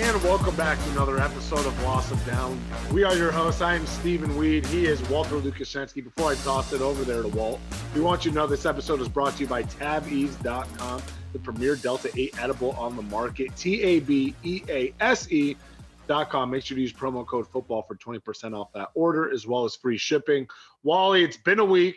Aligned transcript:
And 0.00 0.22
welcome 0.22 0.54
back 0.54 0.78
to 0.78 0.90
another 0.90 1.18
episode 1.18 1.66
of 1.66 1.82
Loss 1.82 2.12
of 2.12 2.24
Down. 2.24 2.60
We 2.92 3.02
are 3.02 3.16
your 3.16 3.32
hosts. 3.32 3.60
I 3.60 3.74
am 3.74 3.84
Stephen 3.84 4.36
Weed. 4.36 4.64
He 4.66 4.86
is 4.86 5.02
Walter 5.08 5.34
Lukashenski. 5.34 6.04
Before 6.04 6.30
I 6.30 6.36
toss 6.36 6.72
it 6.72 6.80
over 6.80 7.02
there 7.02 7.22
to 7.22 7.28
Walt, 7.28 7.58
we 7.96 8.00
want 8.00 8.24
you 8.24 8.30
to 8.30 8.36
know 8.36 8.46
this 8.46 8.64
episode 8.64 9.00
is 9.00 9.08
brought 9.08 9.34
to 9.34 9.40
you 9.40 9.48
by 9.48 9.64
TabEase.com, 9.64 11.02
the 11.32 11.38
premier 11.40 11.74
Delta 11.74 12.12
8 12.14 12.40
edible 12.40 12.70
on 12.78 12.94
the 12.94 13.02
market. 13.02 13.56
T 13.56 13.82
A 13.82 13.98
B 13.98 14.36
E 14.44 14.62
A 14.68 14.94
S 15.00 15.32
E.com. 15.32 16.48
Make 16.48 16.64
sure 16.64 16.76
to 16.76 16.80
use 16.80 16.92
promo 16.92 17.26
code 17.26 17.48
football 17.48 17.82
for 17.82 17.96
20% 17.96 18.56
off 18.56 18.72
that 18.74 18.90
order 18.94 19.28
as 19.32 19.48
well 19.48 19.64
as 19.64 19.74
free 19.74 19.98
shipping. 19.98 20.46
Wally, 20.84 21.24
it's 21.24 21.38
been 21.38 21.58
a 21.58 21.64
week. 21.64 21.96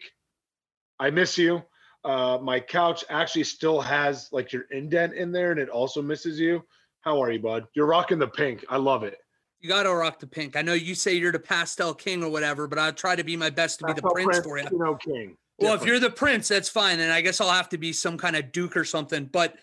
I 1.00 1.12
miss 1.12 1.38
you. 1.38 1.62
Uh, 2.04 2.40
my 2.42 2.60
couch 2.60 3.06
actually 3.12 3.44
still 3.44 3.80
has 3.80 4.28
like 4.32 4.52
your 4.52 4.64
indent 4.72 5.14
in 5.14 5.32
there 5.32 5.52
and 5.52 5.60
it 5.60 5.70
also 5.70 6.02
misses 6.02 6.40
you. 6.40 6.64
How 7.02 7.22
are 7.22 7.32
you, 7.32 7.40
bud? 7.40 7.68
You're 7.74 7.88
rocking 7.88 8.20
the 8.20 8.28
pink. 8.28 8.64
I 8.70 8.78
love 8.78 9.04
it. 9.04 9.18
You 9.60 9.70
got 9.70 9.84
to 9.84 9.94
rock 9.94 10.20
the 10.20 10.28
pink. 10.28 10.56
I 10.56 10.62
know 10.62 10.74
you 10.74 10.96
say 10.96 11.14
you're 11.16 11.32
the 11.32 11.40
pastel 11.40 11.94
king 11.94 12.24
or 12.24 12.30
whatever, 12.30 12.68
but 12.68 12.80
I'll 12.80 12.94
try 12.94 13.16
to 13.16 13.24
be 13.24 13.36
my 13.36 13.50
best 13.50 13.80
to 13.80 13.86
be 13.86 13.94
the 13.94 14.02
prince, 14.02 14.40
for 14.40 14.58
you. 14.58 14.66
know, 14.72 14.96
king. 14.96 15.38
Well, 15.60 15.76
if 15.76 15.86
you're 15.86 16.00
the 16.00 16.10
prince, 16.10 16.48
that's 16.48 16.70
fine. 16.70 17.00
And 17.00 17.12
I 17.12 17.22
guess 17.22 17.40
I'll 17.40 17.52
have 17.52 17.70
to 17.70 17.78
be 17.78 17.94
some 17.94 18.18
kind 18.18 18.36
of 18.36 18.52
duke 18.52 18.76
or 18.76 18.84
something. 18.84 19.26
But 19.26 19.58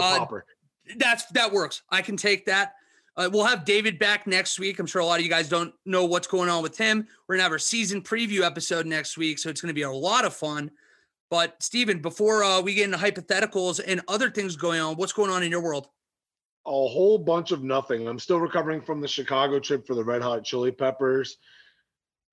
uh, 0.00 0.26
that's 0.96 1.26
that 1.26 1.52
works. 1.52 1.82
I 1.90 2.00
can 2.00 2.16
take 2.16 2.46
that. 2.46 2.74
Uh, 3.14 3.28
we'll 3.30 3.44
have 3.44 3.66
David 3.66 3.98
back 3.98 4.26
next 4.26 4.58
week. 4.58 4.78
I'm 4.78 4.86
sure 4.86 5.02
a 5.02 5.04
lot 5.04 5.18
of 5.18 5.24
you 5.24 5.30
guys 5.30 5.48
don't 5.48 5.74
know 5.84 6.06
what's 6.06 6.26
going 6.26 6.48
on 6.48 6.62
with 6.62 6.78
him. 6.78 7.06
We're 7.28 7.34
gonna 7.34 7.42
have 7.42 7.52
our 7.52 7.58
season 7.58 8.00
preview 8.00 8.40
episode 8.40 8.86
next 8.86 9.18
week, 9.18 9.38
so 9.38 9.50
it's 9.50 9.60
gonna 9.60 9.74
be 9.74 9.82
a 9.82 9.90
lot 9.90 10.24
of 10.24 10.34
fun. 10.34 10.70
But 11.28 11.62
Stephen, 11.62 12.00
before 12.00 12.42
uh, 12.42 12.62
we 12.62 12.74
get 12.74 12.84
into 12.84 12.96
hypotheticals 12.96 13.80
and 13.86 14.00
other 14.08 14.30
things 14.30 14.56
going 14.56 14.80
on, 14.80 14.96
what's 14.96 15.12
going 15.12 15.30
on 15.30 15.42
in 15.42 15.50
your 15.50 15.62
world? 15.62 15.88
A 16.64 16.70
whole 16.70 17.18
bunch 17.18 17.50
of 17.50 17.62
nothing. 17.62 18.06
I'm 18.06 18.18
still 18.18 18.38
recovering 18.38 18.80
from 18.80 19.00
the 19.00 19.08
Chicago 19.08 19.58
trip 19.58 19.86
for 19.86 19.94
the 19.94 20.04
Red 20.04 20.22
Hot 20.22 20.44
Chili 20.44 20.70
Peppers. 20.70 21.38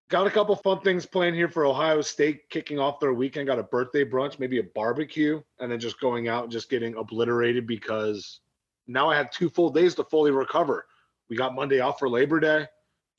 Got 0.09 0.27
a 0.27 0.31
couple 0.31 0.55
fun 0.55 0.81
things 0.81 1.05
planned 1.05 1.35
here 1.35 1.49
for 1.49 1.65
Ohio 1.65 2.01
State 2.01 2.49
kicking 2.49 2.79
off 2.79 2.99
their 2.99 3.13
weekend. 3.13 3.47
Got 3.47 3.59
a 3.59 3.63
birthday 3.63 4.03
brunch, 4.03 4.39
maybe 4.39 4.59
a 4.59 4.63
barbecue, 4.63 5.41
and 5.59 5.71
then 5.71 5.79
just 5.79 5.99
going 5.99 6.27
out 6.27 6.43
and 6.43 6.51
just 6.51 6.69
getting 6.69 6.95
obliterated 6.95 7.67
because 7.67 8.39
now 8.87 9.09
I 9.09 9.15
have 9.15 9.29
two 9.29 9.49
full 9.49 9.69
days 9.69 9.93
to 9.95 10.03
fully 10.03 10.31
recover. 10.31 10.87
We 11.29 11.35
got 11.35 11.53
Monday 11.53 11.79
off 11.79 11.99
for 11.99 12.09
Labor 12.09 12.39
Day. 12.39 12.65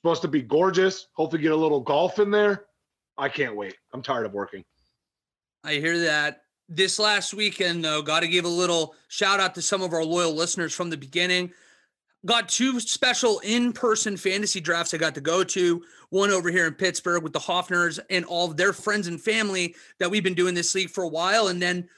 Supposed 0.02 0.22
to 0.22 0.28
be 0.28 0.42
gorgeous. 0.42 1.06
Hopefully, 1.12 1.42
get 1.42 1.52
a 1.52 1.56
little 1.56 1.80
golf 1.80 2.18
in 2.18 2.30
there. 2.30 2.66
I 3.16 3.28
can't 3.28 3.54
wait. 3.54 3.76
I'm 3.92 4.02
tired 4.02 4.26
of 4.26 4.32
working. 4.32 4.64
I 5.62 5.74
hear 5.74 5.98
that. 6.00 6.42
This 6.72 7.00
last 7.00 7.34
weekend, 7.34 7.84
though, 7.84 8.00
got 8.00 8.20
to 8.20 8.28
give 8.28 8.44
a 8.44 8.48
little 8.48 8.94
shout 9.08 9.40
out 9.40 9.56
to 9.56 9.62
some 9.62 9.82
of 9.82 9.92
our 9.92 10.04
loyal 10.04 10.32
listeners 10.32 10.72
from 10.72 10.88
the 10.88 10.96
beginning. 10.96 11.52
Got 12.24 12.48
two 12.48 12.78
special 12.78 13.40
in 13.40 13.72
person 13.72 14.16
fantasy 14.16 14.60
drafts 14.60 14.94
I 14.94 14.98
got 14.98 15.16
to 15.16 15.20
go 15.20 15.42
to. 15.42 15.82
One 16.10 16.30
over 16.30 16.48
here 16.48 16.68
in 16.68 16.74
Pittsburgh 16.74 17.24
with 17.24 17.32
the 17.32 17.40
Hoffners 17.40 17.98
and 18.08 18.24
all 18.24 18.46
their 18.46 18.72
friends 18.72 19.08
and 19.08 19.20
family 19.20 19.74
that 19.98 20.08
we've 20.08 20.22
been 20.22 20.34
doing 20.34 20.54
this 20.54 20.72
league 20.76 20.90
for 20.90 21.02
a 21.02 21.08
while. 21.08 21.48
And 21.48 21.60
then 21.60 21.88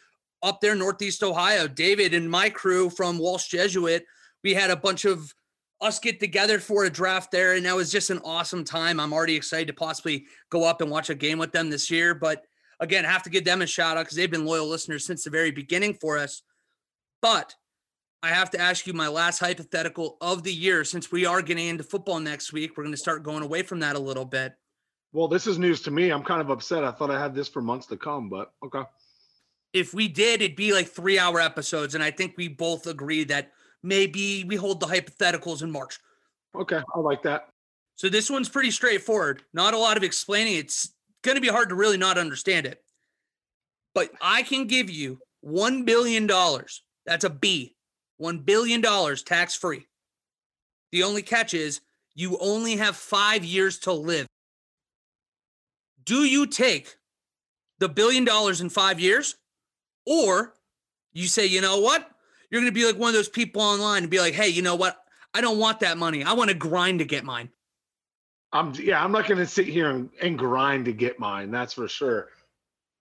up 0.43 0.62
there, 0.62 0.75
Northeast 0.75 1.23
Ohio, 1.23 1.69
David 1.69 2.15
and 2.15 2.31
my 2.31 2.48
crew 2.48 2.89
from 2.89 3.19
Walsh 3.19 3.48
Jesuit, 3.48 4.06
we 4.43 4.55
had 4.55 4.70
a 4.70 4.77
bunch 4.77 5.05
of 5.05 5.34
us 5.83 5.98
get 5.98 6.19
together 6.19 6.59
for 6.59 6.84
a 6.84 6.91
draft 6.91 7.31
there. 7.31 7.56
And 7.56 7.67
that 7.67 7.77
was 7.77 7.93
just 7.93 8.09
an 8.09 8.20
awesome 8.25 8.65
time. 8.65 8.98
I'm 8.98 9.12
already 9.12 9.37
excited 9.37 9.67
to 9.67 9.75
possibly 9.75 10.25
go 10.48 10.65
up 10.65 10.81
and 10.81 10.91
watch 10.91 11.11
a 11.11 11.15
game 11.15 11.39
with 11.39 11.53
them 11.53 11.69
this 11.69 11.91
year. 11.91 12.15
But 12.15 12.47
again, 12.83 13.05
have 13.05 13.22
to 13.22 13.30
give 13.30 13.44
them 13.44 13.62
a 13.62 13.66
shout 13.66 13.97
out 13.97 14.05
because 14.05 14.16
they've 14.16 14.30
been 14.30 14.44
loyal 14.44 14.66
listeners 14.66 15.06
since 15.06 15.25
the 15.25 15.30
very 15.30 15.53
beginning 15.53 15.94
for 15.94 16.19
us. 16.19 16.43
But 17.22 17.54
I 18.22 18.28
have 18.28 18.50
to 18.50 18.60
ask 18.60 18.87
you 18.87 18.93
my 18.93 19.09
last 19.09 19.38
hypothetical 19.38 20.19
of 20.20 20.43
the 20.43 20.53
year 20.53 20.84
since 20.84 21.10
we 21.10 21.25
are 21.25 21.41
getting 21.41 21.69
into 21.69 21.84
football 21.84 22.20
next 22.20 22.53
week. 22.53 22.76
We're 22.76 22.82
going 22.82 22.94
to 22.94 23.00
start 23.00 23.22
going 23.22 23.44
away 23.44 23.62
from 23.62 23.81
that 23.81 23.97
a 23.97 24.00
little 24.00 24.25
bit. 24.25 24.54
Well, 25.12 25.28
this 25.28 25.47
is 25.47 25.59
news 25.59 25.81
to 25.82 25.91
me. 25.91 26.10
I'm 26.10 26.25
kind 26.25 26.41
of 26.41 26.50
upset. 26.50 26.84
I 26.84 26.91
thought 26.91 27.10
I 27.10 27.20
had 27.20 27.34
this 27.34 27.48
for 27.48 27.62
months 27.62 27.87
to 27.87 27.97
come, 27.97 28.28
but 28.28 28.53
okay. 28.65 28.82
If 29.72 29.94
we 29.94 30.09
did, 30.09 30.43
it'd 30.43 30.56
be 30.56 30.72
like 30.72 30.88
three 30.88 31.19
hour 31.19 31.41
episodes. 31.41 31.94
And 31.94 32.03
I 32.03 32.10
think 32.10 32.34
we 32.37 32.49
both 32.49 32.87
agree 32.87 33.25
that 33.25 33.53
maybe 33.82 34.44
we 34.44 34.56
hold 34.56 34.81
the 34.81 34.87
hypotheticals 34.87 35.62
in 35.62 35.70
March. 35.70 35.99
Okay. 36.54 36.81
I 36.94 36.99
like 36.99 37.22
that. 37.22 37.49
So 37.97 38.09
this 38.09 38.28
one's 38.28 38.49
pretty 38.49 38.70
straightforward. 38.70 39.43
Not 39.54 39.75
a 39.75 39.78
lot 39.78 39.97
of 39.97 40.03
explaining. 40.03 40.56
It's 40.56 40.93
going 41.22 41.37
to 41.37 41.41
be 41.41 41.49
hard 41.49 41.69
to 41.71 41.75
really 41.75 41.97
not 41.97 42.19
understand 42.19 42.66
it. 42.66 42.83
But 43.94 44.10
I 44.21 44.43
can 44.43 44.66
give 44.66 44.91
you 44.91 45.19
$1 45.44 45.84
billion. 45.84 46.27
That's 47.06 47.25
a 47.25 47.31
B. 47.31 47.77
$1 48.21 48.44
billion 48.44 48.83
tax 49.25 49.55
free. 49.55 49.87
The 50.93 51.03
only 51.03 51.22
catch 51.22 51.55
is 51.55 51.81
you 52.15 52.38
only 52.41 52.77
have 52.77 52.97
five 52.97 53.44
years 53.44 53.78
to 53.81 53.93
live. 53.93 54.27
Do 56.05 56.25
you 56.25 56.47
take 56.47 56.97
the 57.78 57.88
billion 57.88 58.25
dollars 58.25 58.61
in 58.61 58.69
five 58.69 59.00
years? 59.00 59.37
Or 60.06 60.55
you 61.12 61.27
say, 61.27 61.47
you 61.47 61.61
know 61.61 61.81
what? 61.81 62.09
You're 62.50 62.61
going 62.61 62.72
to 62.72 62.78
be 62.78 62.87
like 62.87 62.99
one 62.99 63.09
of 63.09 63.15
those 63.15 63.28
people 63.28 63.62
online 63.62 64.03
and 64.03 64.11
be 64.11 64.21
like, 64.21 64.34
hey, 64.34 64.49
you 64.49 64.62
know 64.62 64.75
what? 64.75 64.97
I 65.32 65.41
don't 65.41 65.59
want 65.59 65.81
that 65.81 65.97
money. 65.97 66.22
I 66.22 66.34
want 66.34 66.50
to 66.50 66.56
grind 66.56 66.99
to 66.99 67.05
get 67.05 67.25
mine. 67.25 67.49
I'm 68.52 68.74
yeah, 68.74 69.02
I'm 69.02 69.12
not 69.12 69.26
going 69.26 69.38
to 69.38 69.46
sit 69.46 69.66
here 69.66 69.90
and, 69.90 70.10
and 70.20 70.38
grind 70.38 70.84
to 70.84 70.92
get 70.92 71.18
mine. 71.18 71.50
That's 71.50 71.72
for 71.72 71.88
sure. 71.88 72.28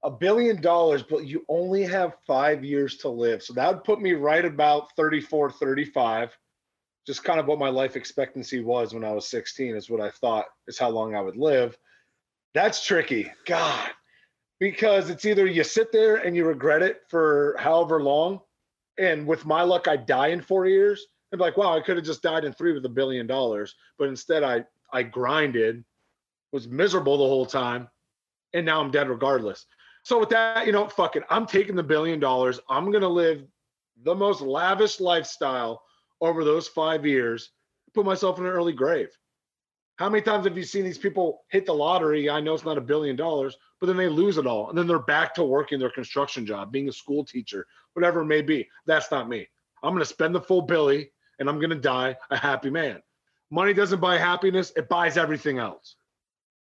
A 0.03 0.09
billion 0.09 0.61
dollars, 0.61 1.03
but 1.03 1.27
you 1.27 1.45
only 1.47 1.83
have 1.83 2.15
five 2.25 2.63
years 2.63 2.97
to 2.97 3.09
live. 3.09 3.43
So 3.43 3.53
that 3.53 3.71
would 3.71 3.83
put 3.83 4.01
me 4.01 4.13
right 4.13 4.43
about 4.43 4.95
34, 4.95 5.51
35. 5.51 6.35
Just 7.05 7.23
kind 7.23 7.39
of 7.39 7.47
what 7.47 7.59
my 7.59 7.69
life 7.69 7.95
expectancy 7.95 8.61
was 8.61 8.93
when 8.93 9.03
I 9.03 9.11
was 9.11 9.27
16 9.27 9.75
is 9.75 9.89
what 9.89 10.01
I 10.01 10.09
thought 10.09 10.45
is 10.67 10.79
how 10.79 10.89
long 10.89 11.15
I 11.15 11.21
would 11.21 11.37
live. 11.37 11.77
That's 12.53 12.85
tricky. 12.85 13.31
God. 13.45 13.89
Because 14.59 15.09
it's 15.09 15.25
either 15.25 15.45
you 15.45 15.63
sit 15.63 15.91
there 15.91 16.17
and 16.17 16.35
you 16.35 16.45
regret 16.45 16.83
it 16.83 17.01
for 17.09 17.55
however 17.59 18.01
long. 18.01 18.39
And 18.99 19.25
with 19.25 19.45
my 19.45 19.63
luck, 19.63 19.87
I 19.87 19.97
die 19.97 20.27
in 20.27 20.41
four 20.41 20.67
years. 20.67 21.07
And 21.31 21.41
like, 21.41 21.57
wow, 21.57 21.75
I 21.75 21.81
could 21.81 21.95
have 21.97 22.05
just 22.05 22.21
died 22.21 22.45
in 22.45 22.53
three 22.53 22.73
with 22.73 22.85
a 22.85 22.89
billion 22.89 23.25
dollars. 23.25 23.75
But 23.97 24.09
instead 24.09 24.43
I 24.43 24.65
I 24.91 25.03
grinded, 25.03 25.83
was 26.51 26.67
miserable 26.67 27.17
the 27.17 27.27
whole 27.27 27.45
time, 27.45 27.87
and 28.53 28.65
now 28.65 28.81
I'm 28.81 28.91
dead 28.91 29.09
regardless. 29.09 29.65
So 30.03 30.19
with 30.19 30.29
that, 30.29 30.65
you 30.65 30.71
know, 30.71 30.87
fuck 30.87 31.15
it. 31.15 31.23
I'm 31.29 31.45
taking 31.45 31.75
the 31.75 31.83
billion 31.83 32.19
dollars. 32.19 32.59
I'm 32.69 32.91
gonna 32.91 33.07
live 33.07 33.43
the 34.03 34.15
most 34.15 34.41
lavish 34.41 34.99
lifestyle 34.99 35.83
over 36.21 36.43
those 36.43 36.67
five 36.67 37.05
years, 37.05 37.51
put 37.93 38.05
myself 38.05 38.39
in 38.39 38.45
an 38.45 38.51
early 38.51 38.73
grave. 38.73 39.09
How 39.97 40.09
many 40.09 40.23
times 40.23 40.45
have 40.45 40.57
you 40.57 40.63
seen 40.63 40.83
these 40.83 40.97
people 40.97 41.43
hit 41.49 41.65
the 41.65 41.73
lottery? 41.73 42.29
I 42.29 42.39
know 42.39 42.53
it's 42.53 42.65
not 42.65 42.77
a 42.77 42.81
billion 42.81 43.15
dollars, 43.15 43.55
but 43.79 43.87
then 43.87 43.97
they 43.97 44.07
lose 44.07 44.37
it 44.37 44.47
all. 44.47 44.69
And 44.69 44.77
then 44.77 44.87
they're 44.87 44.99
back 44.99 45.33
to 45.35 45.43
working 45.43 45.79
their 45.79 45.91
construction 45.91 46.45
job, 46.45 46.71
being 46.71 46.89
a 46.89 46.93
school 46.93 47.23
teacher, 47.23 47.67
whatever 47.93 48.21
it 48.21 48.25
may 48.25 48.41
be. 48.41 48.67
That's 48.87 49.11
not 49.11 49.29
me. 49.29 49.47
I'm 49.83 49.91
going 49.91 50.01
to 50.01 50.05
spend 50.05 50.33
the 50.33 50.41
full 50.41 50.63
billy 50.63 51.11
and 51.39 51.47
I'm 51.47 51.59
going 51.59 51.69
to 51.69 51.75
die 51.75 52.15
a 52.31 52.37
happy 52.37 52.71
man 52.71 53.01
money 53.51 53.73
doesn't 53.73 53.99
buy 53.99 54.17
happiness, 54.17 54.71
it 54.75 54.89
buys 54.89 55.17
everything 55.17 55.59
else. 55.59 55.95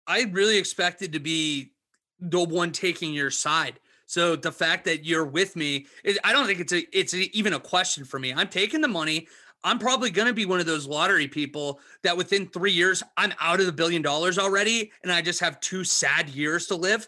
I 0.07 0.23
really 0.31 0.57
expected 0.57 1.13
to 1.13 1.19
be 1.19 1.71
the 2.19 2.43
one 2.43 2.71
taking 2.71 3.13
your 3.13 3.29
side. 3.29 3.79
So 4.07 4.35
the 4.35 4.51
fact 4.51 4.83
that 4.85 5.05
you're 5.05 5.25
with 5.25 5.55
me, 5.55 5.85
I 6.23 6.33
don't 6.33 6.45
think 6.45 6.59
it's 6.59 6.73
a 6.73 6.97
it's 6.97 7.13
a, 7.13 7.35
even 7.37 7.53
a 7.53 7.59
question 7.59 8.03
for 8.03 8.19
me. 8.19 8.33
I'm 8.33 8.49
taking 8.49 8.81
the 8.81 8.87
money. 8.89 9.27
I'm 9.63 9.79
probably 9.79 10.09
going 10.09 10.27
to 10.27 10.33
be 10.33 10.45
one 10.45 10.59
of 10.59 10.65
those 10.65 10.87
lottery 10.87 11.27
people 11.27 11.79
that 12.03 12.17
within 12.17 12.47
3 12.47 12.71
years 12.71 13.03
I'm 13.15 13.31
out 13.39 13.59
of 13.59 13.67
the 13.67 13.71
billion 13.71 14.01
dollars 14.01 14.39
already 14.39 14.91
and 15.03 15.11
I 15.11 15.21
just 15.21 15.39
have 15.39 15.59
two 15.59 15.83
sad 15.83 16.29
years 16.29 16.65
to 16.67 16.75
live. 16.75 17.07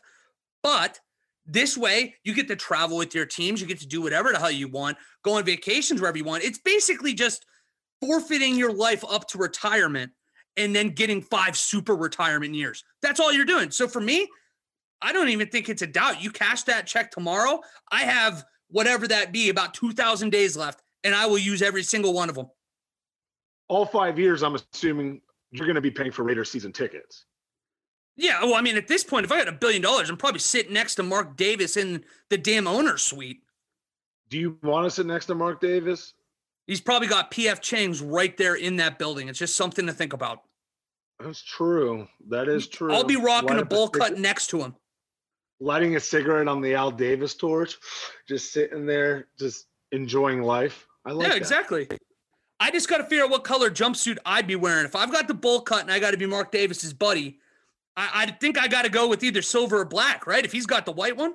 But 0.62 1.00
this 1.46 1.76
way, 1.76 2.16
you 2.24 2.34
get 2.34 2.48
to 2.48 2.56
travel 2.56 2.96
with 2.96 3.14
your 3.14 3.26
teams, 3.26 3.60
you 3.60 3.68
get 3.68 3.80
to 3.80 3.88
do 3.88 4.02
whatever 4.02 4.32
the 4.32 4.40
hell 4.40 4.52
you 4.52 4.70
want, 4.70 4.98
go 5.24 5.34
on 5.34 5.44
vacations 5.44 6.00
wherever 6.00 6.18
you 6.18 6.24
want. 6.24 6.44
It's 6.44 6.60
basically 6.60 7.14
just 7.14 7.46
forfeiting 8.06 8.56
your 8.56 8.74
life 8.74 9.04
up 9.10 9.28
to 9.30 9.38
retirement 9.38 10.12
and 10.58 10.76
then 10.76 10.90
getting 10.90 11.22
five 11.22 11.58
super 11.58 11.96
retirement 11.96 12.54
years. 12.54 12.84
That's 13.02 13.20
all 13.20 13.32
you're 13.32 13.46
doing. 13.46 13.72
So 13.72 13.88
for 13.88 14.02
me, 14.02 14.28
I 15.02 15.14
don't 15.14 15.30
even 15.30 15.48
think 15.48 15.70
it's 15.70 15.82
a 15.82 15.88
doubt. 15.88 16.22
You 16.22 16.32
cash 16.32 16.64
that 16.64 16.86
check 16.86 17.12
tomorrow. 17.12 17.62
I 17.92 18.02
have 18.02 18.44
whatever 18.70 19.08
that 19.08 19.32
be, 19.32 19.50
about 19.50 19.74
2,000 19.74 20.32
days 20.32 20.58
left, 20.58 20.82
and 21.04 21.16
I 21.16 21.26
will 21.26 21.38
use 21.38 21.62
every 21.62 21.84
single 21.84 22.14
one 22.14 22.30
of 22.30 22.36
them. 22.36 22.48
All 23.70 23.86
five 23.86 24.20
years, 24.20 24.44
I'm 24.44 24.56
assuming 24.56 25.22
you're 25.52 25.66
going 25.66 25.76
to 25.76 25.82
be 25.82 25.92
paying 25.92 26.12
for 26.12 26.24
Raider 26.24 26.44
season 26.44 26.74
tickets. 26.74 27.26
Yeah. 28.16 28.44
Well, 28.44 28.56
I 28.56 28.62
mean, 28.62 28.78
at 28.78 28.88
this 28.88 29.04
point, 29.04 29.26
if 29.26 29.32
I 29.32 29.38
had 29.38 29.48
a 29.48 29.54
billion 29.54 29.82
dollars, 29.82 30.10
I'm 30.10 30.18
probably 30.18 30.40
sitting 30.40 30.74
next 30.74 30.96
to 30.96 31.04
Mark 31.04 31.36
Davis 31.38 31.78
in 31.78 32.04
the 32.30 32.38
damn 32.38 32.68
owner 32.68 32.98
suite. 32.98 33.42
Do 34.30 34.38
you 34.38 34.58
want 34.62 34.86
to 34.86 34.92
sit 34.92 35.06
next 35.06 35.28
to 35.28 35.36
Mark 35.36 35.62
Davis? 35.62 36.14
He's 36.68 36.82
probably 36.82 37.08
got 37.08 37.32
PF 37.32 37.60
Chang's 37.62 38.02
right 38.02 38.36
there 38.38 38.56
in 38.56 38.78
that 38.78 38.98
building. 38.98 39.28
It's 39.28 39.40
just 39.40 39.56
something 39.56 39.86
to 39.88 39.94
think 39.94 40.14
about. 40.14 40.44
That's 41.20 41.42
true. 41.42 42.08
That 42.30 42.48
is 42.48 42.68
true. 42.68 42.94
I'll 42.94 43.04
be 43.04 43.16
rocking 43.16 43.50
Light 43.50 43.60
a 43.60 43.66
bowl 43.66 43.90
cut 43.90 44.18
next 44.18 44.48
to 44.48 44.62
him. 44.62 44.76
Lighting 45.60 45.96
a 45.96 46.00
cigarette 46.00 46.48
on 46.48 46.62
the 46.62 46.76
Al 46.76 46.92
Davis 46.92 47.36
torch, 47.36 47.78
just 48.28 48.52
sitting 48.52 48.86
there, 48.86 49.28
just 49.40 49.68
enjoying 49.92 50.42
life. 50.42 50.88
I 51.06 51.12
like 51.12 51.20
that. 51.20 51.24
Yeah, 51.24 51.34
that. 51.34 51.38
exactly. 51.38 51.88
I 52.60 52.72
just 52.72 52.90
got 52.90 52.98
to 52.98 53.04
figure 53.04 53.26
out 53.26 53.30
what 53.30 53.44
color 53.44 53.70
jumpsuit 53.70 54.18
I'd 54.26 54.48
be 54.48 54.56
wearing. 54.56 54.86
If 54.86 54.96
I've 54.96 55.12
got 55.12 55.28
the 55.28 55.34
bowl 55.34 55.62
cut 55.62 55.82
and 55.82 55.92
I 55.92 56.00
got 56.00 56.12
to 56.12 56.18
be 56.18 56.26
Mark 56.26 56.52
Davis's 56.52 56.94
buddy, 56.94 57.40
I, 57.96 58.10
I 58.14 58.32
think 58.32 58.58
I 58.58 58.68
got 58.68 58.84
to 58.84 58.90
go 58.90 59.08
with 59.08 59.24
either 59.24 59.42
silver 59.42 59.80
or 59.80 59.86
black, 59.86 60.26
right? 60.26 60.44
If 60.44 60.52
he's 60.52 60.66
got 60.66 60.86
the 60.86 60.92
white 60.92 61.18
one. 61.18 61.34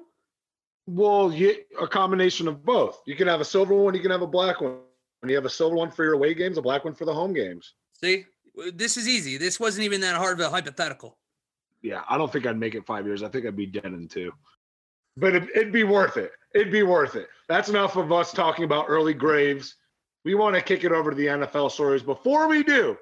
Well, 0.86 1.32
you, 1.32 1.56
a 1.80 1.86
combination 1.86 2.48
of 2.48 2.64
both. 2.64 3.02
You 3.06 3.14
can 3.14 3.28
have 3.28 3.40
a 3.40 3.44
silver 3.44 3.74
one, 3.74 3.94
you 3.94 4.00
can 4.00 4.10
have 4.10 4.22
a 4.22 4.26
black 4.26 4.60
one. 4.60 4.78
When 5.20 5.30
you 5.30 5.36
have 5.36 5.44
a 5.44 5.50
silver 5.50 5.76
one 5.76 5.90
for 5.90 6.04
your 6.04 6.14
away 6.14 6.34
games, 6.34 6.58
a 6.58 6.62
black 6.62 6.84
one 6.84 6.94
for 6.94 7.04
the 7.04 7.14
home 7.14 7.32
games. 7.32 7.74
See, 8.00 8.24
this 8.74 8.96
is 8.96 9.08
easy. 9.08 9.36
This 9.36 9.58
wasn't 9.58 9.84
even 9.84 10.00
that 10.02 10.16
hard 10.16 10.38
of 10.38 10.46
a 10.46 10.50
hypothetical. 10.50 11.18
Yeah, 11.82 12.02
I 12.08 12.18
don't 12.18 12.32
think 12.32 12.46
I'd 12.46 12.58
make 12.58 12.74
it 12.74 12.86
five 12.86 13.06
years. 13.06 13.22
I 13.22 13.28
think 13.28 13.46
I'd 13.46 13.56
be 13.56 13.66
dead 13.66 13.86
in 13.86 14.08
two. 14.08 14.32
But 15.16 15.34
it, 15.34 15.48
it'd 15.54 15.72
be 15.72 15.84
worth 15.84 16.16
it. 16.16 16.32
It'd 16.54 16.72
be 16.72 16.82
worth 16.82 17.16
it. 17.16 17.28
That's 17.48 17.68
enough 17.68 17.96
of 17.96 18.12
us 18.12 18.32
talking 18.32 18.64
about 18.64 18.86
early 18.88 19.14
graves. 19.14 19.74
We 20.24 20.34
want 20.34 20.54
to 20.54 20.62
kick 20.62 20.84
it 20.84 20.92
over 20.92 21.10
to 21.10 21.16
the 21.16 21.26
NFL 21.26 21.70
stories. 21.70 22.02
Before 22.02 22.48
we 22.48 22.62
do, 22.62 22.96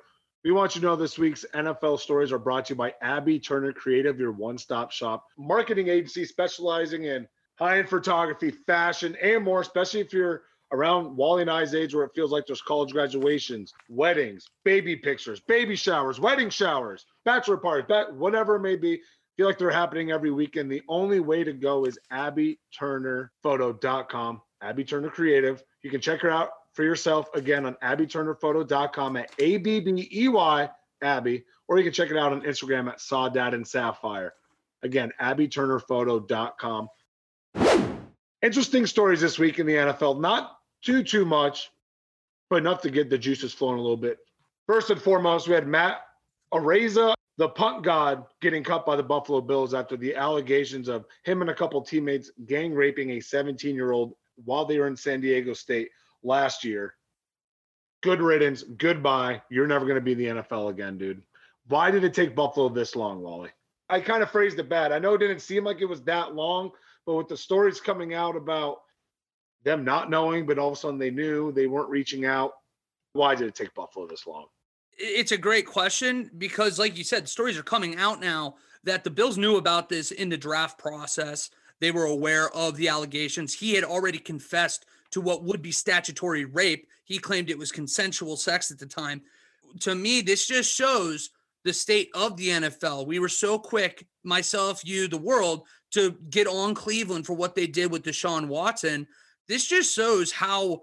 we 0.44 0.52
want 0.52 0.74
you 0.74 0.80
to 0.80 0.86
know 0.86 0.96
this 0.96 1.18
week's 1.18 1.44
NFL 1.54 1.98
stories 1.98 2.32
are 2.32 2.38
brought 2.38 2.66
to 2.66 2.74
you 2.74 2.76
by 2.76 2.94
Abbey 3.02 3.40
Turner 3.40 3.72
Creative, 3.72 4.18
your 4.18 4.32
one 4.32 4.58
stop 4.58 4.92
shop 4.92 5.24
marketing 5.36 5.88
agency 5.88 6.24
specializing 6.24 7.04
in 7.04 7.26
high 7.58 7.78
end 7.78 7.88
photography, 7.88 8.50
fashion, 8.50 9.16
and 9.22 9.42
more, 9.42 9.60
especially 9.60 10.00
if 10.00 10.12
you're 10.12 10.42
around 10.72 11.16
Wally 11.16 11.42
and 11.42 11.50
I's 11.50 11.74
age 11.74 11.94
where 11.94 12.04
it 12.04 12.12
feels 12.14 12.32
like 12.32 12.46
there's 12.46 12.62
college 12.62 12.92
graduations, 12.92 13.72
weddings, 13.88 14.48
baby 14.64 14.96
pictures, 14.96 15.40
baby 15.40 15.76
showers, 15.76 16.18
wedding 16.20 16.50
showers, 16.50 17.06
bachelor 17.24 17.56
parties, 17.56 17.86
whatever 18.14 18.56
it 18.56 18.60
may 18.60 18.76
be. 18.76 19.00
Feel 19.36 19.46
like 19.46 19.58
they're 19.58 19.70
happening 19.70 20.12
every 20.12 20.30
weekend. 20.30 20.70
The 20.70 20.82
only 20.88 21.20
way 21.20 21.44
to 21.44 21.52
go 21.52 21.84
is 21.84 21.98
abbeyturnerphoto.com, 22.10 24.40
Abbey 24.62 24.84
Turner 24.84 25.10
Creative. 25.10 25.62
You 25.82 25.90
can 25.90 26.00
check 26.00 26.22
her 26.22 26.30
out 26.30 26.48
for 26.72 26.84
yourself 26.84 27.28
again 27.34 27.66
on 27.66 27.74
abbeyturnerphoto.com 27.82 29.16
at 29.16 29.30
A 29.38 29.58
B 29.58 29.80
B 29.80 30.08
E 30.12 30.28
Y 30.28 30.70
Abbey, 31.02 31.44
or 31.68 31.78
you 31.78 31.84
can 31.84 31.92
check 31.92 32.10
it 32.10 32.16
out 32.16 32.32
on 32.32 32.42
Instagram 32.42 32.88
at 32.88 32.98
Sawdad 32.98 33.54
and 33.54 33.66
Sapphire. 33.66 34.34
Again, 34.82 35.12
abbeyturnerphoto.com. 35.20 36.88
Interesting 38.42 38.86
stories 38.86 39.20
this 39.20 39.38
week 39.38 39.58
in 39.58 39.66
the 39.66 39.74
NFL. 39.74 40.20
Not 40.20 40.55
too, 40.82 41.02
too 41.02 41.24
much, 41.24 41.70
but 42.50 42.56
enough 42.56 42.82
to 42.82 42.90
get 42.90 43.10
the 43.10 43.18
juices 43.18 43.52
flowing 43.52 43.78
a 43.78 43.82
little 43.82 43.96
bit. 43.96 44.18
First 44.66 44.90
and 44.90 45.00
foremost, 45.00 45.48
we 45.48 45.54
had 45.54 45.66
Matt 45.66 46.02
Araiza, 46.52 47.14
the 47.38 47.48
punt 47.48 47.84
god, 47.84 48.24
getting 48.40 48.64
cut 48.64 48.86
by 48.86 48.96
the 48.96 49.02
Buffalo 49.02 49.40
Bills 49.40 49.74
after 49.74 49.96
the 49.96 50.14
allegations 50.14 50.88
of 50.88 51.04
him 51.24 51.40
and 51.40 51.50
a 51.50 51.54
couple 51.54 51.80
teammates 51.82 52.30
gang 52.46 52.74
raping 52.74 53.10
a 53.10 53.20
17 53.20 53.74
year 53.74 53.92
old 53.92 54.14
while 54.44 54.64
they 54.64 54.78
were 54.78 54.86
in 54.86 54.96
San 54.96 55.20
Diego 55.20 55.52
State 55.52 55.90
last 56.22 56.64
year. 56.64 56.94
Good 58.02 58.20
riddance. 58.20 58.62
Goodbye. 58.62 59.42
You're 59.50 59.66
never 59.66 59.84
going 59.84 59.96
to 59.96 60.00
be 60.00 60.12
in 60.12 60.18
the 60.18 60.42
NFL 60.42 60.70
again, 60.70 60.98
dude. 60.98 61.22
Why 61.68 61.90
did 61.90 62.04
it 62.04 62.14
take 62.14 62.36
Buffalo 62.36 62.68
this 62.68 62.94
long, 62.94 63.22
Wally? 63.22 63.50
I 63.88 64.00
kind 64.00 64.22
of 64.22 64.30
phrased 64.30 64.58
it 64.58 64.68
bad. 64.68 64.92
I 64.92 64.98
know 64.98 65.14
it 65.14 65.18
didn't 65.18 65.40
seem 65.40 65.64
like 65.64 65.80
it 65.80 65.86
was 65.86 66.02
that 66.02 66.34
long, 66.34 66.70
but 67.04 67.14
with 67.14 67.28
the 67.28 67.36
stories 67.36 67.80
coming 67.80 68.14
out 68.14 68.36
about 68.36 68.82
them 69.66 69.84
not 69.84 70.08
knowing, 70.08 70.46
but 70.46 70.58
all 70.58 70.68
of 70.68 70.74
a 70.74 70.76
sudden 70.76 70.98
they 70.98 71.10
knew 71.10 71.50
they 71.52 71.66
weren't 71.66 71.90
reaching 71.90 72.24
out, 72.24 72.52
why 73.12 73.34
did 73.34 73.48
it 73.48 73.54
take 73.54 73.74
Buffalo 73.74 74.06
this 74.06 74.26
long? 74.26 74.46
It's 74.96 75.32
a 75.32 75.36
great 75.36 75.66
question 75.66 76.30
because, 76.38 76.78
like 76.78 76.96
you 76.96 77.04
said, 77.04 77.28
stories 77.28 77.58
are 77.58 77.64
coming 77.64 77.96
out 77.96 78.20
now 78.20 78.54
that 78.84 79.02
the 79.04 79.10
Bills 79.10 79.36
knew 79.36 79.56
about 79.56 79.88
this 79.88 80.12
in 80.12 80.28
the 80.28 80.36
draft 80.36 80.78
process. 80.78 81.50
They 81.80 81.90
were 81.90 82.04
aware 82.04 82.48
of 82.50 82.76
the 82.76 82.88
allegations. 82.88 83.52
He 83.52 83.74
had 83.74 83.84
already 83.84 84.18
confessed 84.18 84.86
to 85.10 85.20
what 85.20 85.42
would 85.42 85.60
be 85.60 85.72
statutory 85.72 86.44
rape. 86.44 86.86
He 87.04 87.18
claimed 87.18 87.50
it 87.50 87.58
was 87.58 87.72
consensual 87.72 88.36
sex 88.36 88.70
at 88.70 88.78
the 88.78 88.86
time. 88.86 89.20
To 89.80 89.94
me, 89.94 90.20
this 90.20 90.46
just 90.46 90.72
shows 90.72 91.30
the 91.64 91.72
state 91.72 92.08
of 92.14 92.36
the 92.36 92.48
NFL. 92.48 93.06
We 93.06 93.18
were 93.18 93.28
so 93.28 93.58
quick, 93.58 94.06
myself, 94.22 94.84
you, 94.84 95.08
the 95.08 95.18
world, 95.18 95.66
to 95.90 96.16
get 96.30 96.46
on 96.46 96.74
Cleveland 96.74 97.26
for 97.26 97.34
what 97.34 97.56
they 97.56 97.66
did 97.66 97.90
with 97.90 98.04
Deshaun 98.04 98.46
Watson. 98.46 99.08
This 99.48 99.66
just 99.66 99.94
shows 99.94 100.32
how 100.32 100.82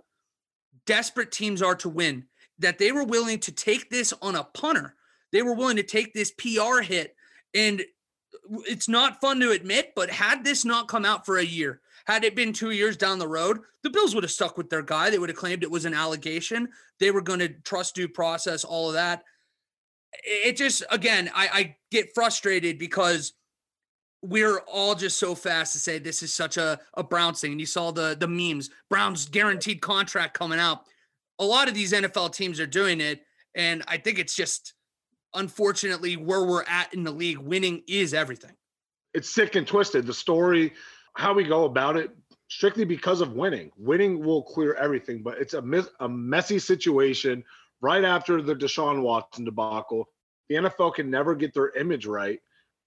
desperate 0.85 1.31
teams 1.31 1.61
are 1.61 1.75
to 1.75 1.89
win, 1.89 2.25
that 2.59 2.77
they 2.77 2.91
were 2.91 3.03
willing 3.03 3.39
to 3.39 3.51
take 3.51 3.89
this 3.89 4.13
on 4.21 4.35
a 4.35 4.43
punter. 4.43 4.95
They 5.31 5.41
were 5.41 5.55
willing 5.55 5.77
to 5.77 5.83
take 5.83 6.13
this 6.13 6.31
PR 6.31 6.81
hit. 6.81 7.15
And 7.53 7.81
uh, 7.81 8.59
it's 8.67 8.89
not 8.89 9.21
fun 9.21 9.39
to 9.39 9.51
admit, 9.51 9.93
but 9.95 10.09
had 10.09 10.43
this 10.43 10.65
not 10.65 10.87
come 10.87 11.05
out 11.05 11.25
for 11.25 11.37
a 11.37 11.45
year, 11.45 11.81
had 12.05 12.23
it 12.23 12.35
been 12.35 12.53
two 12.53 12.71
years 12.71 12.97
down 12.97 13.19
the 13.19 13.27
road, 13.27 13.59
the 13.83 13.89
Bills 13.89 14.13
would 14.13 14.23
have 14.23 14.31
stuck 14.31 14.57
with 14.57 14.69
their 14.69 14.81
guy. 14.81 15.09
They 15.09 15.19
would 15.19 15.29
have 15.29 15.37
claimed 15.37 15.63
it 15.63 15.71
was 15.71 15.85
an 15.85 15.93
allegation. 15.93 16.69
They 16.99 17.11
were 17.11 17.21
going 17.21 17.39
to 17.39 17.49
trust 17.49 17.95
due 17.95 18.07
process, 18.07 18.63
all 18.63 18.89
of 18.89 18.93
that. 18.95 19.23
It 20.23 20.57
just, 20.57 20.83
again, 20.91 21.29
I, 21.33 21.49
I 21.51 21.75
get 21.91 22.13
frustrated 22.13 22.77
because 22.77 23.33
we're 24.23 24.59
all 24.59 24.95
just 24.95 25.19
so 25.19 25.35
fast 25.35 25.73
to 25.73 25.79
say 25.79 25.99
this 25.99 26.23
is 26.23 26.33
such 26.33 26.55
a, 26.55 26.79
a 26.95 27.03
Browns 27.03 27.41
thing. 27.41 27.51
And 27.51 27.59
you 27.59 27.67
saw 27.67 27.91
the 27.91 28.15
the 28.17 28.27
memes, 28.27 28.69
Browns 28.89 29.27
guaranteed 29.27 29.81
contract 29.81 30.33
coming 30.33 30.59
out. 30.59 30.85
A 31.39 31.45
lot 31.45 31.67
of 31.67 31.73
these 31.73 31.91
NFL 31.91 32.33
teams 32.33 32.59
are 32.59 32.65
doing 32.65 33.01
it. 33.01 33.23
And 33.53 33.83
I 33.87 33.97
think 33.97 34.17
it's 34.17 34.33
just 34.33 34.73
unfortunately 35.33 36.15
where 36.15 36.45
we're 36.45 36.63
at 36.63 36.93
in 36.93 37.03
the 37.03 37.11
league. 37.11 37.37
Winning 37.37 37.83
is 37.87 38.13
everything. 38.13 38.53
It's 39.13 39.29
sick 39.29 39.55
and 39.55 39.67
twisted. 39.67 40.07
The 40.07 40.13
story, 40.13 40.73
how 41.15 41.33
we 41.33 41.43
go 41.43 41.65
about 41.65 41.97
it, 41.97 42.11
strictly 42.47 42.85
because 42.85 43.19
of 43.19 43.33
winning. 43.33 43.71
Winning 43.77 44.23
will 44.23 44.41
clear 44.41 44.73
everything, 44.75 45.21
but 45.21 45.37
it's 45.37 45.53
a, 45.53 45.61
mis- 45.61 45.89
a 45.99 46.07
messy 46.07 46.59
situation 46.59 47.43
right 47.81 48.05
after 48.05 48.41
the 48.41 48.55
Deshaun 48.55 49.01
Watson 49.01 49.43
debacle. 49.43 50.07
The 50.47 50.55
NFL 50.55 50.95
can 50.95 51.09
never 51.09 51.35
get 51.35 51.53
their 51.53 51.71
image 51.71 52.05
right 52.05 52.39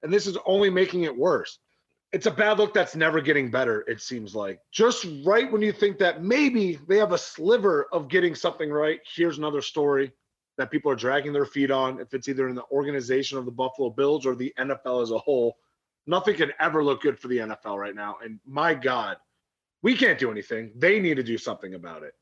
and 0.02 0.12
this 0.12 0.26
is 0.26 0.37
only 0.46 0.70
making 0.70 1.04
it 1.04 1.16
worse. 1.16 1.58
It's 2.12 2.26
a 2.26 2.31
bad 2.31 2.58
look 2.58 2.72
that's 2.72 2.94
never 2.94 3.20
getting 3.20 3.50
better, 3.50 3.84
it 3.88 4.00
seems 4.00 4.34
like. 4.34 4.60
Just 4.72 5.06
right 5.25 5.50
when 5.50 5.62
you 5.62 5.72
think 5.72 5.98
that 5.98 6.22
maybe 6.22 6.78
they 6.88 6.98
have 6.98 7.12
a 7.12 7.19
sliver 7.19 7.88
of 7.93 8.08
getting 8.08 8.34
something 8.34 8.70
right, 8.70 9.00
here's 9.14 9.38
another 9.38 9.60
story 9.60 10.12
that 10.56 10.70
people 10.70 10.90
are 10.90 10.96
dragging 10.96 11.32
their 11.32 11.44
feet 11.44 11.70
on. 11.70 12.00
If 12.00 12.14
it's 12.14 12.28
either 12.28 12.48
in 12.48 12.54
the 12.54 12.64
organization 12.70 13.38
of 13.38 13.44
the 13.44 13.50
Buffalo 13.50 13.90
Bills 13.90 14.25
or 14.25 14.34
the 14.34 14.55
NFL 14.58 15.03
as 15.03 15.10
a 15.10 15.19
whole, 15.19 15.56
nothing 16.06 16.36
can 16.36 16.53
ever 16.60 16.82
look 16.82 17.03
good 17.03 17.19
for 17.19 17.29
the 17.29 17.38
NFL 17.38 17.76
right 17.76 17.94
now. 17.94 18.17
And 18.22 18.38
my 18.46 18.74
God, 18.74 19.17
we 19.82 19.96
can't 19.96 20.19
do 20.19 20.31
anything. 20.31 20.72
They 20.76 21.00
need 21.00 21.17
to 21.17 21.22
do 21.22 21.38
something 21.38 21.74
about 21.74 22.03
it. 22.03 22.15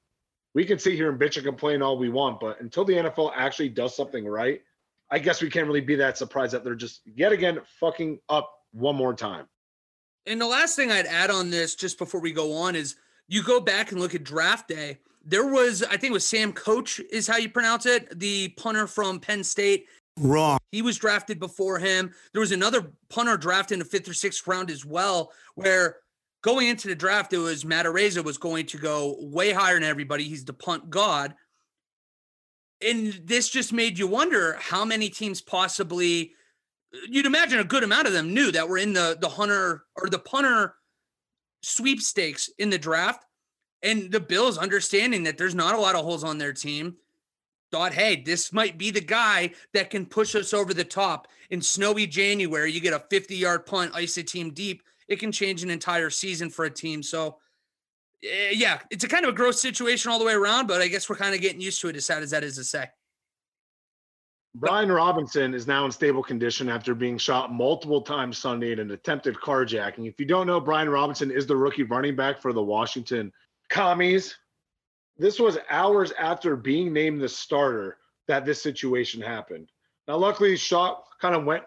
We 0.54 0.64
can 0.64 0.78
sit 0.78 0.94
here 0.94 1.10
and 1.10 1.20
bitch 1.20 1.36
and 1.36 1.44
complain 1.44 1.82
all 1.82 1.98
we 1.98 2.08
want, 2.08 2.40
but 2.40 2.60
until 2.60 2.84
the 2.84 2.94
NFL 2.94 3.32
actually 3.34 3.68
does 3.68 3.96
something 3.96 4.26
right, 4.26 4.62
I 5.10 5.18
guess 5.18 5.42
we 5.42 5.50
can't 5.50 5.66
really 5.66 5.80
be 5.80 5.94
that 5.96 6.18
surprised 6.18 6.54
that 6.54 6.64
they're 6.64 6.74
just 6.74 7.02
yet 7.04 7.32
again 7.32 7.60
fucking 7.80 8.18
up 8.28 8.50
one 8.72 8.96
more 8.96 9.14
time. 9.14 9.46
And 10.26 10.40
the 10.40 10.46
last 10.46 10.76
thing 10.76 10.90
I'd 10.90 11.06
add 11.06 11.30
on 11.30 11.50
this, 11.50 11.74
just 11.74 11.98
before 11.98 12.20
we 12.20 12.32
go 12.32 12.54
on, 12.54 12.74
is 12.74 12.96
you 13.28 13.42
go 13.42 13.60
back 13.60 13.92
and 13.92 14.00
look 14.00 14.14
at 14.14 14.24
draft 14.24 14.68
day. 14.68 14.98
There 15.24 15.46
was, 15.46 15.82
I 15.82 15.96
think 15.96 16.10
it 16.10 16.12
was 16.12 16.26
Sam 16.26 16.52
Coach, 16.52 17.00
is 17.10 17.26
how 17.26 17.36
you 17.36 17.48
pronounce 17.48 17.86
it, 17.86 18.18
the 18.18 18.48
punter 18.56 18.86
from 18.86 19.20
Penn 19.20 19.44
State. 19.44 19.86
Wrong. 20.18 20.58
He 20.72 20.82
was 20.82 20.96
drafted 20.96 21.38
before 21.38 21.78
him. 21.78 22.12
There 22.32 22.40
was 22.40 22.52
another 22.52 22.92
punter 23.10 23.36
drafted 23.36 23.74
in 23.74 23.78
the 23.80 23.84
fifth 23.84 24.08
or 24.08 24.14
sixth 24.14 24.46
round 24.46 24.70
as 24.70 24.84
well, 24.84 25.32
where 25.54 25.96
going 26.42 26.68
into 26.68 26.88
the 26.88 26.94
draft, 26.94 27.32
it 27.32 27.38
was 27.38 27.64
Matt 27.64 27.86
Araiza 27.86 28.22
was 28.22 28.38
going 28.38 28.66
to 28.66 28.78
go 28.78 29.16
way 29.20 29.52
higher 29.52 29.74
than 29.74 29.84
everybody. 29.84 30.24
He's 30.24 30.44
the 30.44 30.52
punt 30.52 30.90
god 30.90 31.34
and 32.80 33.20
this 33.24 33.48
just 33.48 33.72
made 33.72 33.98
you 33.98 34.06
wonder 34.06 34.56
how 34.60 34.84
many 34.84 35.08
teams 35.08 35.40
possibly 35.40 36.32
you'd 37.08 37.26
imagine 37.26 37.58
a 37.58 37.64
good 37.64 37.82
amount 37.82 38.06
of 38.06 38.12
them 38.12 38.34
knew 38.34 38.52
that 38.52 38.68
were 38.68 38.78
in 38.78 38.92
the 38.92 39.16
the 39.20 39.28
hunter 39.28 39.84
or 39.96 40.08
the 40.08 40.18
punter 40.18 40.74
sweepstakes 41.62 42.50
in 42.58 42.70
the 42.70 42.78
draft. 42.78 43.24
And 43.82 44.10
the 44.10 44.20
bills 44.20 44.56
understanding 44.56 45.24
that 45.24 45.36
there's 45.36 45.54
not 45.54 45.74
a 45.74 45.80
lot 45.80 45.94
of 45.94 46.04
holes 46.04 46.24
on 46.24 46.38
their 46.38 46.52
team 46.52 46.96
thought 47.70 47.92
hey 47.92 48.22
this 48.24 48.52
might 48.52 48.78
be 48.78 48.90
the 48.90 49.00
guy 49.00 49.50
that 49.72 49.90
can 49.90 50.06
push 50.06 50.36
us 50.36 50.54
over 50.54 50.72
the 50.72 50.84
top 50.84 51.28
in 51.50 51.60
snowy 51.60 52.06
january. 52.06 52.72
You 52.72 52.80
get 52.80 52.94
a 52.94 53.04
50 53.10 53.36
yard 53.36 53.66
punt 53.66 53.92
ice 53.94 54.16
a 54.16 54.22
team 54.22 54.52
deep. 54.52 54.82
It 55.08 55.18
can 55.18 55.32
change 55.32 55.62
an 55.62 55.70
entire 55.70 56.08
season 56.08 56.50
for 56.50 56.64
a 56.64 56.70
team. 56.70 57.02
So 57.02 57.38
Eh, 58.24 58.50
yeah, 58.52 58.80
it's 58.90 59.04
a 59.04 59.08
kind 59.08 59.24
of 59.24 59.30
a 59.30 59.36
gross 59.36 59.60
situation 59.60 60.10
all 60.10 60.18
the 60.18 60.24
way 60.24 60.32
around, 60.32 60.66
but 60.66 60.80
I 60.80 60.88
guess 60.88 61.08
we're 61.08 61.16
kind 61.16 61.34
of 61.34 61.40
getting 61.40 61.60
used 61.60 61.80
to 61.82 61.88
it, 61.88 61.96
as 61.96 62.06
sad 62.06 62.22
as 62.22 62.30
that 62.30 62.42
is 62.42 62.56
to 62.56 62.64
say. 62.64 62.86
Brian 64.56 64.90
Robinson 64.90 65.52
is 65.52 65.66
now 65.66 65.84
in 65.84 65.90
stable 65.90 66.22
condition 66.22 66.68
after 66.68 66.94
being 66.94 67.18
shot 67.18 67.52
multiple 67.52 68.00
times 68.00 68.38
Sunday 68.38 68.72
in 68.72 68.78
an 68.78 68.92
attempted 68.92 69.34
carjacking. 69.34 70.08
If 70.08 70.20
you 70.20 70.26
don't 70.26 70.46
know, 70.46 70.60
Brian 70.60 70.88
Robinson 70.88 71.30
is 71.30 71.46
the 71.46 71.56
rookie 71.56 71.82
running 71.82 72.14
back 72.14 72.40
for 72.40 72.52
the 72.52 72.62
Washington 72.62 73.32
Commies. 73.68 74.36
This 75.18 75.40
was 75.40 75.58
hours 75.70 76.12
after 76.12 76.54
being 76.54 76.92
named 76.92 77.20
the 77.20 77.28
starter 77.28 77.98
that 78.28 78.44
this 78.44 78.62
situation 78.62 79.20
happened. 79.20 79.70
Now, 80.06 80.16
luckily, 80.16 80.56
shot 80.56 81.04
kind 81.20 81.34
of 81.34 81.44
went 81.44 81.64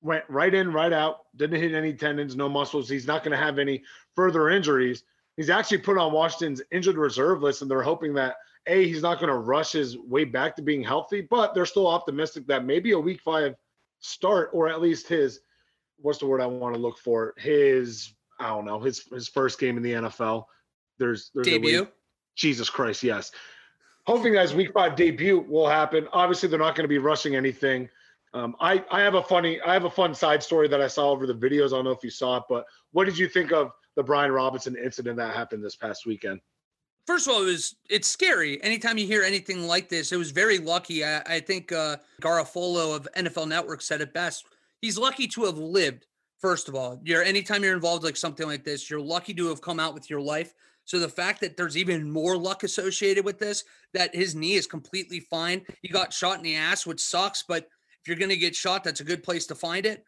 went 0.00 0.24
right 0.28 0.52
in, 0.52 0.72
right 0.72 0.92
out. 0.92 1.18
Didn't 1.36 1.60
hit 1.60 1.74
any 1.74 1.92
tendons, 1.92 2.34
no 2.34 2.48
muscles. 2.48 2.88
He's 2.88 3.06
not 3.06 3.22
going 3.22 3.36
to 3.38 3.44
have 3.44 3.58
any 3.58 3.82
further 4.16 4.48
injuries. 4.48 5.04
He's 5.36 5.50
actually 5.50 5.78
put 5.78 5.98
on 5.98 6.12
Washington's 6.12 6.62
injured 6.70 6.96
reserve 6.96 7.42
list, 7.42 7.62
and 7.62 7.70
they're 7.70 7.82
hoping 7.82 8.14
that 8.14 8.36
a 8.66 8.86
he's 8.86 9.02
not 9.02 9.18
going 9.18 9.28
to 9.28 9.38
rush 9.38 9.72
his 9.72 9.98
way 9.98 10.24
back 10.24 10.54
to 10.56 10.62
being 10.62 10.82
healthy, 10.82 11.22
but 11.22 11.54
they're 11.54 11.66
still 11.66 11.86
optimistic 11.86 12.46
that 12.46 12.64
maybe 12.64 12.92
a 12.92 12.98
week 12.98 13.20
five 13.20 13.54
start, 14.00 14.50
or 14.52 14.68
at 14.68 14.80
least 14.80 15.08
his 15.08 15.40
what's 15.98 16.18
the 16.18 16.26
word 16.26 16.40
I 16.40 16.46
want 16.46 16.74
to 16.74 16.80
look 16.80 16.98
for? 16.98 17.34
His 17.38 18.14
I 18.38 18.48
don't 18.48 18.64
know 18.64 18.80
his 18.80 19.04
his 19.12 19.28
first 19.28 19.58
game 19.58 19.76
in 19.76 19.82
the 19.82 19.92
NFL. 19.92 20.44
There's 20.98 21.30
there's 21.34 21.46
debut. 21.46 21.88
Jesus 22.34 22.70
Christ, 22.70 23.02
yes. 23.02 23.30
Hoping 24.06 24.32
that 24.32 24.42
his 24.42 24.54
week 24.54 24.72
five 24.72 24.96
debut 24.96 25.40
will 25.40 25.68
happen. 25.68 26.08
Obviously, 26.12 26.48
they're 26.48 26.58
not 26.58 26.74
going 26.74 26.84
to 26.84 26.88
be 26.88 26.98
rushing 26.98 27.36
anything. 27.36 27.88
Um, 28.34 28.56
I 28.60 28.84
I 28.90 29.00
have 29.00 29.14
a 29.14 29.22
funny 29.22 29.60
I 29.60 29.72
have 29.72 29.84
a 29.84 29.90
fun 29.90 30.14
side 30.14 30.42
story 30.42 30.68
that 30.68 30.80
I 30.80 30.88
saw 30.88 31.10
over 31.10 31.26
the 31.26 31.34
videos. 31.34 31.66
I 31.66 31.70
don't 31.70 31.84
know 31.84 31.90
if 31.90 32.02
you 32.02 32.10
saw 32.10 32.38
it, 32.38 32.44
but 32.48 32.64
what 32.92 33.04
did 33.04 33.18
you 33.18 33.28
think 33.28 33.52
of 33.52 33.72
the 33.96 34.02
Brian 34.02 34.32
Robinson 34.32 34.76
incident 34.76 35.16
that 35.16 35.34
happened 35.34 35.64
this 35.64 35.76
past 35.76 36.06
weekend? 36.06 36.40
First 37.06 37.26
of 37.26 37.34
all, 37.34 37.42
it 37.42 37.46
was 37.46 37.76
it's 37.90 38.08
scary. 38.08 38.62
Anytime 38.62 38.96
you 38.96 39.06
hear 39.06 39.22
anything 39.22 39.66
like 39.66 39.88
this, 39.88 40.12
it 40.12 40.16
was 40.16 40.30
very 40.30 40.58
lucky. 40.58 41.04
I, 41.04 41.20
I 41.20 41.40
think 41.40 41.72
uh, 41.72 41.96
Garafolo 42.20 42.94
of 42.94 43.08
NFL 43.16 43.48
Network 43.48 43.82
said 43.82 44.00
it 44.00 44.14
best. 44.14 44.46
He's 44.80 44.98
lucky 44.98 45.26
to 45.28 45.44
have 45.44 45.58
lived. 45.58 46.06
First 46.38 46.68
of 46.68 46.74
all, 46.74 47.00
you're 47.04 47.22
anytime 47.22 47.62
you're 47.64 47.74
involved 47.74 48.04
like 48.04 48.16
something 48.16 48.46
like 48.46 48.64
this, 48.64 48.88
you're 48.88 49.00
lucky 49.00 49.34
to 49.34 49.48
have 49.48 49.60
come 49.60 49.80
out 49.80 49.94
with 49.94 50.10
your 50.10 50.20
life. 50.20 50.54
So 50.84 50.98
the 50.98 51.08
fact 51.08 51.40
that 51.40 51.56
there's 51.56 51.76
even 51.76 52.10
more 52.10 52.36
luck 52.36 52.64
associated 52.64 53.24
with 53.24 53.38
this, 53.38 53.64
that 53.94 54.14
his 54.14 54.34
knee 54.34 54.54
is 54.54 54.66
completely 54.66 55.20
fine. 55.20 55.64
He 55.80 55.88
got 55.88 56.12
shot 56.12 56.38
in 56.38 56.42
the 56.42 56.56
ass, 56.56 56.86
which 56.86 57.00
sucks, 57.00 57.44
but 57.46 57.68
if 58.00 58.08
you're 58.08 58.16
going 58.16 58.30
to 58.30 58.36
get 58.36 58.56
shot, 58.56 58.82
that's 58.82 59.00
a 59.00 59.04
good 59.04 59.22
place 59.22 59.46
to 59.46 59.54
find 59.54 59.86
it. 59.86 60.04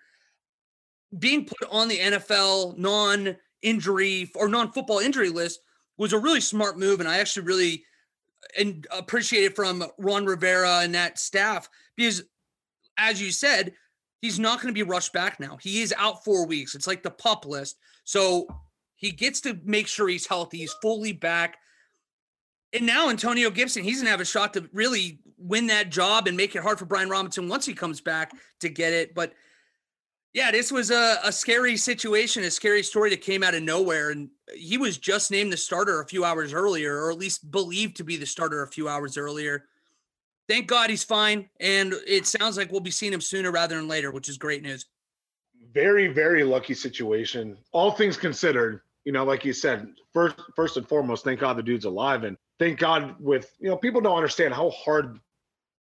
Being 1.16 1.44
put 1.44 1.68
on 1.70 1.86
the 1.86 1.98
NFL 1.98 2.76
non 2.76 3.36
injury 3.64 4.30
or 4.36 4.48
non 4.48 4.70
football 4.70 5.00
injury 5.00 5.30
list 5.30 5.60
was 5.96 6.12
a 6.12 6.18
really 6.18 6.40
smart 6.40 6.78
move. 6.78 7.00
And 7.00 7.08
I 7.08 7.18
actually 7.18 7.46
really 7.46 7.84
uh, 8.42 8.60
and 8.60 8.86
appreciate 8.96 9.44
it 9.44 9.56
from 9.56 9.84
Ron 9.98 10.26
Rivera 10.26 10.80
and 10.80 10.94
that 10.94 11.18
staff 11.18 11.68
because, 11.96 12.22
as 12.96 13.20
you 13.20 13.32
said, 13.32 13.72
he's 14.20 14.38
not 14.38 14.60
going 14.60 14.72
to 14.72 14.78
be 14.78 14.88
rushed 14.88 15.12
back 15.12 15.40
now. 15.40 15.56
He 15.60 15.82
is 15.82 15.92
out 15.98 16.24
four 16.24 16.46
weeks. 16.46 16.74
It's 16.74 16.86
like 16.86 17.02
the 17.02 17.10
pup 17.10 17.46
list. 17.46 17.78
So 18.04 18.46
he 18.96 19.10
gets 19.10 19.40
to 19.42 19.58
make 19.64 19.88
sure 19.88 20.08
he's 20.08 20.26
healthy. 20.26 20.58
He's 20.58 20.74
fully 20.80 21.12
back. 21.12 21.56
And 22.72 22.86
now 22.86 23.08
Antonio 23.08 23.50
Gibson, 23.50 23.84
he's 23.84 23.96
going 23.96 24.06
to 24.06 24.10
have 24.10 24.20
a 24.20 24.24
shot 24.24 24.54
to 24.54 24.68
really 24.72 25.20
win 25.38 25.66
that 25.68 25.90
job 25.90 26.26
and 26.26 26.36
make 26.36 26.56
it 26.56 26.62
hard 26.62 26.78
for 26.78 26.86
Brian 26.86 27.08
Robinson 27.08 27.48
once 27.48 27.66
he 27.66 27.74
comes 27.74 28.00
back 28.00 28.32
to 28.60 28.68
get 28.68 28.92
it. 28.92 29.14
But 29.14 29.32
yeah, 30.34 30.50
this 30.50 30.72
was 30.72 30.90
a, 30.90 31.18
a 31.22 31.30
scary 31.30 31.76
situation, 31.76 32.42
a 32.42 32.50
scary 32.50 32.82
story 32.82 33.08
that 33.10 33.20
came 33.20 33.44
out 33.44 33.54
of 33.54 33.62
nowhere. 33.62 34.10
And 34.10 34.28
he 34.52 34.76
was 34.76 34.98
just 34.98 35.30
named 35.30 35.52
the 35.52 35.56
starter 35.56 36.00
a 36.00 36.06
few 36.06 36.24
hours 36.24 36.52
earlier, 36.52 37.04
or 37.04 37.12
at 37.12 37.18
least 37.18 37.52
believed 37.52 37.96
to 37.96 38.04
be 38.04 38.16
the 38.16 38.26
starter 38.26 38.62
a 38.62 38.66
few 38.66 38.88
hours 38.88 39.16
earlier. 39.16 39.66
Thank 40.48 40.66
God 40.66 40.90
he's 40.90 41.04
fine. 41.04 41.48
And 41.60 41.94
it 42.06 42.26
sounds 42.26 42.56
like 42.56 42.72
we'll 42.72 42.80
be 42.80 42.90
seeing 42.90 43.12
him 43.12 43.20
sooner 43.20 43.52
rather 43.52 43.76
than 43.76 43.86
later, 43.86 44.10
which 44.10 44.28
is 44.28 44.36
great 44.36 44.62
news. 44.62 44.86
Very, 45.72 46.08
very 46.08 46.42
lucky 46.42 46.74
situation. 46.74 47.56
All 47.70 47.92
things 47.92 48.16
considered, 48.16 48.80
you 49.04 49.12
know, 49.12 49.24
like 49.24 49.44
you 49.44 49.52
said, 49.52 49.86
first 50.12 50.36
first 50.56 50.76
and 50.76 50.86
foremost, 50.86 51.22
thank 51.22 51.40
God 51.40 51.56
the 51.56 51.62
dude's 51.62 51.84
alive. 51.84 52.24
And 52.24 52.36
thank 52.58 52.80
God 52.80 53.14
with, 53.20 53.54
you 53.60 53.70
know, 53.70 53.76
people 53.76 54.00
don't 54.00 54.16
understand 54.16 54.52
how 54.52 54.70
hard 54.70 55.20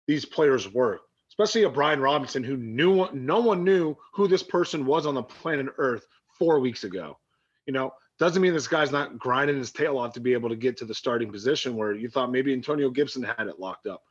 these 0.07 0.23
players 0.23 0.73
work 0.73 1.01
especially 1.37 1.63
a 1.63 1.69
Brian 1.69 1.99
Robinson 1.99 2.43
who 2.43 2.57
knew 2.57 3.07
no 3.13 3.39
one 3.39 3.63
knew 3.63 3.95
who 4.13 4.27
this 4.27 4.41
person 4.41 4.85
was 4.85 5.05
on 5.05 5.13
the 5.13 5.21
planet 5.21 5.67
Earth 5.77 6.07
four 6.39 6.59
weeks 6.59 6.83
ago. 6.83 7.17
You 7.67 7.73
know, 7.73 7.93
doesn't 8.17 8.41
mean 8.41 8.53
this 8.53 8.67
guy's 8.67 8.91
not 8.91 9.19
grinding 9.19 9.57
his 9.57 9.71
tail 9.71 9.99
off 9.99 10.13
to 10.13 10.19
be 10.19 10.33
able 10.33 10.49
to 10.49 10.55
get 10.55 10.77
to 10.77 10.85
the 10.85 10.95
starting 10.95 11.31
position 11.31 11.75
where 11.75 11.93
you 11.93 12.09
thought 12.09 12.31
maybe 12.31 12.53
Antonio 12.53 12.89
Gibson 12.89 13.21
had 13.21 13.47
it 13.47 13.59
locked 13.59 13.85
up. 13.85 14.01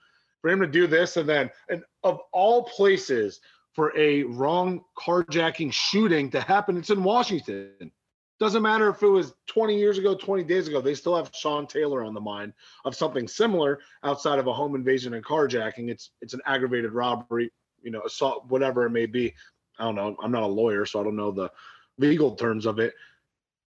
For 0.40 0.50
him 0.50 0.60
to 0.60 0.68
do 0.68 0.86
this 0.86 1.16
and 1.16 1.28
then, 1.28 1.50
and 1.68 1.82
of 2.04 2.20
all 2.32 2.64
places, 2.64 3.40
for 3.72 3.92
a 3.98 4.22
wrong 4.22 4.82
carjacking 4.96 5.72
shooting 5.72 6.30
to 6.30 6.40
happen, 6.40 6.76
it's 6.76 6.90
in 6.90 7.02
Washington. 7.02 7.90
Doesn't 8.38 8.62
matter 8.62 8.90
if 8.90 9.02
it 9.02 9.08
was 9.08 9.34
20 9.46 9.78
years 9.78 9.96
ago, 9.96 10.14
20 10.14 10.44
days 10.44 10.68
ago, 10.68 10.82
they 10.82 10.94
still 10.94 11.16
have 11.16 11.30
Sean 11.34 11.66
Taylor 11.66 12.04
on 12.04 12.12
the 12.12 12.20
mind 12.20 12.52
of 12.84 12.94
something 12.94 13.26
similar 13.26 13.80
outside 14.04 14.38
of 14.38 14.46
a 14.46 14.52
home 14.52 14.74
invasion 14.74 15.14
and 15.14 15.24
carjacking. 15.24 15.88
It's 15.88 16.10
it's 16.20 16.34
an 16.34 16.42
aggravated 16.44 16.92
robbery, 16.92 17.50
you 17.82 17.90
know, 17.90 18.02
assault, 18.02 18.44
whatever 18.48 18.84
it 18.84 18.90
may 18.90 19.06
be. 19.06 19.34
I 19.78 19.84
don't 19.84 19.94
know. 19.94 20.16
I'm 20.22 20.32
not 20.32 20.42
a 20.42 20.46
lawyer, 20.46 20.84
so 20.84 21.00
I 21.00 21.04
don't 21.04 21.16
know 21.16 21.30
the 21.30 21.50
legal 21.98 22.34
terms 22.34 22.66
of 22.66 22.78
it. 22.78 22.92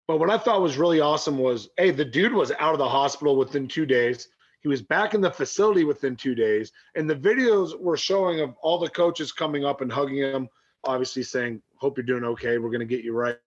But 0.08 0.20
what 0.20 0.30
I 0.30 0.38
thought 0.38 0.62
was 0.62 0.78
really 0.78 1.00
awesome 1.00 1.38
was, 1.38 1.70
hey, 1.78 1.92
the 1.92 2.06
dude 2.06 2.34
was 2.34 2.52
out 2.60 2.74
of 2.74 2.80
the 2.80 2.90
hospital 2.90 3.36
within 3.38 3.68
two 3.68 3.86
days. 3.86 4.28
He 4.62 4.68
was 4.68 4.82
back 4.82 5.14
in 5.14 5.22
the 5.22 5.32
facility 5.32 5.84
within 5.84 6.16
two 6.16 6.36
days, 6.36 6.72
and 6.96 7.10
the 7.10 7.16
videos 7.16 7.80
were 7.80 7.98
showing 7.98 8.40
of 8.42 8.54
all 8.62 8.78
the 8.78 8.90
coaches 8.90 9.32
coming 9.32 9.66
up 9.66 9.82
and 9.82 9.92
hugging 9.92 10.18
him, 10.18 10.48
obviously 10.84 11.24
saying, 11.24 11.62
"Hope 11.76 11.98
you're 11.98 12.06
doing 12.06 12.24
okay. 12.24 12.60
We're 12.60 12.70
going 12.70 12.80
to 12.82 12.86
get 12.86 13.04
you 13.04 13.14
right." 13.14 13.38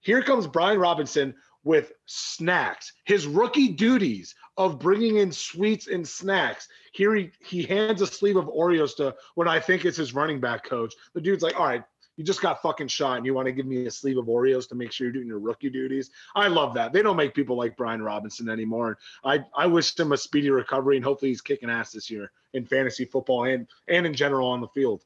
Here 0.00 0.22
comes 0.22 0.46
Brian 0.46 0.78
Robinson 0.78 1.34
with 1.64 1.92
snacks, 2.06 2.92
his 3.04 3.26
rookie 3.26 3.68
duties 3.68 4.34
of 4.56 4.78
bringing 4.78 5.16
in 5.16 5.30
sweets 5.30 5.86
and 5.88 6.06
snacks. 6.06 6.68
Here 6.92 7.14
he, 7.14 7.30
he 7.40 7.62
hands 7.62 8.00
a 8.00 8.06
sleeve 8.06 8.36
of 8.36 8.46
Oreos 8.46 8.96
to 8.96 9.14
what 9.34 9.48
I 9.48 9.60
think 9.60 9.84
is 9.84 9.96
his 9.96 10.14
running 10.14 10.40
back 10.40 10.64
coach. 10.64 10.94
The 11.14 11.20
dude's 11.20 11.42
like, 11.42 11.58
all 11.58 11.66
right, 11.66 11.84
you 12.16 12.24
just 12.24 12.40
got 12.40 12.62
fucking 12.62 12.88
shot 12.88 13.18
and 13.18 13.26
you 13.26 13.34
want 13.34 13.46
to 13.46 13.52
give 13.52 13.66
me 13.66 13.86
a 13.86 13.90
sleeve 13.90 14.18
of 14.18 14.26
Oreos 14.26 14.68
to 14.70 14.74
make 14.74 14.92
sure 14.92 15.06
you're 15.06 15.12
doing 15.12 15.26
your 15.26 15.38
rookie 15.38 15.70
duties. 15.70 16.10
I 16.34 16.48
love 16.48 16.74
that. 16.74 16.92
They 16.92 17.02
don't 17.02 17.16
make 17.16 17.34
people 17.34 17.56
like 17.56 17.76
Brian 17.76 18.02
Robinson 18.02 18.48
anymore. 18.48 18.98
I, 19.24 19.44
I 19.56 19.66
wish 19.66 19.96
him 19.98 20.12
a 20.12 20.16
speedy 20.16 20.50
recovery 20.50 20.96
and 20.96 21.04
hopefully 21.04 21.30
he's 21.30 21.40
kicking 21.40 21.70
ass 21.70 21.92
this 21.92 22.10
year 22.10 22.32
in 22.54 22.64
fantasy 22.64 23.04
football 23.04 23.44
and, 23.44 23.68
and 23.88 24.06
in 24.06 24.14
general 24.14 24.48
on 24.48 24.60
the 24.60 24.68
field. 24.68 25.04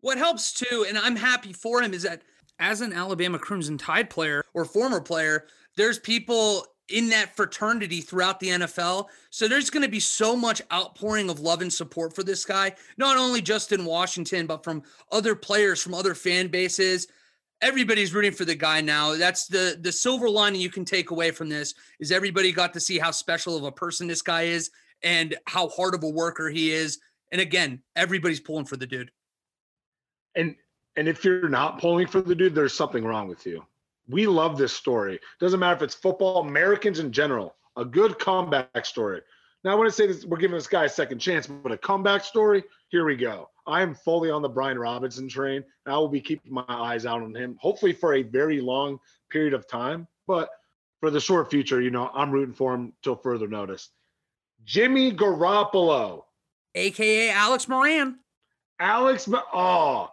What 0.00 0.18
helps 0.18 0.52
too, 0.52 0.86
and 0.88 0.96
I'm 0.96 1.16
happy 1.16 1.52
for 1.52 1.82
him, 1.82 1.92
is 1.92 2.04
that– 2.04 2.22
as 2.58 2.80
an 2.80 2.92
Alabama 2.92 3.38
Crimson 3.38 3.78
Tide 3.78 4.10
player 4.10 4.44
or 4.54 4.64
former 4.64 5.00
player, 5.00 5.46
there's 5.76 5.98
people 5.98 6.66
in 6.88 7.08
that 7.08 7.34
fraternity 7.34 8.00
throughout 8.00 8.38
the 8.38 8.48
NFL. 8.48 9.06
So 9.30 9.48
there's 9.48 9.70
going 9.70 9.82
to 9.82 9.88
be 9.88 10.00
so 10.00 10.36
much 10.36 10.62
outpouring 10.72 11.28
of 11.28 11.40
love 11.40 11.62
and 11.62 11.72
support 11.72 12.14
for 12.14 12.22
this 12.22 12.44
guy, 12.44 12.72
not 12.96 13.16
only 13.16 13.42
just 13.42 13.72
in 13.72 13.84
Washington, 13.84 14.46
but 14.46 14.62
from 14.62 14.82
other 15.10 15.34
players, 15.34 15.82
from 15.82 15.94
other 15.94 16.14
fan 16.14 16.48
bases. 16.48 17.08
Everybody's 17.60 18.14
rooting 18.14 18.32
for 18.32 18.44
the 18.44 18.54
guy 18.54 18.80
now. 18.80 19.16
That's 19.16 19.46
the 19.46 19.78
the 19.80 19.90
silver 19.90 20.28
lining 20.28 20.60
you 20.60 20.70
can 20.70 20.84
take 20.84 21.10
away 21.10 21.30
from 21.30 21.48
this 21.48 21.74
is 21.98 22.12
everybody 22.12 22.52
got 22.52 22.74
to 22.74 22.80
see 22.80 22.98
how 22.98 23.10
special 23.10 23.56
of 23.56 23.64
a 23.64 23.72
person 23.72 24.06
this 24.06 24.22
guy 24.22 24.42
is 24.42 24.70
and 25.02 25.34
how 25.46 25.68
hard 25.68 25.94
of 25.94 26.04
a 26.04 26.08
worker 26.08 26.50
he 26.50 26.70
is. 26.70 26.98
And 27.32 27.40
again, 27.40 27.82
everybody's 27.96 28.40
pulling 28.40 28.66
for 28.66 28.76
the 28.76 28.86
dude. 28.86 29.10
And 30.34 30.54
and 30.96 31.08
if 31.08 31.24
you're 31.24 31.48
not 31.48 31.80
pulling 31.80 32.06
for 32.06 32.20
the 32.20 32.34
dude, 32.34 32.54
there's 32.54 32.74
something 32.74 33.04
wrong 33.04 33.28
with 33.28 33.46
you. 33.46 33.64
We 34.08 34.26
love 34.26 34.56
this 34.56 34.72
story. 34.72 35.20
Doesn't 35.40 35.60
matter 35.60 35.76
if 35.76 35.82
it's 35.82 35.94
football, 35.94 36.40
Americans 36.40 36.98
in 36.98 37.12
general, 37.12 37.54
a 37.76 37.84
good 37.84 38.18
comeback 38.18 38.86
story. 38.86 39.20
Now, 39.64 39.72
I 39.72 39.74
want 39.74 39.88
to 39.88 39.92
say 39.92 40.06
this, 40.06 40.24
we're 40.24 40.38
giving 40.38 40.56
this 40.56 40.68
guy 40.68 40.84
a 40.84 40.88
second 40.88 41.18
chance, 41.18 41.46
but 41.46 41.72
a 41.72 41.76
comeback 41.76 42.24
story, 42.24 42.62
here 42.88 43.04
we 43.04 43.16
go. 43.16 43.50
I 43.66 43.82
am 43.82 43.94
fully 43.94 44.30
on 44.30 44.42
the 44.42 44.48
Brian 44.48 44.78
Robinson 44.78 45.28
train. 45.28 45.64
And 45.84 45.94
I 45.94 45.98
will 45.98 46.08
be 46.08 46.20
keeping 46.20 46.52
my 46.52 46.64
eyes 46.68 47.04
out 47.04 47.22
on 47.22 47.34
him, 47.34 47.56
hopefully 47.60 47.92
for 47.92 48.14
a 48.14 48.22
very 48.22 48.60
long 48.60 49.00
period 49.28 49.54
of 49.54 49.66
time. 49.66 50.06
But 50.28 50.50
for 51.00 51.10
the 51.10 51.20
short 51.20 51.50
future, 51.50 51.80
you 51.80 51.90
know, 51.90 52.10
I'm 52.14 52.30
rooting 52.30 52.54
for 52.54 52.74
him 52.74 52.92
till 53.02 53.16
further 53.16 53.48
notice. 53.48 53.90
Jimmy 54.64 55.12
Garoppolo, 55.12 56.24
aka 56.74 57.30
Alex 57.30 57.68
Moran. 57.68 58.18
Alex, 58.78 59.28
oh, 59.52 60.10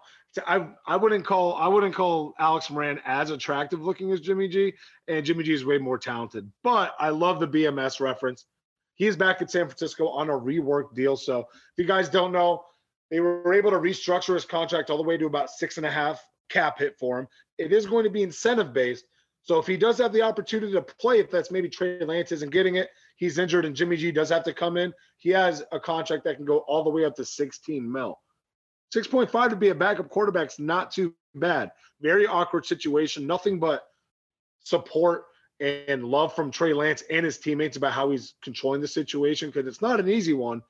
I 0.47 0.67
I 0.87 0.95
wouldn't 0.95 1.25
call 1.25 1.55
I 1.55 1.67
wouldn't 1.67 1.93
call 1.93 2.33
Alex 2.39 2.69
Moran 2.69 2.99
as 3.05 3.29
attractive 3.29 3.81
looking 3.81 4.11
as 4.11 4.21
Jimmy 4.21 4.47
G, 4.47 4.73
and 5.07 5.25
Jimmy 5.25 5.43
G 5.43 5.53
is 5.53 5.65
way 5.65 5.77
more 5.77 5.97
talented. 5.97 6.51
But 6.63 6.95
I 6.99 7.09
love 7.09 7.39
the 7.39 7.47
BMS 7.47 7.99
reference. 7.99 8.45
He 8.95 9.07
is 9.07 9.15
back 9.15 9.41
in 9.41 9.47
San 9.47 9.65
Francisco 9.65 10.07
on 10.07 10.29
a 10.29 10.33
rework 10.33 10.93
deal. 10.95 11.17
So 11.17 11.39
if 11.39 11.77
you 11.77 11.85
guys 11.85 12.09
don't 12.09 12.31
know, 12.31 12.63
they 13.09 13.19
were 13.19 13.53
able 13.53 13.71
to 13.71 13.77
restructure 13.77 14.33
his 14.33 14.45
contract 14.45 14.89
all 14.89 14.97
the 14.97 15.03
way 15.03 15.17
to 15.17 15.25
about 15.25 15.49
six 15.49 15.77
and 15.77 15.85
a 15.85 15.91
half 15.91 16.23
cap 16.49 16.79
hit 16.79 16.95
for 16.99 17.19
him. 17.19 17.27
It 17.57 17.71
is 17.71 17.85
going 17.85 18.03
to 18.03 18.09
be 18.09 18.23
incentive 18.23 18.73
based. 18.73 19.05
So 19.41 19.59
if 19.59 19.67
he 19.67 19.75
does 19.75 19.97
have 19.97 20.13
the 20.13 20.21
opportunity 20.21 20.71
to 20.73 20.81
play, 20.81 21.19
if 21.19 21.29
that's 21.29 21.51
maybe 21.51 21.67
Trey 21.67 21.99
Lance 21.99 22.31
isn't 22.31 22.51
getting 22.51 22.75
it, 22.75 22.89
he's 23.17 23.37
injured 23.37 23.65
and 23.65 23.75
Jimmy 23.75 23.97
G 23.97 24.11
does 24.11 24.29
have 24.29 24.43
to 24.45 24.53
come 24.53 24.77
in. 24.77 24.93
He 25.17 25.29
has 25.31 25.63
a 25.71 25.79
contract 25.79 26.23
that 26.23 26.37
can 26.37 26.45
go 26.45 26.59
all 26.59 26.83
the 26.83 26.89
way 26.89 27.03
up 27.03 27.15
to 27.15 27.25
16 27.25 27.91
mil. 27.91 28.19
6.5 28.93 29.49
to 29.49 29.55
be 29.55 29.69
a 29.69 29.75
backup 29.75 30.09
quarterback's 30.09 30.59
not 30.59 30.91
too 30.91 31.13
bad. 31.35 31.71
Very 32.01 32.27
awkward 32.27 32.65
situation. 32.65 33.25
Nothing 33.25 33.59
but 33.59 33.87
support 34.61 35.25
and 35.59 36.03
love 36.03 36.35
from 36.35 36.51
Trey 36.51 36.73
Lance 36.73 37.03
and 37.09 37.25
his 37.25 37.37
teammates 37.37 37.77
about 37.77 37.93
how 37.93 38.09
he's 38.11 38.35
controlling 38.43 38.81
the 38.81 38.87
situation 38.87 39.49
because 39.49 39.67
it's 39.67 39.81
not 39.81 39.99
an 39.99 40.09
easy 40.09 40.33
one. 40.33 40.61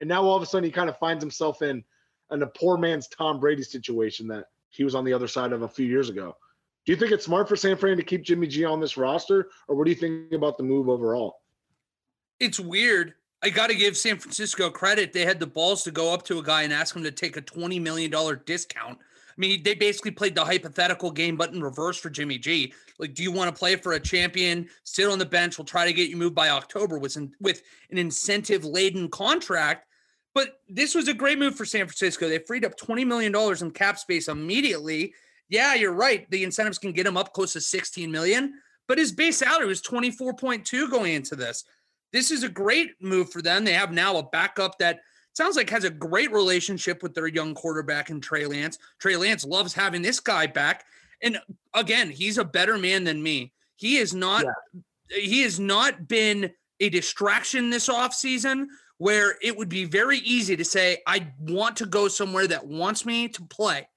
And 0.00 0.08
now 0.08 0.22
all 0.22 0.36
of 0.36 0.42
a 0.42 0.46
sudden 0.46 0.64
he 0.64 0.70
kind 0.70 0.90
of 0.90 0.98
finds 0.98 1.22
himself 1.22 1.62
in, 1.62 1.82
in 2.30 2.42
a 2.42 2.46
poor 2.46 2.76
man's 2.76 3.08
Tom 3.08 3.40
Brady 3.40 3.62
situation 3.62 4.28
that 4.28 4.46
he 4.70 4.84
was 4.84 4.94
on 4.94 5.04
the 5.04 5.12
other 5.12 5.28
side 5.28 5.52
of 5.52 5.62
a 5.62 5.68
few 5.68 5.86
years 5.86 6.08
ago. 6.08 6.36
Do 6.84 6.92
you 6.92 6.96
think 6.96 7.12
it's 7.12 7.24
smart 7.24 7.48
for 7.48 7.56
San 7.56 7.76
Fran 7.76 7.96
to 7.96 8.02
keep 8.02 8.22
Jimmy 8.22 8.48
G 8.48 8.64
on 8.64 8.80
this 8.80 8.96
roster, 8.96 9.48
or 9.68 9.76
what 9.76 9.84
do 9.84 9.90
you 9.90 9.96
think 9.96 10.32
about 10.32 10.56
the 10.56 10.64
move 10.64 10.88
overall? 10.88 11.40
It's 12.40 12.58
weird. 12.58 13.14
I 13.42 13.50
got 13.50 13.70
to 13.70 13.74
give 13.74 13.96
San 13.96 14.18
Francisco 14.18 14.70
credit. 14.70 15.12
They 15.12 15.24
had 15.24 15.40
the 15.40 15.46
balls 15.46 15.82
to 15.84 15.90
go 15.90 16.14
up 16.14 16.22
to 16.24 16.38
a 16.38 16.42
guy 16.42 16.62
and 16.62 16.72
ask 16.72 16.94
him 16.94 17.02
to 17.02 17.10
take 17.10 17.36
a 17.36 17.42
$20 17.42 17.80
million 17.80 18.12
discount. 18.46 18.98
I 18.98 19.40
mean, 19.40 19.62
they 19.62 19.74
basically 19.74 20.12
played 20.12 20.34
the 20.34 20.44
hypothetical 20.44 21.10
game, 21.10 21.36
but 21.36 21.52
in 21.52 21.62
reverse 21.62 21.98
for 21.98 22.10
Jimmy 22.10 22.38
G. 22.38 22.72
Like, 22.98 23.14
do 23.14 23.22
you 23.22 23.32
want 23.32 23.52
to 23.52 23.58
play 23.58 23.76
for 23.76 23.94
a 23.94 24.00
champion? 24.00 24.68
Sit 24.84 25.08
on 25.08 25.18
the 25.18 25.26
bench. 25.26 25.58
We'll 25.58 25.64
try 25.64 25.86
to 25.86 25.92
get 25.92 26.10
you 26.10 26.16
moved 26.16 26.34
by 26.34 26.50
October 26.50 26.98
with, 26.98 27.16
an, 27.16 27.34
with 27.40 27.62
an 27.90 27.98
incentive 27.98 28.64
laden 28.64 29.08
contract. 29.08 29.86
But 30.34 30.60
this 30.68 30.94
was 30.94 31.08
a 31.08 31.14
great 31.14 31.38
move 31.38 31.56
for 31.56 31.64
San 31.64 31.86
Francisco. 31.86 32.28
They 32.28 32.38
freed 32.38 32.64
up 32.64 32.78
$20 32.78 33.06
million 33.06 33.34
in 33.60 33.70
cap 33.72 33.98
space 33.98 34.28
immediately. 34.28 35.14
Yeah, 35.48 35.74
you're 35.74 35.92
right. 35.92 36.30
The 36.30 36.44
incentives 36.44 36.78
can 36.78 36.92
get 36.92 37.06
him 37.06 37.16
up 37.16 37.32
close 37.32 37.54
to 37.54 37.60
16 37.60 38.10
million, 38.10 38.54
but 38.86 38.98
his 38.98 39.12
base 39.12 39.38
salary 39.38 39.66
was 39.66 39.82
24.2 39.82 40.90
going 40.90 41.14
into 41.14 41.36
this. 41.36 41.64
This 42.12 42.30
is 42.30 42.42
a 42.42 42.48
great 42.48 42.90
move 43.00 43.30
for 43.30 43.42
them. 43.42 43.64
They 43.64 43.72
have 43.72 43.92
now 43.92 44.16
a 44.16 44.22
backup 44.22 44.78
that 44.78 45.00
sounds 45.32 45.56
like 45.56 45.70
has 45.70 45.84
a 45.84 45.90
great 45.90 46.30
relationship 46.32 47.02
with 47.02 47.14
their 47.14 47.26
young 47.26 47.54
quarterback 47.54 48.10
in 48.10 48.20
Trey 48.20 48.46
Lance. 48.46 48.78
Trey 48.98 49.16
Lance 49.16 49.44
loves 49.44 49.72
having 49.72 50.02
this 50.02 50.20
guy 50.20 50.46
back. 50.46 50.84
And 51.22 51.38
again, 51.74 52.10
he's 52.10 52.38
a 52.38 52.44
better 52.44 52.76
man 52.78 53.04
than 53.04 53.22
me. 53.22 53.52
He 53.76 53.96
is 53.96 54.14
not 54.14 54.44
yeah. 54.44 55.20
he 55.20 55.42
has 55.42 55.58
not 55.58 56.06
been 56.08 56.50
a 56.80 56.88
distraction 56.88 57.70
this 57.70 57.88
offseason 57.88 58.66
where 58.98 59.36
it 59.42 59.56
would 59.56 59.68
be 59.68 59.84
very 59.84 60.18
easy 60.18 60.56
to 60.56 60.64
say, 60.64 60.98
I 61.06 61.32
want 61.40 61.76
to 61.78 61.86
go 61.86 62.08
somewhere 62.08 62.46
that 62.46 62.66
wants 62.66 63.04
me 63.06 63.28
to 63.28 63.42
play. 63.46 63.88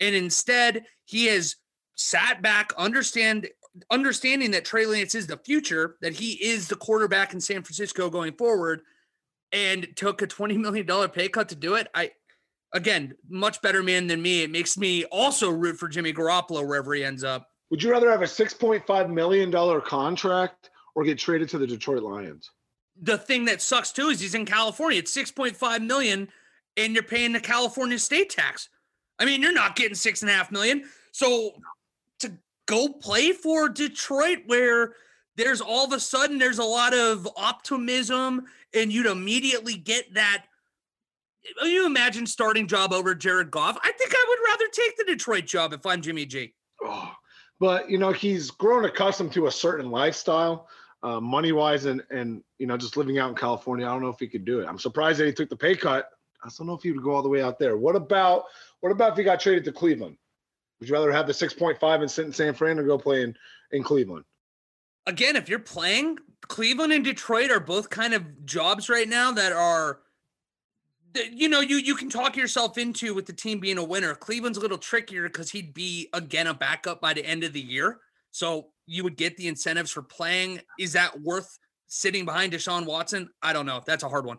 And 0.00 0.14
instead, 0.14 0.84
he 1.04 1.26
has 1.26 1.56
sat 1.96 2.42
back, 2.42 2.72
understand 2.76 3.48
understanding 3.90 4.50
that 4.52 4.64
Trey 4.64 4.86
Lance 4.86 5.14
is 5.14 5.26
the 5.26 5.36
future, 5.36 5.96
that 6.00 6.14
he 6.14 6.32
is 6.32 6.68
the 6.68 6.76
quarterback 6.76 7.32
in 7.32 7.40
San 7.40 7.62
Francisco 7.62 8.10
going 8.10 8.32
forward, 8.34 8.82
and 9.52 9.88
took 9.96 10.22
a 10.22 10.26
$20 10.26 10.56
million 10.56 10.86
pay 11.08 11.28
cut 11.28 11.48
to 11.48 11.56
do 11.56 11.74
it. 11.74 11.88
I 11.94 12.12
again, 12.72 13.14
much 13.28 13.60
better 13.62 13.82
man 13.82 14.06
than 14.06 14.22
me. 14.22 14.42
It 14.42 14.50
makes 14.50 14.78
me 14.78 15.04
also 15.06 15.50
root 15.50 15.76
for 15.76 15.88
Jimmy 15.88 16.12
Garoppolo 16.12 16.66
wherever 16.66 16.94
he 16.94 17.04
ends 17.04 17.24
up. 17.24 17.48
Would 17.70 17.82
you 17.82 17.90
rather 17.90 18.10
have 18.10 18.22
a 18.22 18.26
$6.5 18.26 19.10
million 19.10 19.80
contract 19.82 20.70
or 20.94 21.04
get 21.04 21.18
traded 21.18 21.48
to 21.50 21.58
the 21.58 21.66
Detroit 21.66 22.02
Lions? 22.02 22.50
The 23.00 23.18
thing 23.18 23.44
that 23.46 23.62
sucks 23.62 23.92
too 23.92 24.08
is 24.08 24.20
he's 24.20 24.34
in 24.34 24.44
California. 24.44 24.98
It's 24.98 25.16
6.5 25.16 25.86
million 25.86 26.28
and 26.76 26.94
you're 26.94 27.02
paying 27.02 27.32
the 27.32 27.40
California 27.40 27.98
state 27.98 28.30
tax. 28.30 28.68
I 29.18 29.24
mean, 29.24 29.42
you're 29.42 29.52
not 29.52 29.76
getting 29.76 29.94
six 29.94 30.22
and 30.22 30.30
a 30.30 30.34
half 30.34 30.50
million. 30.50 30.84
So 31.12 31.52
go 32.70 32.88
play 32.88 33.32
for 33.32 33.68
Detroit, 33.68 34.38
where 34.46 34.94
there's 35.36 35.60
all 35.60 35.84
of 35.84 35.92
a 35.92 35.98
sudden 35.98 36.38
there's 36.38 36.58
a 36.58 36.64
lot 36.64 36.94
of 36.94 37.28
optimism, 37.36 38.46
and 38.72 38.92
you'd 38.92 39.06
immediately 39.06 39.74
get 39.74 40.14
that. 40.14 40.44
You 41.62 41.84
imagine 41.84 42.26
starting 42.26 42.68
job 42.68 42.92
over 42.92 43.14
Jared 43.14 43.50
Goff. 43.50 43.76
I 43.82 43.92
think 43.92 44.12
I 44.14 44.24
would 44.28 44.50
rather 44.50 44.70
take 44.72 44.96
the 44.96 45.04
Detroit 45.04 45.46
job 45.46 45.72
if 45.72 45.84
I'm 45.84 46.00
Jimmy 46.00 46.26
G. 46.26 46.54
Oh, 46.82 47.12
but 47.58 47.90
you 47.90 47.98
know 47.98 48.12
he's 48.12 48.50
grown 48.52 48.84
accustomed 48.84 49.32
to 49.32 49.46
a 49.46 49.50
certain 49.50 49.90
lifestyle, 49.90 50.68
uh, 51.02 51.18
money 51.18 51.50
wise, 51.50 51.86
and 51.86 52.02
and 52.10 52.42
you 52.58 52.68
know 52.68 52.76
just 52.76 52.96
living 52.96 53.18
out 53.18 53.30
in 53.30 53.34
California. 53.34 53.86
I 53.86 53.90
don't 53.90 54.02
know 54.02 54.10
if 54.10 54.20
he 54.20 54.28
could 54.28 54.44
do 54.44 54.60
it. 54.60 54.68
I'm 54.68 54.78
surprised 54.78 55.18
that 55.18 55.26
he 55.26 55.32
took 55.32 55.48
the 55.48 55.56
pay 55.56 55.74
cut. 55.74 56.08
I 56.44 56.48
don't 56.56 56.66
know 56.66 56.74
if 56.74 56.82
he 56.82 56.92
would 56.92 57.02
go 57.02 57.10
all 57.10 57.22
the 57.22 57.28
way 57.28 57.42
out 57.42 57.58
there. 57.58 57.76
What 57.76 57.96
about 57.96 58.44
what 58.80 58.92
about 58.92 59.12
if 59.12 59.18
he 59.18 59.24
got 59.24 59.40
traded 59.40 59.64
to 59.64 59.72
Cleveland? 59.72 60.16
Would 60.80 60.88
you 60.88 60.94
rather 60.94 61.12
have 61.12 61.26
the 61.26 61.32
6.5 61.32 62.00
and 62.00 62.10
sit 62.10 62.26
in 62.26 62.32
San 62.32 62.54
Fran 62.54 62.78
or 62.78 62.82
go 62.82 62.98
play 62.98 63.22
in, 63.22 63.36
in 63.70 63.82
Cleveland? 63.82 64.24
Again, 65.06 65.36
if 65.36 65.48
you're 65.48 65.58
playing, 65.58 66.18
Cleveland 66.48 66.92
and 66.92 67.04
Detroit 67.04 67.50
are 67.50 67.60
both 67.60 67.90
kind 67.90 68.14
of 68.14 68.46
jobs 68.46 68.88
right 68.88 69.08
now 69.08 69.32
that 69.32 69.52
are 69.52 70.00
you 71.32 71.48
know 71.48 71.60
you 71.60 71.78
you 71.78 71.96
can 71.96 72.08
talk 72.08 72.36
yourself 72.36 72.78
into 72.78 73.14
with 73.14 73.26
the 73.26 73.32
team 73.32 73.58
being 73.58 73.78
a 73.78 73.84
winner. 73.84 74.14
Cleveland's 74.14 74.58
a 74.58 74.60
little 74.60 74.78
trickier 74.78 75.28
because 75.28 75.50
he'd 75.50 75.74
be 75.74 76.08
again 76.12 76.46
a 76.46 76.54
backup 76.54 77.00
by 77.00 77.12
the 77.12 77.24
end 77.24 77.44
of 77.44 77.52
the 77.52 77.60
year. 77.60 77.98
So 78.30 78.68
you 78.86 79.02
would 79.04 79.16
get 79.16 79.36
the 79.36 79.48
incentives 79.48 79.90
for 79.90 80.02
playing. 80.02 80.60
Is 80.78 80.92
that 80.92 81.20
worth 81.20 81.58
sitting 81.88 82.24
behind 82.24 82.52
Deshaun 82.52 82.86
Watson? 82.86 83.28
I 83.42 83.52
don't 83.52 83.66
know. 83.66 83.82
That's 83.84 84.04
a 84.04 84.08
hard 84.08 84.24
one. 84.24 84.38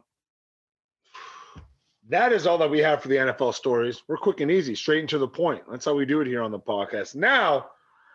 That 2.11 2.33
is 2.33 2.45
all 2.45 2.57
that 2.57 2.69
we 2.69 2.79
have 2.79 3.01
for 3.01 3.07
the 3.07 3.15
NFL 3.15 3.53
stories. 3.53 4.03
We're 4.09 4.17
quick 4.17 4.41
and 4.41 4.51
easy, 4.51 4.75
straight 4.75 4.99
and 4.99 5.07
to 5.09 5.17
the 5.17 5.29
point. 5.29 5.63
That's 5.71 5.85
how 5.85 5.95
we 5.95 6.05
do 6.05 6.19
it 6.19 6.27
here 6.27 6.41
on 6.41 6.51
the 6.51 6.59
podcast. 6.59 7.15
Now, 7.15 7.67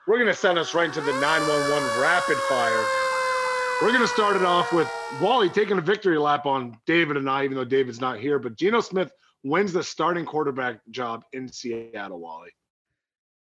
we're 0.06 0.18
going 0.18 0.26
to 0.26 0.34
send 0.34 0.58
us 0.58 0.74
right 0.74 0.84
into 0.84 1.00
the 1.00 1.18
911 1.18 2.02
rapid 2.02 2.36
fire. 2.36 2.84
We're 3.80 3.88
going 3.88 4.02
to 4.02 4.06
start 4.06 4.36
it 4.36 4.44
off 4.44 4.70
with 4.70 4.86
Wally 5.18 5.48
taking 5.48 5.78
a 5.78 5.80
victory 5.80 6.18
lap 6.18 6.44
on 6.44 6.76
David 6.86 7.16
and 7.16 7.28
I, 7.28 7.44
even 7.44 7.56
though 7.56 7.64
David's 7.64 7.98
not 7.98 8.20
here. 8.20 8.38
But 8.38 8.58
Geno 8.58 8.82
Smith 8.82 9.10
wins 9.44 9.72
the 9.72 9.82
starting 9.82 10.26
quarterback 10.26 10.80
job 10.90 11.24
in 11.32 11.50
Seattle, 11.50 12.20
Wally. 12.20 12.50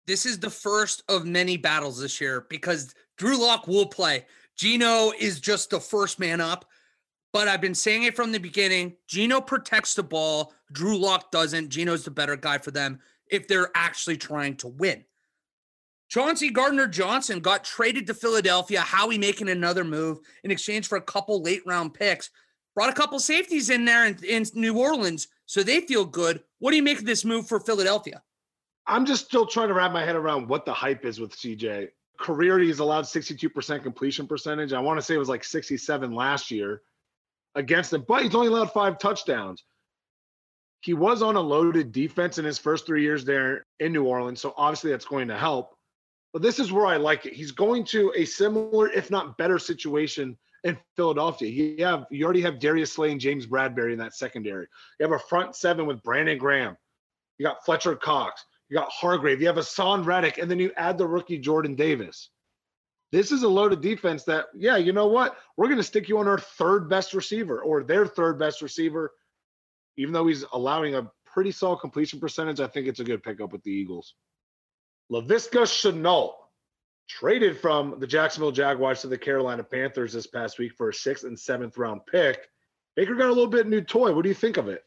This 0.05 0.25
is 0.25 0.37
the 0.37 0.49
first 0.49 1.01
of 1.07 1.25
many 1.25 1.55
battles 1.55 2.01
this 2.01 2.19
year 2.19 2.45
because 2.49 2.93
Drew 3.17 3.41
Lock 3.41 3.67
will 3.67 3.85
play. 3.85 4.25
Geno 4.57 5.13
is 5.17 5.39
just 5.39 5.69
the 5.69 5.79
first 5.79 6.19
man 6.19 6.41
up. 6.41 6.65
But 7.34 7.48
I've 7.48 7.62
been 7.62 7.76
saying 7.76 8.04
it 8.04 8.15
from 8.15 8.32
the 8.32 8.39
beginning. 8.39 8.98
Geno 9.08 9.39
protects 9.39 9.94
the 9.94 10.04
ball. 10.04 10.54
Drew 10.72 10.98
Lock 10.98 11.32
doesn't. 11.32 11.70
Geno's 11.70 12.04
the 12.04 12.12
better 12.12 12.36
guy 12.36 12.58
for 12.58 12.72
them 12.72 13.00
if 13.28 13.48
they're 13.48 13.72
actually 13.74 14.17
trying 14.17 14.58
to 14.58 14.67
win. 14.67 15.06
Chauncey 16.10 16.50
Gardner 16.50 16.88
Johnson 16.88 17.39
got 17.39 17.63
traded 17.63 18.06
to 18.08 18.13
Philadelphia. 18.13 18.82
Howie 18.82 19.17
making 19.17 19.48
another 19.48 19.86
move 19.86 20.20
in 20.44 20.52
exchange 20.52 20.89
for 20.89 20.98
a 20.98 21.02
couple 21.02 21.41
late 21.41 21.65
round 21.65 21.94
picks. 21.94 22.30
Brought 22.76 22.89
a 22.89 22.94
couple 22.94 23.17
safeties 23.20 23.70
in 23.70 23.86
there 23.86 24.06
in, 24.06 24.17
in 24.26 24.46
New 24.54 24.78
Orleans, 24.78 25.30
so 25.46 25.63
they 25.63 25.82
feel 25.82 26.04
good. 26.04 26.44
What 26.60 26.72
do 26.72 26.78
you 26.78 26.84
make 26.84 27.00
of 27.00 27.06
this 27.06 27.24
move 27.24 27.48
for 27.48 27.62
Philadelphia? 27.62 28.22
I'm 28.88 29.06
just 29.06 29.26
still 29.26 29.46
trying 29.46 29.70
to 29.70 29.74
wrap 29.74 29.94
my 29.94 30.04
head 30.04 30.15
around 30.15 30.50
what 30.50 30.65
the 30.65 30.74
hype 30.74 31.06
is 31.06 31.20
with 31.20 31.36
CJ. 31.36 31.89
Career, 32.17 32.60
he's 32.60 32.80
allowed 32.80 33.06
62% 33.06 33.82
completion 33.82 34.28
percentage. 34.28 34.74
I 34.74 34.80
want 34.80 35.00
to 35.00 35.06
say 35.06 35.15
it 35.15 35.17
was 35.17 35.30
like 35.30 35.44
67 35.44 36.13
last 36.13 36.52
year 36.52 36.82
against 37.55 37.91
them, 37.91 38.05
but 38.07 38.23
he's 38.23 38.35
only 38.35 38.47
allowed 38.47 38.71
five 38.71 38.97
touchdowns. 38.97 39.63
He 40.81 40.93
was 40.93 41.21
on 41.21 41.35
a 41.35 41.41
loaded 41.41 41.91
defense 41.91 42.37
in 42.37 42.45
his 42.45 42.57
first 42.57 42.85
three 42.85 43.03
years 43.03 43.23
there 43.23 43.65
in 43.79 43.93
New 43.93 44.05
Orleans, 44.05 44.41
so 44.41 44.53
obviously 44.57 44.91
that's 44.91 45.05
going 45.05 45.27
to 45.27 45.37
help. 45.37 45.75
But 46.33 46.41
this 46.41 46.59
is 46.59 46.71
where 46.71 46.85
I 46.85 46.97
like 46.97 47.25
it. 47.25 47.33
He's 47.33 47.51
going 47.51 47.83
to 47.85 48.11
a 48.15 48.25
similar, 48.25 48.89
if 48.89 49.11
not 49.11 49.37
better, 49.37 49.59
situation 49.59 50.37
in 50.63 50.77
Philadelphia. 50.95 51.49
You 51.49 51.85
have 51.85 52.05
you 52.09 52.23
already 52.23 52.41
have 52.41 52.59
Darius 52.59 52.93
Slay 52.93 53.11
and 53.11 53.19
James 53.19 53.45
Bradberry 53.45 53.93
in 53.93 53.99
that 53.99 54.15
secondary. 54.15 54.67
You 54.99 55.07
have 55.07 55.19
a 55.19 55.23
front 55.23 55.55
seven 55.55 55.85
with 55.85 56.01
Brandon 56.03 56.37
Graham. 56.37 56.77
You 57.37 57.45
got 57.45 57.65
Fletcher 57.65 57.95
Cox. 57.95 58.45
You 58.69 58.77
got 58.77 58.89
Hargrave. 58.89 59.41
You 59.41 59.47
have 59.47 59.57
Haason 59.57 60.05
Reddick, 60.05 60.37
and 60.37 60.49
then 60.49 60.59
you 60.59 60.71
add 60.77 60.97
the 60.97 61.07
rookie 61.07 61.39
Jordan 61.39 61.75
Davis. 61.75 62.29
This 63.12 63.32
is 63.32 63.43
a 63.43 63.50
loaded 63.50 63.82
defense 63.82 64.24
that, 64.24 64.45
yeah, 64.56 64.78
you 64.78 64.93
know 64.93 65.08
what? 65.08 65.36
We're 65.58 65.67
going 65.67 65.78
to 65.78 65.84
stick 65.84 66.08
you 66.08 66.17
on 66.19 66.28
our 66.28 66.39
third 66.39 66.89
best 66.89 67.13
receiver 67.13 67.62
or 67.62 67.84
their 67.84 68.06
third 68.06 68.39
best 68.39 68.62
receiver. 68.62 69.12
Even 69.97 70.13
though 70.13 70.28
he's 70.28 70.45
allowing 70.54 70.95
a 70.95 71.12
pretty 71.26 71.52
solid 71.52 71.80
completion 71.80 72.19
percentage, 72.19 72.62
I 72.62 72.67
think 72.67 72.88
it's 72.88 73.02
a 73.02 73.04
good 73.04 73.21
pickup 73.21 73.52
with 73.52 73.63
the 73.63 73.71
Eagles. 73.71 74.15
Laviska 75.12 75.63
Shenault 75.63 76.34
traded 77.10 77.60
from 77.60 78.00
the 78.00 78.08
Jacksonville 78.08 78.54
Jaguars 78.54 79.02
to 79.02 79.08
the 79.08 79.17
Carolina 79.17 79.63
Panthers 79.63 80.13
this 80.13 80.28
past 80.28 80.58
week 80.58 80.74
for 80.78 80.89
a 80.89 80.93
sixth 80.93 81.26
and 81.26 81.38
seventh 81.38 81.78
round 81.78 82.02
pick. 82.10 82.47
Baker 82.95 83.15
got 83.15 83.28
a 83.28 83.34
little 83.34 83.47
bit 83.47 83.67
new 83.67 83.82
toy. 83.82 84.13
What 84.13 84.24
do 84.24 84.30
you 84.30 84.36
think 84.36 84.56
of 84.56 84.69
it? 84.69 84.84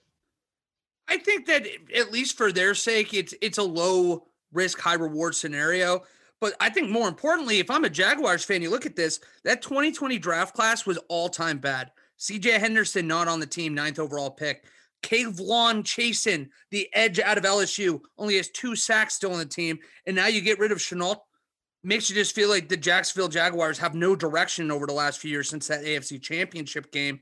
I 1.09 1.19
think 1.19 1.47
that 1.47 1.67
at 1.95 2.11
least 2.11 2.39
for 2.39 2.51
their 2.51 2.75
sake, 2.75 3.13
it's 3.13 3.35
it's 3.43 3.59
a 3.59 3.63
low 3.63 4.27
risk, 4.53 4.81
high 4.81 4.95
reward 4.95 5.35
scenario. 5.35 6.03
But 6.41 6.55
I 6.61 6.69
think 6.69 6.91
more 6.91 7.09
importantly, 7.09 7.59
if 7.59 7.71
I'm 7.71 7.85
a 7.85 7.91
Jaguars 7.91 8.45
fan, 8.45 8.63
you 8.63 8.71
look 8.71 8.87
at 8.87 8.97
this, 8.97 9.21
that 9.45 9.63
2020 9.63 10.19
draft 10.19 10.55
class 10.55 10.85
was 10.85 10.99
all 11.09 11.29
time 11.29 11.59
bad. 11.59 11.91
CJ 12.19 12.59
Henderson 12.59 13.07
not 13.07 13.29
on 13.29 13.41
the 13.41 13.47
team, 13.47 13.75
ninth 13.75 13.99
overall 13.99 14.31
pick. 14.31 14.65
K'Lavon 15.03 15.83
Chaisson, 15.83 16.49
the 16.71 16.89
edge 16.95 17.21
out 17.21 17.37
of 17.37 17.45
LSU, 17.45 18.01
only 18.17 18.37
has 18.37 18.49
two 18.49 18.75
sacks 18.75 19.15
still 19.15 19.33
on 19.33 19.39
the 19.39 19.45
team. 19.45 19.79
And 20.07 20.17
now 20.17 20.27
you 20.27 20.41
get 20.41 20.59
rid 20.59 20.73
of 20.73 20.79
Shenault. 20.79 21.19
Makes 21.83 22.09
you 22.09 22.17
just 22.17 22.35
feel 22.35 22.49
like 22.49 22.69
the 22.71 22.79
Jacksonville 22.79 23.29
Jaguars 23.29 23.79
have 23.79 23.95
no 23.95 24.17
direction 24.17 24.71
over 24.71 24.87
the 24.87 24.95
last 24.95 25.21
few 25.21 25.31
years 25.31 25.51
since 25.51 25.67
that 25.67 25.85
AFC 25.85 26.21
championship 26.21 26.91
game. 26.91 27.21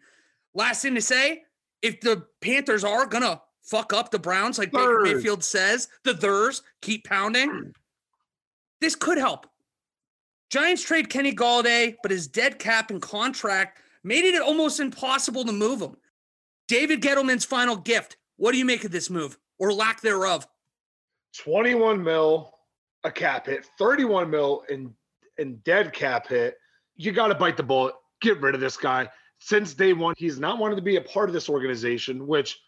Last 0.55 0.83
thing 0.83 0.95
to 0.95 1.03
say, 1.03 1.43
if 1.83 2.01
the 2.01 2.27
Panthers 2.41 2.85
are 2.85 3.07
gonna 3.07 3.43
fuck 3.63 3.93
up 3.93 4.13
the 4.13 4.21
Browns, 4.21 4.59
like 4.59 4.71
Baker 4.71 5.01
Mayfield 5.03 5.43
says, 5.43 5.89
the 6.05 6.15
Thurs 6.15 6.63
keep 6.81 7.05
pounding. 7.05 7.73
This 8.83 8.97
could 8.97 9.17
help. 9.17 9.47
Giants 10.51 10.83
trade 10.83 11.09
Kenny 11.09 11.33
Golladay, 11.33 11.95
but 12.03 12.11
his 12.11 12.27
dead 12.27 12.59
cap 12.59 12.91
and 12.91 13.01
contract 13.01 13.79
made 14.03 14.25
it 14.25 14.43
almost 14.43 14.81
impossible 14.81 15.45
to 15.45 15.53
move 15.53 15.81
him. 15.81 15.97
David 16.67 17.01
Gettleman's 17.01 17.45
final 17.45 17.77
gift. 17.77 18.17
What 18.39 18.51
do 18.51 18.59
you 18.59 18.65
make 18.65 18.83
of 18.83 18.91
this 18.91 19.09
move 19.09 19.39
or 19.61 19.73
lack 19.73 20.01
thereof? 20.01 20.49
21 21.39 22.03
mil 22.03 22.53
a 23.05 23.11
cap 23.13 23.47
hit, 23.47 23.65
31 23.79 24.29
mil 24.29 24.65
in 24.69 24.93
in 25.39 25.57
dead 25.59 25.93
cap 25.93 26.27
hit. 26.27 26.57
You 26.97 27.13
got 27.13 27.29
to 27.29 27.37
bite 27.37 27.57
the 27.57 27.63
bullet. 27.63 27.95
Get 28.21 28.41
rid 28.41 28.57
of 28.57 28.61
this 28.61 28.77
guy. 28.77 29.09
Since 29.39 29.75
day 29.75 29.93
one, 29.93 30.15
he's 30.19 30.41
not 30.41 30.59
wanted 30.59 30.75
to 30.77 30.83
be 30.83 30.97
a 30.97 31.03
part 31.03 31.29
of 31.29 31.33
this 31.33 31.49
organization. 31.49 32.27
Which, 32.27 32.61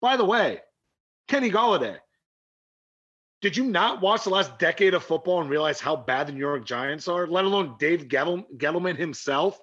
by 0.00 0.16
the 0.16 0.24
way, 0.24 0.60
Kenny 1.28 1.50
Golladay. 1.50 1.98
Did 3.40 3.56
you 3.56 3.64
not 3.64 4.02
watch 4.02 4.24
the 4.24 4.30
last 4.30 4.58
decade 4.58 4.92
of 4.92 5.02
football 5.02 5.40
and 5.40 5.48
realize 5.48 5.80
how 5.80 5.96
bad 5.96 6.26
the 6.26 6.32
New 6.32 6.40
York 6.40 6.66
Giants 6.66 7.08
are? 7.08 7.26
Let 7.26 7.46
alone 7.46 7.76
Dave 7.78 8.08
Gettleman 8.08 8.96
himself. 8.96 9.58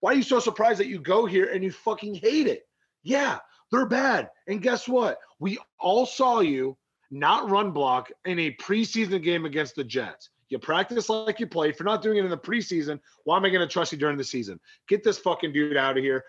Why 0.00 0.12
are 0.12 0.16
you 0.16 0.22
so 0.22 0.40
surprised 0.40 0.80
that 0.80 0.86
you 0.86 0.98
go 0.98 1.26
here 1.26 1.50
and 1.52 1.62
you 1.62 1.70
fucking 1.70 2.14
hate 2.14 2.46
it? 2.46 2.66
Yeah, 3.02 3.38
they're 3.70 3.84
bad. 3.84 4.30
And 4.46 4.62
guess 4.62 4.88
what? 4.88 5.18
We 5.38 5.58
all 5.78 6.06
saw 6.06 6.40
you 6.40 6.78
not 7.10 7.50
run 7.50 7.72
block 7.72 8.10
in 8.24 8.38
a 8.38 8.54
preseason 8.54 9.22
game 9.22 9.44
against 9.44 9.74
the 9.76 9.84
Jets. 9.84 10.30
You 10.48 10.58
practice 10.58 11.10
like 11.10 11.38
you 11.40 11.46
play. 11.46 11.68
If 11.68 11.78
you're 11.78 11.84
not 11.84 12.02
doing 12.02 12.16
it 12.16 12.24
in 12.24 12.30
the 12.30 12.38
preseason, 12.38 13.00
why 13.24 13.36
am 13.36 13.44
I 13.44 13.50
going 13.50 13.60
to 13.60 13.72
trust 13.72 13.92
you 13.92 13.98
during 13.98 14.16
the 14.16 14.24
season? 14.24 14.58
Get 14.88 15.04
this 15.04 15.18
fucking 15.18 15.52
dude 15.52 15.76
out 15.76 15.98
of 15.98 16.02
here. 16.02 16.24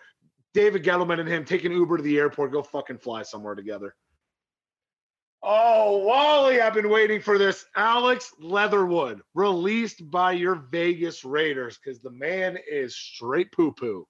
David 0.54 0.84
Gettleman 0.84 1.22
and 1.22 1.30
him 1.30 1.46
taking 1.46 1.72
Uber 1.72 1.98
to 1.98 2.04
the 2.04 2.20
airport. 2.20 2.52
Go 2.52 2.62
fucking 2.62 2.98
fly 2.98 3.24
somewhere 3.24 3.56
together. 3.56 3.96
Oh, 5.44 5.98
Wally, 6.00 6.62
I've 6.62 6.76
been 6.76 6.90
waiting 6.90 7.20
for 7.20 7.38
this. 7.38 7.66
Alex 7.76 8.32
Leatherwood, 8.40 9.22
released 9.34 10.10
by 10.12 10.34
your 10.34 10.68
Vegas 10.72 11.26
Raiders, 11.26 11.80
because 11.84 12.00
the 12.00 12.12
man 12.12 12.58
is 12.70 12.96
straight 12.96 13.52
poo 13.52 13.72
poo. 13.72 14.08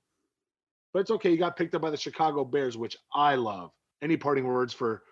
But 0.93 0.99
it's 0.99 1.11
okay. 1.11 1.31
He 1.31 1.37
got 1.37 1.55
picked 1.55 1.73
up 1.73 1.81
by 1.81 1.89
the 1.89 1.97
Chicago 1.97 2.43
Bears, 2.43 2.77
which 2.77 2.97
I 3.13 3.35
love. 3.35 3.71
Any 4.01 4.17
parting 4.17 4.45
words 4.45 4.73
for 4.73 5.03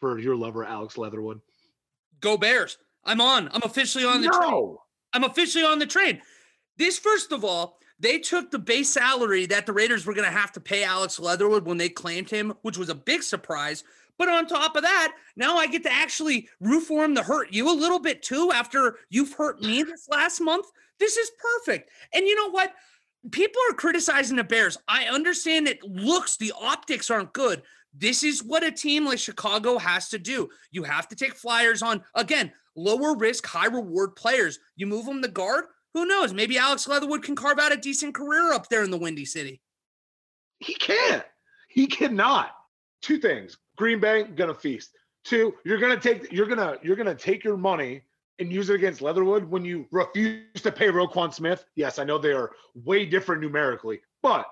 for 0.00 0.18
your 0.18 0.36
lover, 0.36 0.64
Alex 0.64 0.96
Leatherwood? 0.96 1.40
Go 2.20 2.38
Bears. 2.38 2.78
I'm 3.04 3.20
on. 3.20 3.50
I'm 3.52 3.62
officially 3.62 4.04
on 4.04 4.22
the 4.22 4.28
no. 4.28 4.38
train. 4.38 4.76
I'm 5.12 5.24
officially 5.24 5.64
on 5.64 5.78
the 5.78 5.86
train. 5.86 6.20
This, 6.78 6.98
first 6.98 7.32
of 7.32 7.44
all, 7.44 7.78
they 7.98 8.18
took 8.18 8.50
the 8.50 8.58
base 8.58 8.90
salary 8.90 9.46
that 9.46 9.66
the 9.66 9.72
Raiders 9.72 10.04
were 10.04 10.14
going 10.14 10.30
to 10.30 10.36
have 10.36 10.52
to 10.52 10.60
pay 10.60 10.84
Alex 10.84 11.18
Leatherwood 11.18 11.64
when 11.64 11.78
they 11.78 11.88
claimed 11.88 12.30
him, 12.30 12.54
which 12.62 12.76
was 12.76 12.88
a 12.88 12.94
big 12.94 13.22
surprise. 13.22 13.84
But 14.18 14.28
on 14.28 14.46
top 14.46 14.76
of 14.76 14.82
that, 14.82 15.14
now 15.36 15.56
I 15.56 15.66
get 15.66 15.82
to 15.82 15.92
actually 15.92 16.48
root 16.60 16.82
for 16.82 17.04
him 17.04 17.14
to 17.14 17.22
hurt 17.22 17.52
you 17.52 17.70
a 17.70 17.74
little 17.74 17.98
bit 17.98 18.22
too 18.22 18.50
after 18.52 18.98
you've 19.10 19.34
hurt 19.34 19.60
me 19.60 19.82
this 19.82 20.08
last 20.08 20.40
month. 20.40 20.66
This 20.98 21.16
is 21.16 21.30
perfect. 21.38 21.90
And 22.14 22.26
you 22.26 22.34
know 22.34 22.50
what? 22.50 22.72
People 23.30 23.60
are 23.68 23.74
criticizing 23.74 24.36
the 24.36 24.44
Bears. 24.44 24.78
I 24.88 25.06
understand 25.06 25.68
it 25.68 25.82
looks, 25.82 26.36
the 26.36 26.52
optics 26.58 27.10
aren't 27.10 27.32
good. 27.32 27.62
This 27.92 28.22
is 28.22 28.42
what 28.42 28.62
a 28.62 28.70
team 28.70 29.06
like 29.06 29.18
Chicago 29.18 29.78
has 29.78 30.08
to 30.10 30.18
do. 30.18 30.48
You 30.70 30.82
have 30.84 31.08
to 31.08 31.16
take 31.16 31.34
flyers 31.34 31.82
on, 31.82 32.02
again, 32.14 32.52
lower 32.76 33.16
risk, 33.16 33.46
high 33.46 33.66
reward 33.66 34.16
players. 34.16 34.58
You 34.76 34.86
move 34.86 35.06
them 35.06 35.22
to 35.22 35.28
guard. 35.28 35.64
Who 35.94 36.04
knows? 36.04 36.32
Maybe 36.34 36.58
Alex 36.58 36.86
Leatherwood 36.86 37.22
can 37.22 37.34
carve 37.34 37.58
out 37.58 37.72
a 37.72 37.76
decent 37.76 38.14
career 38.14 38.52
up 38.52 38.68
there 38.68 38.84
in 38.84 38.90
the 38.90 38.98
Windy 38.98 39.24
City. 39.24 39.62
He 40.58 40.74
can't. 40.74 41.24
He 41.68 41.86
cannot. 41.86 42.50
Two 43.02 43.18
things. 43.18 43.56
Green 43.76 44.00
Bay 44.00 44.24
gonna 44.24 44.54
feast. 44.54 44.90
Two, 45.24 45.54
you're 45.64 45.78
gonna 45.78 46.00
take 46.00 46.32
you're 46.32 46.46
gonna 46.46 46.76
you're 46.82 46.96
gonna 46.96 47.14
take 47.14 47.44
your 47.44 47.56
money 47.56 48.02
and 48.38 48.52
use 48.52 48.70
it 48.70 48.74
against 48.74 49.00
Leatherwood 49.00 49.44
when 49.44 49.64
you 49.64 49.86
refuse 49.90 50.62
to 50.62 50.72
pay 50.72 50.88
Roquan 50.88 51.32
Smith. 51.32 51.64
Yes, 51.74 51.98
I 51.98 52.04
know 52.04 52.18
they 52.18 52.32
are 52.32 52.52
way 52.84 53.06
different 53.06 53.40
numerically, 53.40 54.00
but 54.22 54.46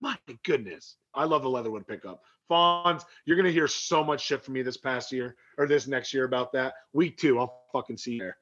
my 0.00 0.16
goodness, 0.44 0.96
I 1.14 1.24
love 1.24 1.42
the 1.42 1.48
Leatherwood 1.48 1.86
pickup. 1.86 2.22
Fonz, 2.50 3.04
you're 3.24 3.36
gonna 3.36 3.50
hear 3.50 3.68
so 3.68 4.04
much 4.04 4.24
shit 4.24 4.44
from 4.44 4.54
me 4.54 4.62
this 4.62 4.76
past 4.76 5.12
year 5.12 5.36
or 5.58 5.66
this 5.66 5.86
next 5.86 6.12
year 6.12 6.24
about 6.24 6.52
that. 6.52 6.74
Week 6.92 7.16
two, 7.16 7.38
I'll 7.38 7.62
fucking 7.72 7.96
see 7.96 8.12
you 8.12 8.18
there. 8.20 8.36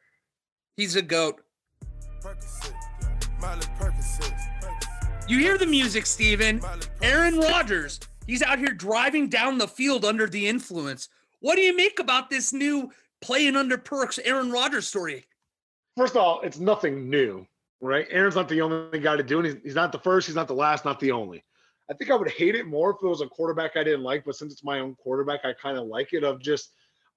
He's 0.77 0.97
a 0.97 1.03
goat. 1.03 1.41
You 5.29 5.39
hear 5.39 5.57
the 5.57 5.67
music, 5.67 6.07
Steven. 6.07 6.61
Aaron 7.01 7.39
Rodgers. 7.39 8.01
He's 8.27 8.43
out 8.43 8.59
here 8.59 8.73
driving 8.73 9.29
down 9.29 9.59
the 9.59 9.69
field 9.69 10.05
under 10.05 10.27
the 10.27 10.47
influence. 10.47 11.09
What 11.41 11.57
do 11.57 11.63
you 11.63 11.77
make 11.77 11.99
about 11.99 12.31
this 12.31 12.53
new 12.53 12.91
playing 13.21 13.57
under 13.57 13.77
perks 13.77 14.19
Aaron 14.19 14.51
Rodgers 14.51 14.87
story? 14.87 15.27
First 15.97 16.17
of 16.17 16.23
all, 16.23 16.41
it's 16.43 16.59
nothing 16.59 17.11
new, 17.11 17.47
right? 17.81 18.07
Aaron's 18.11 18.37
not 18.37 18.49
the 18.49 18.61
only 18.61 18.99
guy 19.01 19.17
to 19.17 19.23
do 19.23 19.41
it. 19.41 19.47
He's, 19.47 19.57
he's 19.63 19.75
not 19.75 19.93
the 19.93 19.99
first, 19.99 20.27
he's 20.27 20.37
not 20.37 20.49
the 20.49 20.55
last, 20.55 20.85
not 20.85 21.01
the 21.01 21.11
only. 21.11 21.45
I 21.91 21.95
think 21.95 22.11
I 22.11 22.15
would 22.15 22.31
hate 22.31 22.55
it 22.55 22.67
more 22.67 22.91
if 22.91 22.97
it 23.03 23.07
was 23.07 23.21
a 23.21 23.27
quarterback 23.27 23.77
I 23.77 23.85
didn't 23.85 24.03
like, 24.03 24.25
but 24.25 24.37
since 24.37 24.53
it's 24.53 24.65
my 24.65 24.79
own 24.79 24.95
quarterback, 24.95 25.45
I 25.45 25.53
kind 25.53 25.77
of 25.77 25.87
like 25.87 26.13
it 26.13 26.25
of 26.25 26.41
just 26.41 26.71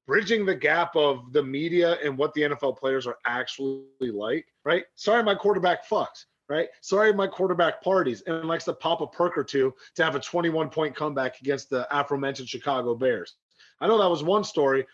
bridging 0.07 0.45
the 0.45 0.55
gap 0.55 0.95
of 0.95 1.31
the 1.33 1.41
media 1.41 1.97
and 2.03 2.17
what 2.17 2.33
the 2.33 2.41
NFL 2.41 2.77
players 2.77 3.07
are 3.07 3.17
actually 3.25 3.83
like, 4.01 4.45
right? 4.63 4.83
Sorry, 4.95 5.23
my 5.23 5.35
quarterback 5.35 5.87
fucks, 5.87 6.25
right? 6.49 6.67
Sorry, 6.81 7.13
my 7.13 7.27
quarterback 7.27 7.81
parties 7.81 8.21
and 8.27 8.47
likes 8.47 8.65
to 8.65 8.73
pop 8.73 9.01
a 9.01 9.08
perk 9.08 9.38
or 9.38 9.43
two 9.43 9.73
to 9.95 10.03
have 10.03 10.15
a 10.15 10.19
21 10.19 10.69
point 10.69 10.95
comeback 10.95 11.39
against 11.41 11.69
the 11.69 11.88
aforementioned 11.97 12.49
Chicago 12.49 12.95
Bears. 12.95 13.36
I 13.81 13.88
know 13.88 13.97
that 13.97 14.10
was 14.10 14.23
one 14.23 14.43
story, 14.43 14.86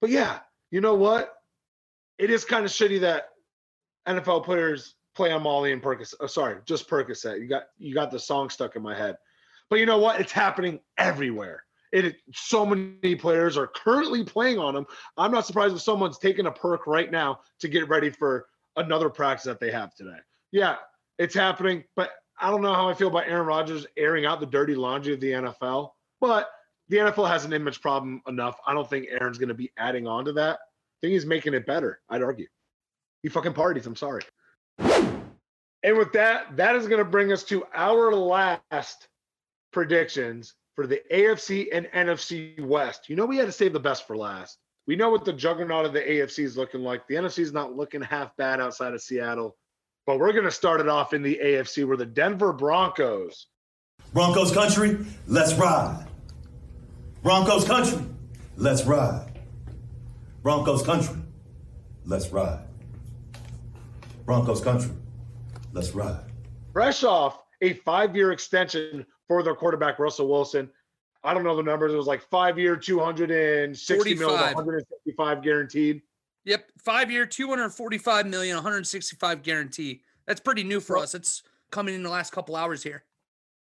but 0.00 0.10
yeah, 0.10 0.40
you 0.70 0.80
know 0.80 0.94
what? 0.94 1.34
It 2.18 2.30
is 2.30 2.44
kind 2.44 2.64
of 2.64 2.70
shitty 2.70 3.00
that 3.00 3.30
NFL 4.06 4.44
players 4.44 4.94
play 5.14 5.32
on 5.32 5.42
Molly 5.42 5.72
and 5.72 5.82
Percocet. 5.82 6.14
Oh, 6.20 6.26
sorry, 6.26 6.56
just 6.64 6.88
Percocet. 6.88 7.40
You 7.40 7.46
got 7.46 7.64
you 7.78 7.94
got 7.94 8.10
the 8.10 8.18
song 8.18 8.50
stuck 8.50 8.76
in 8.76 8.82
my 8.82 8.96
head. 8.96 9.16
But 9.70 9.78
you 9.78 9.86
know 9.86 9.98
what? 9.98 10.20
It's 10.20 10.32
happening 10.32 10.80
everywhere. 10.98 11.64
It 11.92 12.16
so 12.34 12.64
many 12.64 13.14
players 13.14 13.56
are 13.56 13.66
currently 13.66 14.24
playing 14.24 14.58
on 14.58 14.74
them. 14.74 14.86
I'm 15.16 15.30
not 15.30 15.46
surprised 15.46 15.74
if 15.74 15.82
someone's 15.82 16.18
taking 16.18 16.46
a 16.46 16.50
perk 16.50 16.86
right 16.86 17.10
now 17.10 17.40
to 17.60 17.68
get 17.68 17.88
ready 17.88 18.10
for 18.10 18.46
another 18.76 19.10
practice 19.10 19.44
that 19.44 19.60
they 19.60 19.70
have 19.70 19.94
today. 19.94 20.16
Yeah, 20.50 20.76
it's 21.22 21.34
happening, 21.34 21.84
but 21.94 22.10
I 22.40 22.50
don't 22.50 22.62
know 22.62 22.74
how 22.74 22.88
I 22.88 22.94
feel 22.94 23.06
about 23.06 23.28
Aaron 23.28 23.46
Rodgers 23.46 23.86
airing 23.96 24.26
out 24.26 24.40
the 24.40 24.46
dirty 24.46 24.74
laundry 24.74 25.14
of 25.14 25.20
the 25.20 25.30
NFL. 25.30 25.90
But 26.20 26.50
the 26.88 26.96
NFL 26.96 27.28
has 27.28 27.44
an 27.44 27.52
image 27.52 27.80
problem 27.80 28.20
enough. 28.26 28.58
I 28.66 28.74
don't 28.74 28.90
think 28.90 29.06
Aaron's 29.08 29.38
going 29.38 29.48
to 29.48 29.54
be 29.54 29.70
adding 29.76 30.08
on 30.08 30.24
to 30.24 30.32
that. 30.32 30.54
I 30.54 30.98
think 31.00 31.12
he's 31.12 31.24
making 31.24 31.54
it 31.54 31.64
better. 31.64 32.00
I'd 32.10 32.22
argue. 32.22 32.48
He 33.22 33.28
fucking 33.28 33.52
parties. 33.52 33.86
I'm 33.86 33.94
sorry. 33.94 34.22
And 34.78 35.96
with 35.96 36.12
that, 36.12 36.56
that 36.56 36.74
is 36.74 36.88
going 36.88 36.98
to 36.98 37.08
bring 37.08 37.32
us 37.32 37.44
to 37.44 37.64
our 37.72 38.12
last 38.12 39.06
predictions 39.72 40.54
for 40.74 40.88
the 40.88 41.02
AFC 41.12 41.68
and 41.72 41.86
NFC 41.94 42.60
West. 42.60 43.08
You 43.08 43.14
know, 43.14 43.26
we 43.26 43.36
had 43.36 43.46
to 43.46 43.52
save 43.52 43.72
the 43.72 43.80
best 43.80 44.08
for 44.08 44.16
last. 44.16 44.58
We 44.88 44.96
know 44.96 45.10
what 45.10 45.24
the 45.24 45.32
juggernaut 45.32 45.86
of 45.86 45.92
the 45.92 46.00
AFC 46.00 46.40
is 46.40 46.56
looking 46.56 46.82
like. 46.82 47.06
The 47.06 47.14
NFC 47.14 47.40
is 47.40 47.52
not 47.52 47.76
looking 47.76 48.02
half 48.02 48.36
bad 48.36 48.60
outside 48.60 48.92
of 48.92 49.02
Seattle, 49.02 49.56
but 50.06 50.18
we're 50.18 50.32
going 50.32 50.44
to 50.44 50.50
start 50.50 50.80
it 50.80 50.88
off 50.88 51.12
in 51.12 51.22
the 51.22 51.38
AFC 51.42 51.86
where 51.86 51.96
the 51.96 52.06
Denver 52.06 52.52
Broncos. 52.52 53.46
Broncos 54.12 54.52
country, 54.52 54.98
let's 55.26 55.54
ride. 55.54 56.06
Broncos 57.22 57.64
country, 57.64 57.98
let's 58.56 58.84
ride. 58.84 59.28
Broncos 60.42 60.82
country, 60.82 61.16
let's 62.04 62.30
ride. 62.30 62.64
Broncos 64.26 64.60
country, 64.60 64.90
let's 65.72 65.92
ride. 65.92 66.24
Fresh 66.72 67.04
off 67.04 67.38
a 67.60 67.74
five 67.74 68.16
year 68.16 68.32
extension 68.32 69.06
for 69.28 69.42
their 69.42 69.54
quarterback, 69.54 69.98
Russell 69.98 70.28
Wilson. 70.28 70.68
I 71.24 71.32
don't 71.32 71.44
know 71.44 71.54
the 71.54 71.62
numbers. 71.62 71.92
It 71.92 71.96
was 71.96 72.08
like 72.08 72.22
five 72.22 72.58
year, 72.58 72.76
260 72.76 74.14
million, 74.14 74.54
165 74.54 75.42
guaranteed. 75.42 76.02
Yep. 76.44 76.70
Five 76.78 77.10
year, 77.10 77.26
245 77.26 78.26
million, 78.26 78.56
165 78.56 79.42
guarantee. 79.42 80.02
That's 80.26 80.40
pretty 80.40 80.64
new 80.64 80.80
for 80.80 80.96
well, 80.96 81.04
us. 81.04 81.14
It's 81.14 81.42
coming 81.70 81.94
in 81.94 82.02
the 82.02 82.10
last 82.10 82.32
couple 82.32 82.56
hours 82.56 82.82
here. 82.82 83.04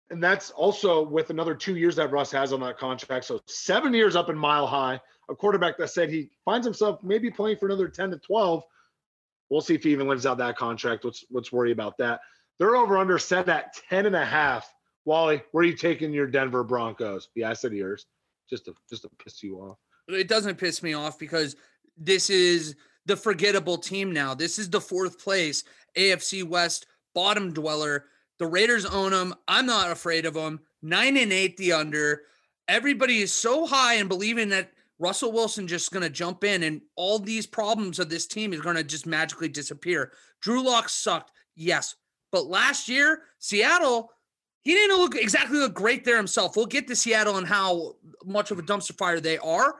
And 0.09 0.23
that's 0.23 0.51
also 0.51 1.03
with 1.03 1.29
another 1.29 1.53
two 1.53 1.75
years 1.75 1.95
that 1.97 2.11
Russ 2.11 2.31
has 2.31 2.53
on 2.53 2.61
that 2.61 2.77
contract. 2.77 3.25
So 3.25 3.41
seven 3.45 3.93
years 3.93 4.15
up 4.15 4.29
in 4.29 4.37
mile 4.37 4.67
high. 4.67 5.01
A 5.29 5.35
quarterback 5.35 5.77
that 5.77 5.89
said 5.89 6.09
he 6.09 6.29
finds 6.45 6.65
himself 6.65 7.03
maybe 7.03 7.29
playing 7.29 7.57
for 7.57 7.65
another 7.65 7.89
10 7.89 8.11
to 8.11 8.17
12. 8.17 8.63
We'll 9.49 9.61
see 9.61 9.75
if 9.75 9.83
he 9.83 9.91
even 9.91 10.07
lives 10.07 10.25
out 10.25 10.37
that 10.37 10.55
contract. 10.55 11.03
Let's 11.03 11.25
let's 11.29 11.51
worry 11.51 11.71
about 11.71 11.97
that. 11.97 12.21
They're 12.59 12.77
over 12.77 12.97
under 12.97 13.19
set 13.19 13.49
at 13.49 13.75
10 13.89 14.05
and 14.05 14.15
a 14.15 14.25
half. 14.25 14.73
Wally, 15.03 15.43
where 15.51 15.63
are 15.63 15.67
you 15.67 15.75
taking 15.75 16.13
your 16.13 16.27
Denver 16.27 16.63
Broncos? 16.63 17.29
Yeah, 17.35 17.49
I 17.49 17.53
said 17.53 17.73
yours. 17.73 18.05
Just 18.49 18.65
to 18.65 18.75
just 18.89 19.01
to 19.01 19.09
piss 19.21 19.43
you 19.43 19.57
off. 19.57 19.77
It 20.07 20.29
doesn't 20.29 20.57
piss 20.57 20.81
me 20.81 20.93
off 20.93 21.19
because 21.19 21.57
this 21.97 22.29
is 22.29 22.75
the 23.05 23.17
forgettable 23.17 23.77
team 23.77 24.11
now. 24.11 24.33
This 24.33 24.59
is 24.59 24.69
the 24.69 24.81
fourth 24.81 25.21
place 25.21 25.63
AFC 25.97 26.43
West 26.43 26.85
bottom 27.13 27.53
dweller. 27.53 28.05
The 28.39 28.45
Raiders 28.45 28.85
own 28.85 29.11
them. 29.11 29.33
I'm 29.47 29.65
not 29.65 29.91
afraid 29.91 30.25
of 30.25 30.35
them. 30.35 30.59
Nine 30.81 31.17
and 31.17 31.33
eight, 31.33 31.57
the 31.57 31.73
under. 31.73 32.23
Everybody 32.67 33.19
is 33.19 33.33
so 33.33 33.65
high 33.65 33.95
and 33.95 34.09
believing 34.09 34.49
that 34.49 34.71
Russell 34.99 35.31
Wilson 35.31 35.67
just 35.67 35.91
going 35.91 36.03
to 36.03 36.09
jump 36.09 36.43
in 36.43 36.63
and 36.63 36.81
all 36.95 37.19
these 37.19 37.47
problems 37.47 37.99
of 37.99 38.09
this 38.09 38.27
team 38.27 38.53
is 38.53 38.61
going 38.61 38.75
to 38.75 38.83
just 38.83 39.05
magically 39.05 39.47
disappear. 39.47 40.11
Drew 40.41 40.63
Lock 40.63 40.89
sucked, 40.89 41.31
yes, 41.55 41.95
but 42.31 42.47
last 42.47 42.89
year 42.89 43.23
Seattle 43.39 44.11
he 44.67 44.73
didn't 44.73 44.97
look 44.97 45.15
exactly 45.15 45.59
look 45.59 45.73
great 45.73 46.03
there 46.03 46.17
himself. 46.17 46.57
We'll 46.57 46.65
get 46.65 46.87
to 46.87 46.95
Seattle 46.95 47.37
and 47.37 47.47
how 47.47 47.95
much 48.25 48.51
of 48.51 48.59
a 48.59 48.63
dumpster 48.63 48.97
fire 48.97 49.21
they 49.21 49.37
are. 49.37 49.75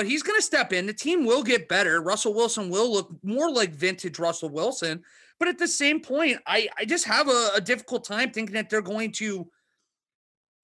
But 0.00 0.08
he's 0.08 0.22
going 0.22 0.38
to 0.38 0.42
step 0.42 0.72
in. 0.72 0.86
The 0.86 0.94
team 0.94 1.26
will 1.26 1.42
get 1.42 1.68
better. 1.68 2.00
Russell 2.00 2.32
Wilson 2.32 2.70
will 2.70 2.90
look 2.90 3.10
more 3.22 3.50
like 3.50 3.74
vintage 3.74 4.18
Russell 4.18 4.48
Wilson. 4.48 5.02
But 5.38 5.48
at 5.48 5.58
the 5.58 5.68
same 5.68 6.00
point, 6.00 6.38
I, 6.46 6.70
I 6.78 6.86
just 6.86 7.04
have 7.04 7.28
a, 7.28 7.50
a 7.56 7.60
difficult 7.60 8.06
time 8.06 8.30
thinking 8.30 8.54
that 8.54 8.70
they're 8.70 8.80
going 8.80 9.12
to 9.12 9.46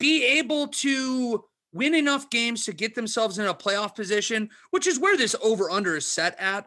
be 0.00 0.24
able 0.38 0.68
to 0.68 1.44
win 1.74 1.94
enough 1.94 2.30
games 2.30 2.64
to 2.64 2.72
get 2.72 2.94
themselves 2.94 3.38
in 3.38 3.44
a 3.44 3.52
playoff 3.52 3.94
position, 3.94 4.48
which 4.70 4.86
is 4.86 4.98
where 4.98 5.18
this 5.18 5.36
over 5.42 5.70
under 5.70 5.96
is 5.96 6.10
set 6.10 6.34
at. 6.40 6.66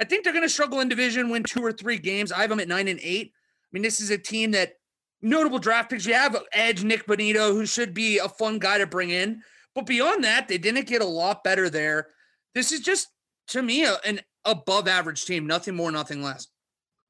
I 0.00 0.04
think 0.04 0.24
they're 0.24 0.32
going 0.32 0.42
to 0.42 0.48
struggle 0.48 0.80
in 0.80 0.88
division, 0.88 1.28
win 1.28 1.42
two 1.42 1.62
or 1.62 1.70
three 1.70 1.98
games. 1.98 2.32
I 2.32 2.40
have 2.40 2.48
them 2.48 2.60
at 2.60 2.68
nine 2.68 2.88
and 2.88 3.00
eight. 3.02 3.34
I 3.34 3.68
mean, 3.72 3.82
this 3.82 4.00
is 4.00 4.08
a 4.08 4.16
team 4.16 4.52
that 4.52 4.72
notable 5.20 5.58
draft 5.58 5.90
picks. 5.90 6.06
You 6.06 6.14
have 6.14 6.34
Edge 6.50 6.82
Nick 6.82 7.06
Bonitto, 7.06 7.52
who 7.52 7.66
should 7.66 7.92
be 7.92 8.16
a 8.16 8.28
fun 8.30 8.58
guy 8.58 8.78
to 8.78 8.86
bring 8.86 9.10
in. 9.10 9.42
But 9.76 9.84
beyond 9.84 10.24
that, 10.24 10.48
they 10.48 10.56
didn't 10.56 10.86
get 10.86 11.02
a 11.02 11.06
lot 11.06 11.44
better 11.44 11.68
there. 11.68 12.08
This 12.54 12.72
is 12.72 12.80
just, 12.80 13.08
to 13.48 13.62
me, 13.62 13.84
a, 13.84 13.98
an 14.06 14.22
above 14.46 14.88
average 14.88 15.26
team. 15.26 15.46
Nothing 15.46 15.76
more, 15.76 15.92
nothing 15.92 16.22
less. 16.22 16.48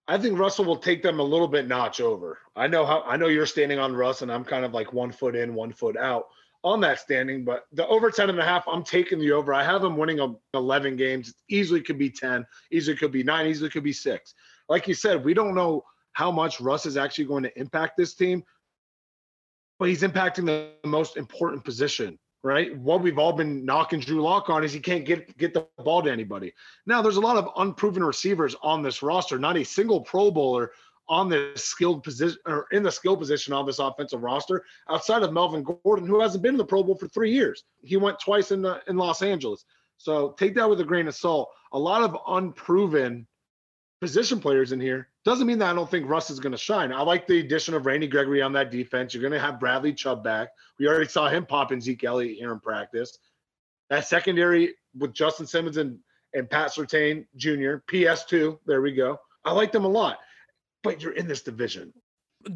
I 0.08 0.18
think 0.18 0.36
Russell 0.36 0.64
will 0.64 0.76
take 0.76 1.00
them 1.00 1.20
a 1.20 1.22
little 1.22 1.46
bit 1.46 1.68
notch 1.68 2.00
over. 2.00 2.40
I 2.56 2.66
know 2.66 2.84
how 2.84 3.02
I 3.02 3.16
know 3.16 3.28
you're 3.28 3.46
standing 3.46 3.78
on 3.78 3.94
Russ, 3.94 4.22
and 4.22 4.32
I'm 4.32 4.44
kind 4.44 4.64
of 4.64 4.74
like 4.74 4.92
one 4.92 5.12
foot 5.12 5.36
in, 5.36 5.54
one 5.54 5.72
foot 5.72 5.96
out 5.96 6.26
on 6.64 6.80
that 6.80 6.98
standing. 6.98 7.44
But 7.44 7.66
the 7.72 7.86
over 7.86 8.10
10 8.10 8.30
and 8.30 8.38
a 8.40 8.44
half, 8.44 8.64
I'm 8.66 8.82
taking 8.82 9.20
the 9.20 9.30
over. 9.30 9.54
I 9.54 9.62
have 9.62 9.82
them 9.82 9.96
winning 9.96 10.36
11 10.52 10.96
games. 10.96 11.34
Easily 11.48 11.80
could 11.80 11.98
be 11.98 12.10
10, 12.10 12.44
easily 12.72 12.96
could 12.96 13.12
be 13.12 13.22
nine, 13.22 13.46
easily 13.46 13.70
could 13.70 13.84
be 13.84 13.92
six. 13.92 14.34
Like 14.68 14.88
you 14.88 14.94
said, 14.94 15.24
we 15.24 15.34
don't 15.34 15.54
know 15.54 15.84
how 16.14 16.32
much 16.32 16.60
Russ 16.60 16.84
is 16.84 16.96
actually 16.96 17.26
going 17.26 17.44
to 17.44 17.58
impact 17.58 17.96
this 17.96 18.14
team, 18.14 18.42
but 19.78 19.88
he's 19.88 20.02
impacting 20.02 20.46
the 20.46 20.70
most 20.84 21.16
important 21.16 21.64
position 21.64 22.18
right? 22.46 22.78
What 22.78 23.02
we've 23.02 23.18
all 23.18 23.32
been 23.32 23.64
knocking 23.64 23.98
Drew 23.98 24.22
Lock 24.22 24.48
on 24.48 24.62
is 24.62 24.72
he 24.72 24.78
can't 24.78 25.04
get 25.04 25.36
get 25.36 25.52
the 25.52 25.66
ball 25.78 26.00
to 26.02 26.10
anybody. 26.12 26.54
Now 26.86 27.02
there's 27.02 27.16
a 27.16 27.20
lot 27.20 27.36
of 27.36 27.50
unproven 27.56 28.04
receivers 28.04 28.54
on 28.62 28.82
this 28.82 29.02
roster, 29.02 29.36
not 29.36 29.56
a 29.56 29.64
single 29.64 30.00
Pro 30.00 30.30
Bowler 30.30 30.70
on 31.08 31.28
this 31.28 31.64
skilled 31.64 32.04
position 32.04 32.38
or 32.46 32.66
in 32.70 32.84
the 32.84 32.90
skill 32.90 33.16
position 33.16 33.52
on 33.52 33.66
this 33.66 33.80
offensive 33.80 34.22
roster 34.22 34.64
outside 34.88 35.24
of 35.24 35.32
Melvin 35.32 35.64
Gordon, 35.64 36.06
who 36.06 36.20
hasn't 36.20 36.42
been 36.42 36.54
in 36.54 36.58
the 36.58 36.64
Pro 36.64 36.84
Bowl 36.84 36.96
for 36.96 37.08
three 37.08 37.32
years. 37.32 37.64
He 37.82 37.96
went 37.96 38.20
twice 38.20 38.52
in 38.52 38.62
the, 38.62 38.80
in 38.86 38.96
Los 38.96 39.22
Angeles. 39.22 39.64
So 39.98 40.30
take 40.38 40.54
that 40.54 40.70
with 40.70 40.80
a 40.80 40.84
grain 40.84 41.08
of 41.08 41.14
salt. 41.14 41.50
A 41.72 41.78
lot 41.78 42.02
of 42.02 42.16
unproven 42.28 43.26
position 44.00 44.40
players 44.40 44.70
in 44.70 44.80
here. 44.80 45.08
Doesn't 45.26 45.48
mean 45.48 45.58
that 45.58 45.70
I 45.70 45.74
don't 45.74 45.90
think 45.90 46.08
Russ 46.08 46.30
is 46.30 46.38
going 46.38 46.52
to 46.52 46.56
shine. 46.56 46.92
I 46.92 47.02
like 47.02 47.26
the 47.26 47.40
addition 47.40 47.74
of 47.74 47.84
Randy 47.84 48.06
Gregory 48.06 48.42
on 48.42 48.52
that 48.52 48.70
defense. 48.70 49.12
You're 49.12 49.22
going 49.22 49.32
to 49.32 49.40
have 49.40 49.58
Bradley 49.58 49.92
Chubb 49.92 50.22
back. 50.22 50.50
We 50.78 50.86
already 50.86 51.08
saw 51.08 51.28
him 51.28 51.44
pop 51.44 51.72
in 51.72 51.80
Zeke 51.80 52.04
Elliott 52.04 52.38
here 52.38 52.52
in 52.52 52.60
practice. 52.60 53.18
That 53.90 54.06
secondary 54.06 54.74
with 54.96 55.14
Justin 55.14 55.44
Simmons 55.44 55.78
and, 55.78 55.98
and 56.32 56.48
Pat 56.48 56.68
Surtain 56.68 57.26
Jr., 57.34 57.78
PS2, 57.90 58.60
there 58.66 58.80
we 58.82 58.92
go. 58.92 59.18
I 59.44 59.50
like 59.50 59.72
them 59.72 59.84
a 59.84 59.88
lot, 59.88 60.18
but 60.84 61.02
you're 61.02 61.14
in 61.14 61.26
this 61.26 61.42
division. 61.42 61.92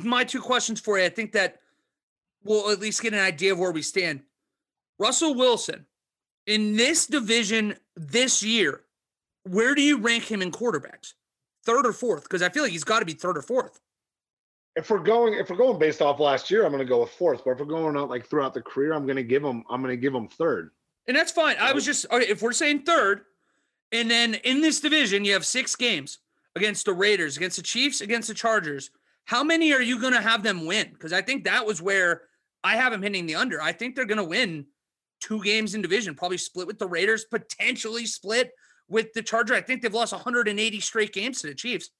My 0.04 0.22
two 0.22 0.40
questions 0.40 0.78
for 0.78 0.96
you 0.96 1.04
I 1.04 1.08
think 1.08 1.32
that 1.32 1.56
we'll 2.44 2.70
at 2.70 2.78
least 2.78 3.02
get 3.02 3.14
an 3.14 3.18
idea 3.18 3.50
of 3.50 3.58
where 3.58 3.72
we 3.72 3.82
stand. 3.82 4.20
Russell 4.96 5.34
Wilson, 5.34 5.86
in 6.46 6.76
this 6.76 7.08
division 7.08 7.74
this 7.96 8.44
year, 8.44 8.82
where 9.42 9.74
do 9.74 9.82
you 9.82 9.98
rank 9.98 10.30
him 10.30 10.40
in 10.40 10.52
quarterbacks? 10.52 11.14
Third 11.64 11.86
or 11.86 11.92
fourth? 11.92 12.24
Because 12.24 12.42
I 12.42 12.48
feel 12.48 12.62
like 12.62 12.72
he's 12.72 12.84
got 12.84 13.00
to 13.00 13.04
be 13.04 13.12
third 13.12 13.36
or 13.38 13.42
fourth. 13.42 13.80
If 14.76 14.88
we're 14.90 14.98
going, 14.98 15.34
if 15.34 15.50
we're 15.50 15.56
going 15.56 15.78
based 15.78 16.00
off 16.00 16.20
last 16.20 16.50
year, 16.50 16.64
I'm 16.64 16.70
going 16.70 16.84
to 16.84 16.88
go 16.88 17.00
with 17.00 17.10
fourth. 17.10 17.42
But 17.44 17.52
if 17.52 17.58
we're 17.58 17.66
going 17.66 17.96
out 17.96 18.08
like 18.08 18.26
throughout 18.26 18.54
the 18.54 18.62
career, 18.62 18.92
I'm 18.92 19.04
going 19.04 19.16
to 19.16 19.24
give 19.24 19.44
him, 19.44 19.64
I'm 19.68 19.82
going 19.82 19.92
to 19.92 20.00
give 20.00 20.14
him 20.14 20.28
third. 20.28 20.70
And 21.06 21.16
that's 21.16 21.32
fine. 21.32 21.56
I 21.60 21.72
was 21.72 21.84
just 21.84 22.06
okay, 22.10 22.26
if 22.26 22.40
we're 22.40 22.52
saying 22.52 22.82
third, 22.82 23.22
and 23.92 24.10
then 24.10 24.34
in 24.34 24.60
this 24.60 24.80
division 24.80 25.24
you 25.24 25.32
have 25.32 25.44
six 25.44 25.74
games 25.74 26.18
against 26.56 26.86
the 26.86 26.92
Raiders, 26.92 27.36
against 27.36 27.56
the 27.56 27.62
Chiefs, 27.62 28.00
against 28.00 28.28
the 28.28 28.34
Chargers. 28.34 28.90
How 29.24 29.44
many 29.44 29.72
are 29.72 29.82
you 29.82 30.00
going 30.00 30.12
to 30.12 30.20
have 30.20 30.42
them 30.42 30.66
win? 30.66 30.88
Because 30.92 31.12
I 31.12 31.22
think 31.22 31.44
that 31.44 31.66
was 31.66 31.80
where 31.80 32.22
I 32.64 32.76
have 32.76 32.92
them 32.92 33.02
hitting 33.02 33.26
the 33.26 33.36
under. 33.36 33.60
I 33.60 33.72
think 33.72 33.94
they're 33.94 34.04
going 34.04 34.18
to 34.18 34.24
win 34.24 34.66
two 35.20 35.42
games 35.42 35.74
in 35.74 35.82
division, 35.82 36.14
probably 36.14 36.38
split 36.38 36.66
with 36.66 36.78
the 36.78 36.88
Raiders, 36.88 37.24
potentially 37.24 38.06
split 38.06 38.50
with 38.90 39.12
the 39.14 39.22
Charger. 39.22 39.54
I 39.54 39.62
think 39.62 39.80
they've 39.80 39.94
lost 39.94 40.12
180 40.12 40.80
straight 40.80 41.14
games 41.14 41.40
to 41.40 41.46
the 41.46 41.54
Chiefs. 41.54 41.90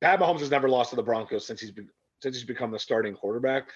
Pat 0.00 0.18
Mahomes 0.18 0.40
has 0.40 0.50
never 0.50 0.68
lost 0.68 0.90
to 0.90 0.96
the 0.96 1.02
Broncos 1.02 1.46
since 1.46 1.60
he's 1.60 1.70
been 1.70 1.88
since 2.22 2.36
he's 2.36 2.44
become 2.44 2.70
the 2.70 2.78
starting 2.78 3.14
quarterback. 3.14 3.68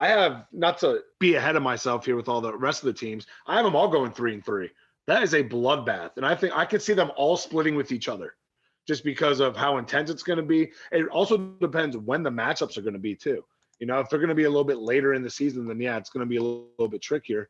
I 0.00 0.08
have 0.08 0.46
not 0.52 0.76
to 0.78 1.02
be 1.20 1.36
ahead 1.36 1.54
of 1.54 1.62
myself 1.62 2.04
here 2.04 2.16
with 2.16 2.28
all 2.28 2.40
the 2.40 2.56
rest 2.56 2.82
of 2.82 2.86
the 2.86 2.92
teams. 2.92 3.26
I 3.46 3.54
have 3.54 3.64
them 3.64 3.76
all 3.76 3.86
going 3.86 4.10
three 4.10 4.34
and 4.34 4.44
three. 4.44 4.70
That 5.06 5.22
is 5.22 5.34
a 5.34 5.44
bloodbath, 5.44 6.16
and 6.16 6.26
I 6.26 6.34
think 6.34 6.56
I 6.56 6.64
could 6.64 6.82
see 6.82 6.94
them 6.94 7.12
all 7.16 7.36
splitting 7.36 7.76
with 7.76 7.92
each 7.92 8.08
other, 8.08 8.34
just 8.88 9.04
because 9.04 9.38
of 9.38 9.56
how 9.56 9.78
intense 9.78 10.10
it's 10.10 10.24
going 10.24 10.38
to 10.38 10.44
be. 10.44 10.72
It 10.90 11.06
also 11.08 11.36
depends 11.60 11.96
when 11.96 12.24
the 12.24 12.30
matchups 12.30 12.76
are 12.76 12.82
going 12.82 12.92
to 12.94 13.00
be 13.00 13.14
too. 13.14 13.44
You 13.78 13.86
know, 13.86 14.00
if 14.00 14.08
they're 14.08 14.18
going 14.18 14.28
to 14.28 14.34
be 14.34 14.44
a 14.44 14.50
little 14.50 14.64
bit 14.64 14.78
later 14.78 15.14
in 15.14 15.22
the 15.22 15.30
season, 15.30 15.66
then 15.66 15.80
yeah, 15.80 15.96
it's 15.96 16.10
going 16.10 16.24
to 16.24 16.28
be 16.28 16.36
a 16.36 16.42
little, 16.42 16.68
little 16.78 16.90
bit 16.90 17.02
trickier. 17.02 17.48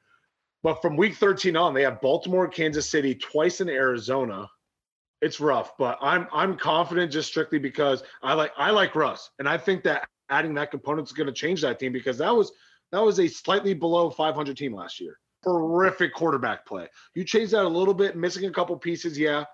But 0.62 0.80
from 0.80 0.96
week 0.96 1.16
13 1.16 1.56
on, 1.56 1.74
they 1.74 1.82
have 1.82 2.00
Baltimore, 2.00 2.46
Kansas 2.46 2.88
City, 2.88 3.14
twice 3.14 3.60
in 3.60 3.68
Arizona. 3.68 4.48
It's 5.20 5.40
rough, 5.40 5.76
but 5.78 5.98
I'm 6.00 6.26
I'm 6.32 6.56
confident 6.56 7.12
just 7.12 7.28
strictly 7.28 7.60
because 7.60 8.02
I 8.22 8.34
like 8.34 8.52
I 8.56 8.70
like 8.70 8.96
Russ, 8.96 9.30
and 9.38 9.48
I 9.48 9.56
think 9.56 9.84
that 9.84 10.08
adding 10.30 10.54
that 10.54 10.72
component 10.72 11.06
is 11.06 11.12
going 11.12 11.28
to 11.28 11.32
change 11.32 11.62
that 11.62 11.78
team 11.78 11.92
because 11.92 12.18
that 12.18 12.34
was 12.34 12.50
that 12.90 13.00
was 13.00 13.20
a 13.20 13.28
slightly 13.28 13.72
below 13.72 14.10
500 14.10 14.56
team 14.56 14.74
last 14.74 15.00
year. 15.00 15.18
Horrific 15.44 16.12
quarterback 16.12 16.66
play. 16.66 16.88
You 17.14 17.24
change 17.24 17.50
that 17.52 17.64
a 17.64 17.68
little 17.68 17.94
bit, 17.94 18.16
missing 18.16 18.46
a 18.46 18.50
couple 18.50 18.76
pieces. 18.76 19.16
Yeah, 19.16 19.44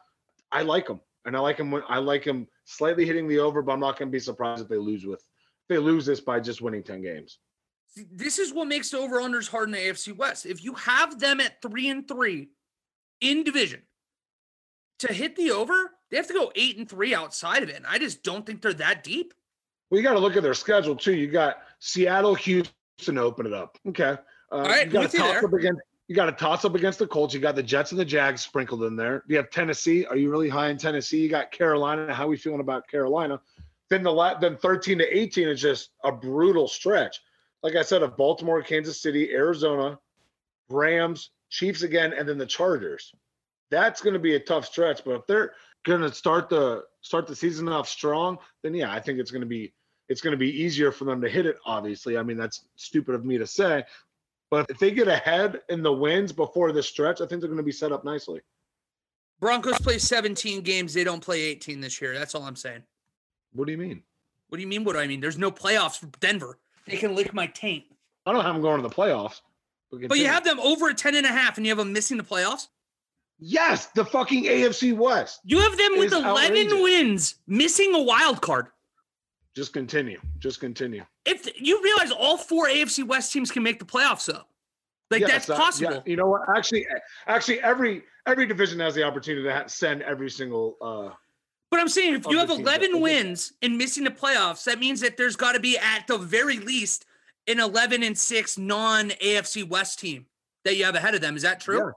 I 0.53 0.63
like 0.63 0.87
them, 0.87 1.01
and 1.27 1.37
I 1.37 1.41
like 1.41 1.59
them. 1.59 1.71
When, 1.71 1.83
I 1.87 1.99
like 1.99 2.25
them 2.25 2.49
slightly 2.65 3.05
hitting 3.05 3.29
the 3.29 3.39
over, 3.39 3.61
but 3.61 3.73
I'm 3.73 3.81
not 3.81 3.99
going 3.99 4.09
to 4.09 4.13
be 4.13 4.21
surprised 4.21 4.63
if 4.63 4.69
they 4.69 4.77
lose 4.77 5.05
with 5.05 5.21
if 5.21 5.69
they 5.69 5.79
lose 5.79 6.07
this 6.07 6.21
by 6.21 6.41
just 6.41 6.63
winning 6.63 6.83
10 6.83 7.03
games. 7.03 7.39
This 7.97 8.39
is 8.39 8.53
what 8.53 8.69
makes 8.69 8.91
the 8.91 8.99
over 8.99 9.21
unders 9.21 9.49
hard 9.49 9.69
in 9.69 9.73
the 9.73 9.79
AFC 9.79 10.17
West. 10.17 10.47
If 10.47 10.63
you 10.63 10.75
have 10.75 11.19
them 11.19 11.41
at 11.41 11.61
three 11.63 11.89
and 11.89 12.07
three 12.07 12.51
in 13.21 13.45
division 13.45 13.83
to 15.01 15.13
hit 15.13 15.37
the 15.37 15.51
over, 15.51 15.93
they 16.11 16.17
have 16.17 16.29
to 16.29 16.35
go 16.35 16.53
eight 16.55 16.79
and 16.79 16.89
three 16.89 17.15
outside 17.15 17.63
of 17.63 17.69
it. 17.69 17.77
And 17.77 17.87
I 17.87 17.99
just 17.99 18.23
don't 18.23 18.47
think 18.47 18.63
they're 18.63 18.73
that 18.75 19.03
deep. 19.03 19.35
Well, 19.91 19.99
you 19.99 20.07
got 20.07 20.15
to 20.15 20.19
look 20.19 20.37
at 20.37 20.43
their 20.43 20.55
schedule 20.55 20.97
too. 20.97 21.15
You 21.15 21.29
got 21.29 21.59
Seattle, 21.79 22.35
Houston, 22.35 23.19
open 23.19 23.47
it 23.47 23.53
up. 23.53 23.79
Okay. 23.89 24.17
Uh, 24.51 24.55
All 24.55 24.63
right, 24.63 24.87
you 24.87 24.93
got 24.93 25.11
to 25.11 25.17
toss 25.17 25.45
up 25.45 25.53
against. 25.53 25.81
You 26.09 26.17
got 26.17 26.27
to 26.27 26.33
toss 26.33 26.65
up 26.65 26.75
against 26.75 26.99
the 26.99 27.07
Colts. 27.07 27.35
You 27.35 27.41
got 27.41 27.55
the 27.55 27.63
Jets 27.63 27.93
and 27.93 28.01
the 28.01 28.05
Jags 28.05 28.41
sprinkled 28.41 28.85
in 28.85 28.97
there. 28.97 29.25
You 29.29 29.37
have 29.37 29.51
Tennessee. 29.51 30.07
Are 30.07 30.17
you 30.17 30.31
really 30.31 30.49
high 30.49 30.71
in 30.71 30.79
Tennessee? 30.79 31.21
You 31.21 31.29
got 31.29 31.53
Carolina. 31.53 32.15
How 32.15 32.25
are 32.25 32.29
we 32.29 32.39
feeling 32.39 32.61
about 32.61 32.89
Carolina? 32.89 33.39
Then 33.91 34.03
the 34.03 34.37
then 34.41 34.57
13 34.57 34.99
to 34.99 35.19
18 35.19 35.49
is 35.49 35.61
just 35.61 35.91
a 36.05 36.13
brutal 36.13 36.67
stretch 36.67 37.21
like 37.63 37.75
I 37.75 37.83
said, 37.83 38.03
of 38.03 38.17
Baltimore, 38.17 38.63
Kansas 38.63 39.01
City, 39.01 39.31
Arizona, 39.33 39.99
Rams, 40.69 41.31
Chiefs 41.51 41.83
again, 41.83 42.13
and 42.13 42.29
then 42.29 42.39
the 42.39 42.47
Chargers. 42.47 43.13
That's 43.71 44.01
going 44.01 44.15
to 44.15 44.21
be 44.21 44.35
a 44.35 44.41
tough 44.41 44.67
stretch. 44.67 45.05
But 45.05 45.13
if 45.13 45.27
they're 45.27 45.53
going 45.85 46.01
to 46.01 46.13
start 46.13 46.49
the 46.49 46.85
start 47.01 47.27
the 47.27 47.37
season 47.37 47.69
off 47.69 47.89
strong, 47.89 48.39
then 48.63 48.75
yeah, 48.75 48.93
I 48.93 49.01
think 49.01 49.19
it's 49.19 49.31
going 49.31 49.43
to 49.43 49.47
be 49.47 49.73
it's 50.09 50.21
going 50.21 50.33
to 50.33 50.39
be 50.39 50.63
easier 50.63 50.91
for 50.91 51.05
them 51.05 51.21
to 51.21 51.29
hit 51.29 51.47
it. 51.47 51.57
Obviously, 51.67 52.17
I 52.17 52.23
mean 52.23 52.37
that's 52.37 52.65
stupid 52.77 53.15
of 53.15 53.25
me 53.25 53.39
to 53.39 53.47
say, 53.47 53.85
but 54.51 54.67
if 54.71 54.79
they 54.79 54.91
get 54.91 55.09
ahead 55.09 55.61
in 55.69 55.83
the 55.83 55.93
wins 55.93 56.33
before 56.33 56.73
this 56.73 56.89
stretch, 56.89 57.21
I 57.21 57.27
think 57.27 57.41
they're 57.41 57.51
going 57.51 57.59
to 57.59 57.63
be 57.63 57.73
set 57.73 57.93
up 57.93 58.05
nicely. 58.05 58.41
Broncos 59.41 59.79
play 59.79 59.99
17 59.99 60.63
games; 60.63 60.95
they 60.95 61.05
don't 61.05 61.23
play 61.23 61.43
18 61.43 61.81
this 61.81 62.01
year. 62.01 62.15
That's 62.19 62.35
all 62.35 62.43
I'm 62.43 62.57
saying. 62.57 62.83
What 63.53 63.67
do 63.67 63.73
you 63.73 63.79
mean? 63.79 64.03
What 64.49 64.57
do 64.57 64.63
you 64.63 64.69
mean? 64.69 64.85
What 64.85 64.95
do 64.95 64.99
I 64.99 65.07
mean? 65.07 65.21
There's 65.21 65.39
no 65.39 65.51
playoffs 65.51 65.99
for 65.99 66.07
Denver. 66.21 66.59
They 66.89 66.97
can 66.97 67.15
lick 67.15 67.33
my 67.35 67.47
taint. 67.47 67.85
I 68.27 68.33
don't 68.33 68.45
have 68.45 68.55
them 68.55 68.63
going 68.63 68.83
to 68.83 68.89
the 68.89 68.95
playoffs. 68.95 69.41
But 69.91 70.19
you 70.19 70.27
have 70.27 70.45
them 70.45 70.61
over 70.61 70.89
a 70.89 70.95
10 70.95 71.15
and 71.15 71.25
a 71.25 71.31
half 71.31 71.57
and 71.57 71.67
you 71.67 71.71
have 71.71 71.79
them 71.79 71.93
missing 71.93 72.19
the 72.19 72.23
playoffs? 72.23 72.69
Yes, 73.39 73.87
the 73.87 74.05
fucking 74.05 74.45
AFC 74.45 74.97
West. 74.97 75.41
You 75.45 75.61
have 75.61 75.77
them 75.79 75.99
with 75.99 76.13
11 76.13 76.27
outrageous. 76.27 76.73
wins, 76.75 77.35
missing 77.47 77.95
a 77.95 78.03
wild 78.03 78.43
card. 78.43 78.67
Just 79.55 79.73
continue. 79.73 80.21
Just 80.39 80.61
continue. 80.61 81.05
If 81.25 81.49
you 81.61 81.83
realize 81.83 82.11
all 82.11 82.37
four 82.37 82.67
AFC 82.67 83.07
West 83.07 83.33
teams 83.33 83.51
can 83.51 83.63
make 83.63 83.79
the 83.79 83.85
playoffs 83.85 84.27
though. 84.27 84.43
Like 85.11 85.23
yes, 85.23 85.31
that's 85.31 85.47
that, 85.47 85.57
possible. 85.59 85.95
Yeah. 85.95 86.01
You 86.05 86.17
know 86.17 86.27
what? 86.27 86.43
Actually 86.55 86.87
actually 87.27 87.61
every 87.61 88.03
every 88.27 88.47
division 88.47 88.79
has 88.81 88.95
the 88.95 89.03
opportunity 89.05 89.49
to 89.49 89.69
send 89.69 90.03
every 90.03 90.31
single 90.31 90.77
uh 90.83 91.15
but 91.71 91.81
I'm 91.81 91.89
saying 91.89 92.15
if 92.15 92.27
you 92.29 92.39
have 92.39 92.51
11 92.51 93.01
wins 93.01 93.53
and 93.63 93.77
missing 93.77 94.05
the 94.05 94.11
playoffs, 94.11 94.65
that 94.65 94.79
means 94.79 95.01
that 95.01 95.17
there's 95.17 95.37
got 95.37 95.53
to 95.53 95.61
be 95.61 95.77
at 95.79 96.07
the 96.07 96.19
very 96.19 96.59
least 96.59 97.05
an 97.47 97.61
11 97.61 98.03
and 98.03 98.17
6 98.17 98.59
non 98.59 99.11
AFC 99.11 99.69
West 99.69 99.99
team 99.99 100.27
that 100.65 100.77
you 100.77 100.85
have 100.85 100.95
ahead 100.95 101.15
of 101.15 101.21
them. 101.21 101.37
Is 101.37 101.43
that 101.43 101.61
true? 101.61 101.79
Yeah. 101.79 101.91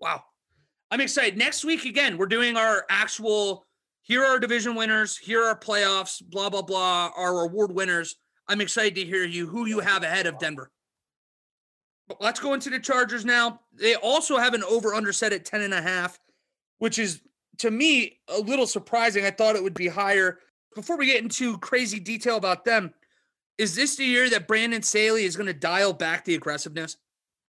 Wow. 0.00 0.24
I'm 0.90 1.00
excited. 1.00 1.36
Next 1.36 1.64
week, 1.64 1.84
again, 1.84 2.16
we're 2.16 2.26
doing 2.26 2.56
our 2.56 2.84
actual 2.88 3.66
here 4.02 4.24
are 4.24 4.38
division 4.38 4.76
winners, 4.76 5.16
here 5.16 5.42
are 5.42 5.58
playoffs, 5.58 6.22
blah, 6.24 6.48
blah, 6.48 6.62
blah, 6.62 7.10
our 7.16 7.40
award 7.40 7.72
winners. 7.72 8.14
I'm 8.46 8.60
excited 8.60 8.94
to 8.94 9.04
hear 9.04 9.24
you 9.24 9.48
who 9.48 9.66
you 9.66 9.80
have 9.80 10.04
ahead 10.04 10.26
of 10.26 10.38
Denver. 10.38 10.70
But 12.06 12.22
let's 12.22 12.38
go 12.38 12.54
into 12.54 12.70
the 12.70 12.78
Chargers 12.78 13.24
now. 13.24 13.60
They 13.72 13.96
also 13.96 14.38
have 14.38 14.54
an 14.54 14.62
over 14.62 14.94
under 14.94 15.12
set 15.12 15.32
at 15.32 15.44
10 15.44 15.62
and 15.62 15.74
a 15.74 15.82
half, 15.82 16.20
which 16.78 17.00
is 17.00 17.20
to 17.58 17.70
me 17.70 18.18
a 18.28 18.38
little 18.38 18.66
surprising. 18.66 19.24
I 19.24 19.30
thought 19.30 19.56
it 19.56 19.62
would 19.62 19.74
be 19.74 19.88
higher. 19.88 20.38
Before 20.74 20.96
we 20.96 21.06
get 21.06 21.22
into 21.22 21.58
crazy 21.58 21.98
detail 21.98 22.36
about 22.36 22.64
them, 22.64 22.92
is 23.58 23.74
this 23.74 23.96
the 23.96 24.04
year 24.04 24.28
that 24.30 24.46
Brandon 24.46 24.82
Staley 24.82 25.24
is 25.24 25.36
going 25.36 25.46
to 25.46 25.54
dial 25.54 25.92
back 25.92 26.24
the 26.24 26.34
aggressiveness? 26.34 26.96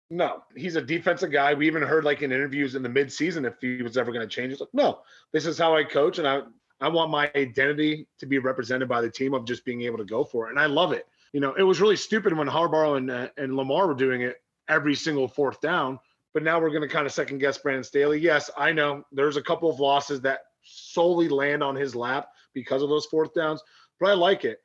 No, 0.09 0.43
he's 0.55 0.77
a 0.77 0.81
defensive 0.81 1.31
guy. 1.31 1.53
We 1.53 1.67
even 1.67 1.81
heard 1.81 2.05
like 2.05 2.21
in 2.21 2.31
interviews 2.31 2.75
in 2.75 2.83
the 2.83 2.89
midseason 2.89 3.45
if 3.45 3.55
he 3.59 3.83
was 3.83 3.97
ever 3.97 4.13
going 4.13 4.27
to 4.27 4.33
change. 4.33 4.53
It's 4.53 4.61
like, 4.61 4.69
no, 4.73 4.99
this 5.33 5.45
is 5.45 5.57
how 5.57 5.75
I 5.75 5.83
coach, 5.83 6.17
and 6.17 6.27
I 6.27 6.41
I 6.79 6.87
want 6.87 7.11
my 7.11 7.29
identity 7.35 8.07
to 8.19 8.25
be 8.25 8.37
represented 8.37 8.87
by 8.87 9.01
the 9.01 9.09
team 9.09 9.33
of 9.33 9.45
just 9.45 9.65
being 9.65 9.81
able 9.81 9.97
to 9.97 10.05
go 10.05 10.23
for 10.23 10.47
it, 10.47 10.51
and 10.51 10.59
I 10.59 10.67
love 10.67 10.93
it. 10.93 11.07
You 11.33 11.41
know, 11.41 11.53
it 11.55 11.63
was 11.63 11.81
really 11.81 11.97
stupid 11.97 12.37
when 12.37 12.47
Harbaugh 12.47 12.97
and 12.97 13.11
uh, 13.11 13.27
and 13.37 13.57
Lamar 13.57 13.87
were 13.87 13.93
doing 13.93 14.21
it 14.21 14.41
every 14.69 14.95
single 14.95 15.27
fourth 15.27 15.59
down, 15.59 15.99
but 16.37 16.43
now 16.43 16.61
we're 16.61 16.69
going 16.69 16.81
to 16.81 16.87
kind 16.87 17.07
of 17.07 17.11
second 17.11 17.39
guess 17.39 17.57
Brandon 17.57 17.83
Staley. 17.83 18.19
Yes, 18.19 18.51
I 18.55 18.71
know 18.71 19.03
there's 19.11 19.37
a 19.37 19.41
couple 19.41 19.69
of 19.69 19.79
losses 19.79 20.21
that 20.21 20.41
solely 20.61 21.27
land 21.27 21.63
on 21.63 21.75
his 21.75 21.95
lap 21.95 22.29
because 22.53 22.83
of 22.83 22.89
those 22.89 23.07
fourth 23.07 23.33
downs, 23.33 23.61
but 23.99 24.09
I 24.09 24.13
like 24.13 24.45
it. 24.45 24.59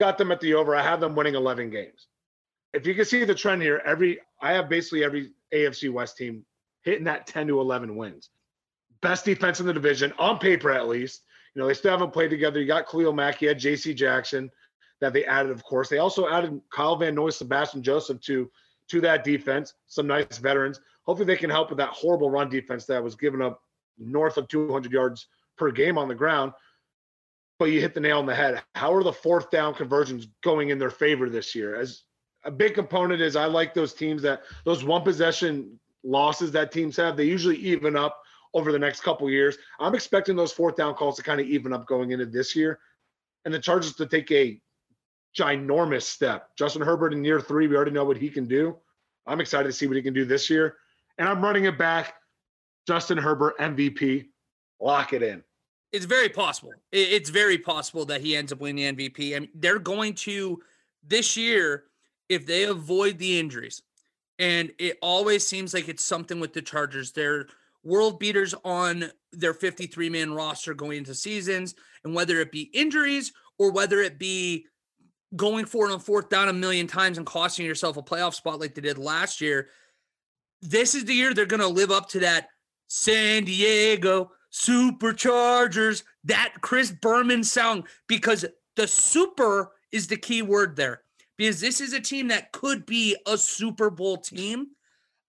Got 0.00 0.18
them 0.18 0.32
at 0.32 0.40
the 0.40 0.54
over. 0.54 0.74
I 0.74 0.82
have 0.82 1.00
them 1.00 1.14
winning 1.14 1.36
11 1.36 1.70
games 1.70 2.08
if 2.74 2.86
you 2.86 2.94
can 2.94 3.04
see 3.04 3.24
the 3.24 3.34
trend 3.34 3.62
here, 3.62 3.80
every 3.86 4.18
I 4.42 4.52
have 4.52 4.68
basically 4.68 5.04
every 5.04 5.30
AFC 5.54 5.90
West 5.90 6.18
team 6.18 6.44
hitting 6.82 7.04
that 7.04 7.26
10 7.26 7.46
to 7.46 7.60
11 7.60 7.96
wins. 7.96 8.30
Best 9.00 9.24
defense 9.24 9.60
in 9.60 9.66
the 9.66 9.72
division 9.72 10.12
on 10.18 10.38
paper, 10.38 10.70
at 10.70 10.88
least. 10.88 11.22
You 11.54 11.62
know, 11.62 11.68
they 11.68 11.74
still 11.74 11.92
haven't 11.92 12.12
played 12.12 12.30
together. 12.30 12.60
You 12.60 12.66
got 12.66 12.88
Khalil 12.88 13.12
Mack, 13.12 13.40
you 13.40 13.48
had 13.48 13.58
J.C. 13.58 13.94
Jackson 13.94 14.50
that 15.00 15.12
they 15.12 15.24
added, 15.24 15.52
of 15.52 15.62
course. 15.62 15.88
They 15.88 15.98
also 15.98 16.28
added 16.28 16.60
Kyle 16.70 16.96
Van 16.96 17.14
Noy, 17.14 17.30
Sebastian 17.30 17.82
Joseph 17.82 18.20
to 18.22 18.50
to 18.88 19.00
that 19.00 19.24
defense. 19.24 19.74
Some 19.86 20.08
nice 20.08 20.38
veterans. 20.38 20.80
Hopefully, 21.06 21.26
they 21.26 21.36
can 21.36 21.50
help 21.50 21.68
with 21.68 21.78
that 21.78 21.90
horrible 21.90 22.30
run 22.30 22.48
defense 22.48 22.86
that 22.86 23.02
was 23.02 23.14
giving 23.14 23.42
up 23.42 23.60
north 23.98 24.36
of 24.36 24.48
200 24.48 24.92
yards 24.92 25.26
per 25.56 25.70
game 25.70 25.98
on 25.98 26.08
the 26.08 26.14
ground. 26.14 26.52
But 27.58 27.66
you 27.66 27.80
hit 27.80 27.94
the 27.94 28.00
nail 28.00 28.18
on 28.18 28.26
the 28.26 28.34
head. 28.34 28.62
How 28.74 28.92
are 28.92 29.04
the 29.04 29.12
fourth 29.12 29.50
down 29.50 29.74
conversions 29.74 30.26
going 30.42 30.70
in 30.70 30.78
their 30.78 30.90
favor 30.90 31.28
this 31.28 31.54
year? 31.54 31.76
As 31.76 32.02
a 32.44 32.50
big 32.50 32.74
component 32.74 33.20
is 33.20 33.36
I 33.36 33.46
like 33.46 33.74
those 33.74 33.94
teams 33.94 34.22
that 34.22 34.42
those 34.64 34.84
one 34.84 35.02
possession 35.02 35.78
losses 36.02 36.52
that 36.52 36.72
teams 36.72 36.96
have. 36.96 37.16
They 37.16 37.24
usually 37.24 37.56
even 37.56 37.96
up 37.96 38.20
over 38.52 38.70
the 38.70 38.78
next 38.78 39.00
couple 39.00 39.28
years. 39.30 39.56
I'm 39.80 39.94
expecting 39.94 40.36
those 40.36 40.52
fourth 40.52 40.76
down 40.76 40.94
calls 40.94 41.16
to 41.16 41.22
kind 41.22 41.40
of 41.40 41.46
even 41.46 41.72
up 41.72 41.86
going 41.86 42.12
into 42.12 42.26
this 42.26 42.54
year, 42.54 42.78
and 43.44 43.52
the 43.52 43.58
Chargers 43.58 43.94
to 43.96 44.06
take 44.06 44.30
a 44.30 44.60
ginormous 45.36 46.02
step. 46.02 46.50
Justin 46.56 46.82
Herbert 46.82 47.12
in 47.12 47.24
year 47.24 47.40
three, 47.40 47.66
we 47.66 47.76
already 47.76 47.90
know 47.90 48.04
what 48.04 48.16
he 48.16 48.30
can 48.30 48.46
do. 48.46 48.76
I'm 49.26 49.40
excited 49.40 49.68
to 49.68 49.72
see 49.72 49.86
what 49.86 49.96
he 49.96 50.02
can 50.02 50.14
do 50.14 50.24
this 50.24 50.48
year, 50.48 50.76
and 51.18 51.28
I'm 51.28 51.42
running 51.42 51.64
it 51.64 51.78
back. 51.78 52.14
Justin 52.86 53.18
Herbert 53.18 53.58
MVP, 53.58 54.26
lock 54.80 55.12
it 55.12 55.22
in. 55.22 55.42
It's 55.92 56.04
very 56.04 56.28
possible. 56.28 56.72
It's 56.92 57.30
very 57.30 57.56
possible 57.56 58.04
that 58.06 58.20
he 58.20 58.36
ends 58.36 58.52
up 58.52 58.60
winning 58.60 58.96
the 58.96 59.08
MVP. 59.08 59.36
I 59.36 59.40
mean, 59.40 59.50
they're 59.54 59.78
going 59.78 60.14
to 60.14 60.60
this 61.06 61.36
year 61.36 61.84
if 62.28 62.46
they 62.46 62.64
avoid 62.64 63.18
the 63.18 63.38
injuries, 63.38 63.82
and 64.38 64.72
it 64.78 64.98
always 65.00 65.46
seems 65.46 65.72
like 65.72 65.88
it's 65.88 66.02
something 66.02 66.40
with 66.40 66.52
the 66.52 66.62
Chargers, 66.62 67.12
they're 67.12 67.46
world 67.84 68.18
beaters 68.18 68.54
on 68.64 69.10
their 69.32 69.54
53 69.54 70.08
man 70.08 70.32
roster 70.32 70.74
going 70.74 70.98
into 70.98 71.14
seasons, 71.14 71.74
and 72.04 72.14
whether 72.14 72.40
it 72.40 72.50
be 72.50 72.62
injuries 72.74 73.32
or 73.58 73.70
whether 73.70 74.00
it 74.00 74.18
be 74.18 74.66
going 75.36 75.64
for 75.64 75.88
it 75.88 75.92
on 75.92 76.00
fourth 76.00 76.28
down 76.28 76.48
a 76.48 76.52
million 76.52 76.86
times 76.86 77.18
and 77.18 77.26
costing 77.26 77.66
yourself 77.66 77.96
a 77.96 78.02
playoff 78.02 78.34
spot 78.34 78.60
like 78.60 78.74
they 78.74 78.80
did 78.80 78.98
last 78.98 79.40
year, 79.40 79.68
this 80.68 80.94
is 80.94 81.04
the 81.04 81.14
year 81.14 81.32
they're 81.32 81.46
going 81.46 81.60
to 81.60 81.68
live 81.68 81.90
up 81.90 82.08
to 82.10 82.20
that 82.20 82.48
San 82.88 83.44
Diego 83.44 84.30
Superchargers, 84.52 86.04
that 86.24 86.54
Chris 86.60 86.90
Berman 86.90 87.42
sound, 87.42 87.84
because 88.06 88.44
the 88.76 88.86
super 88.86 89.72
is 89.92 90.06
the 90.06 90.16
key 90.16 90.42
word 90.42 90.76
there 90.76 91.02
because 91.36 91.60
this 91.60 91.80
is 91.80 91.92
a 91.92 92.00
team 92.00 92.28
that 92.28 92.52
could 92.52 92.86
be 92.86 93.16
a 93.26 93.36
Super 93.36 93.90
Bowl 93.90 94.16
team. 94.16 94.68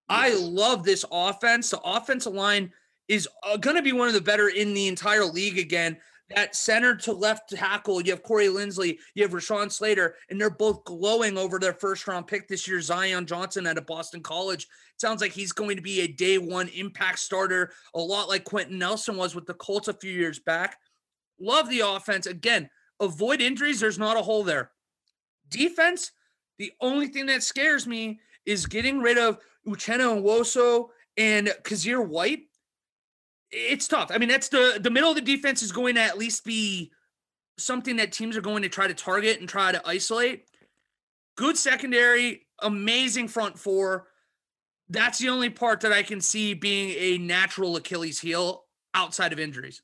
I 0.08 0.36
love 0.36 0.84
this 0.84 1.04
offense. 1.12 1.72
The 1.72 1.80
offensive 1.80 2.34
line 2.34 2.72
is 3.08 3.28
uh, 3.44 3.58
going 3.58 3.76
to 3.76 3.82
be 3.82 3.94
one 3.94 4.08
of 4.08 4.14
the 4.14 4.22
better 4.22 4.50
in 4.50 4.74
the 4.74 4.88
entire 4.88 5.26
league 5.26 5.58
again. 5.58 5.98
That 6.34 6.56
center 6.56 6.96
to 6.96 7.14
left 7.14 7.52
tackle, 7.52 8.02
you 8.02 8.12
have 8.12 8.24
Corey 8.24 8.48
Linsley, 8.48 8.98
you 9.14 9.22
have 9.22 9.32
Rashawn 9.32 9.72
Slater, 9.72 10.16
and 10.30 10.42
they're 10.42 10.50
both 10.50 10.84
glowing 10.84 11.38
over 11.38 11.60
their 11.60 11.74
first 11.74 12.08
round 12.08 12.26
pick 12.26 12.48
this 12.48 12.68
year. 12.68 12.82
Zion 12.82 13.28
Johnson 13.28 13.68
out 13.68 13.78
of 13.78 13.86
Boston 13.86 14.22
College. 14.22 14.64
It 14.64 15.02
sounds 15.02 15.22
like 15.22 15.34
he's 15.34 15.52
going 15.52 15.76
to 15.76 15.84
be 15.84 16.02
a 16.02 16.08
day 16.08 16.40
one 16.40 16.68
impact 16.70 17.20
starter, 17.20 17.72
a 17.94 18.00
lot 18.00 18.28
like 18.28 18.44
Quenton 18.44 18.80
Nelson 18.80 19.18
was 19.18 19.36
with 19.36 19.46
the 19.46 19.54
Colts 19.54 19.88
a 19.88 19.94
few 19.94 20.12
years 20.12 20.40
back. 20.40 20.78
Love 21.40 21.70
the 21.70 21.82
offense. 21.82 22.26
Again, 22.26 22.70
avoid 23.00 23.40
injuries. 23.40 23.80
There's 23.80 24.00
not 24.00 24.18
a 24.18 24.24
hole 24.24 24.44
there. 24.44 24.72
Defense, 25.50 26.12
the 26.58 26.72
only 26.82 27.08
thing 27.08 27.28
that 27.28 27.44
scares 27.44 27.86
me 27.86 28.20
is 28.48 28.66
getting 28.66 29.00
rid 29.00 29.20
of 29.20 29.38
Uchenna 29.68 30.22
Nwosu 30.22 30.88
and 31.18 31.54
Kyzir 31.64 32.06
White. 32.06 32.44
It's 33.58 33.88
tough. 33.88 34.12
I 34.14 34.18
mean, 34.18 34.30
that's 34.30 34.50
the 34.50 34.80
the 34.82 34.90
middle 34.90 35.10
of 35.10 35.16
the 35.16 35.22
defense 35.22 35.64
is 35.64 35.72
going 35.72 35.96
to 35.96 36.02
at 36.02 36.18
least 36.18 36.44
be 36.44 36.92
something 37.58 37.96
that 37.96 38.12
teams 38.12 38.36
are 38.36 38.42
going 38.42 38.64
to 38.64 38.70
try 38.70 38.86
to 38.86 38.94
target 38.94 39.40
and 39.40 39.48
try 39.48 39.72
to 39.72 39.82
isolate. 39.88 40.46
Good 41.38 41.58
secondary, 41.58 42.48
amazing 42.62 43.30
front 43.30 43.58
four. 43.58 44.08
That's 44.90 45.20
the 45.20 45.30
only 45.30 45.50
part 45.50 45.82
that 45.82 45.94
I 45.94 46.04
can 46.04 46.20
see 46.22 46.54
being 46.54 46.90
a 46.98 47.18
natural 47.18 47.76
Achilles 47.78 48.20
heel 48.20 48.66
outside 48.94 49.34
of 49.34 49.40
injuries. 49.40 49.82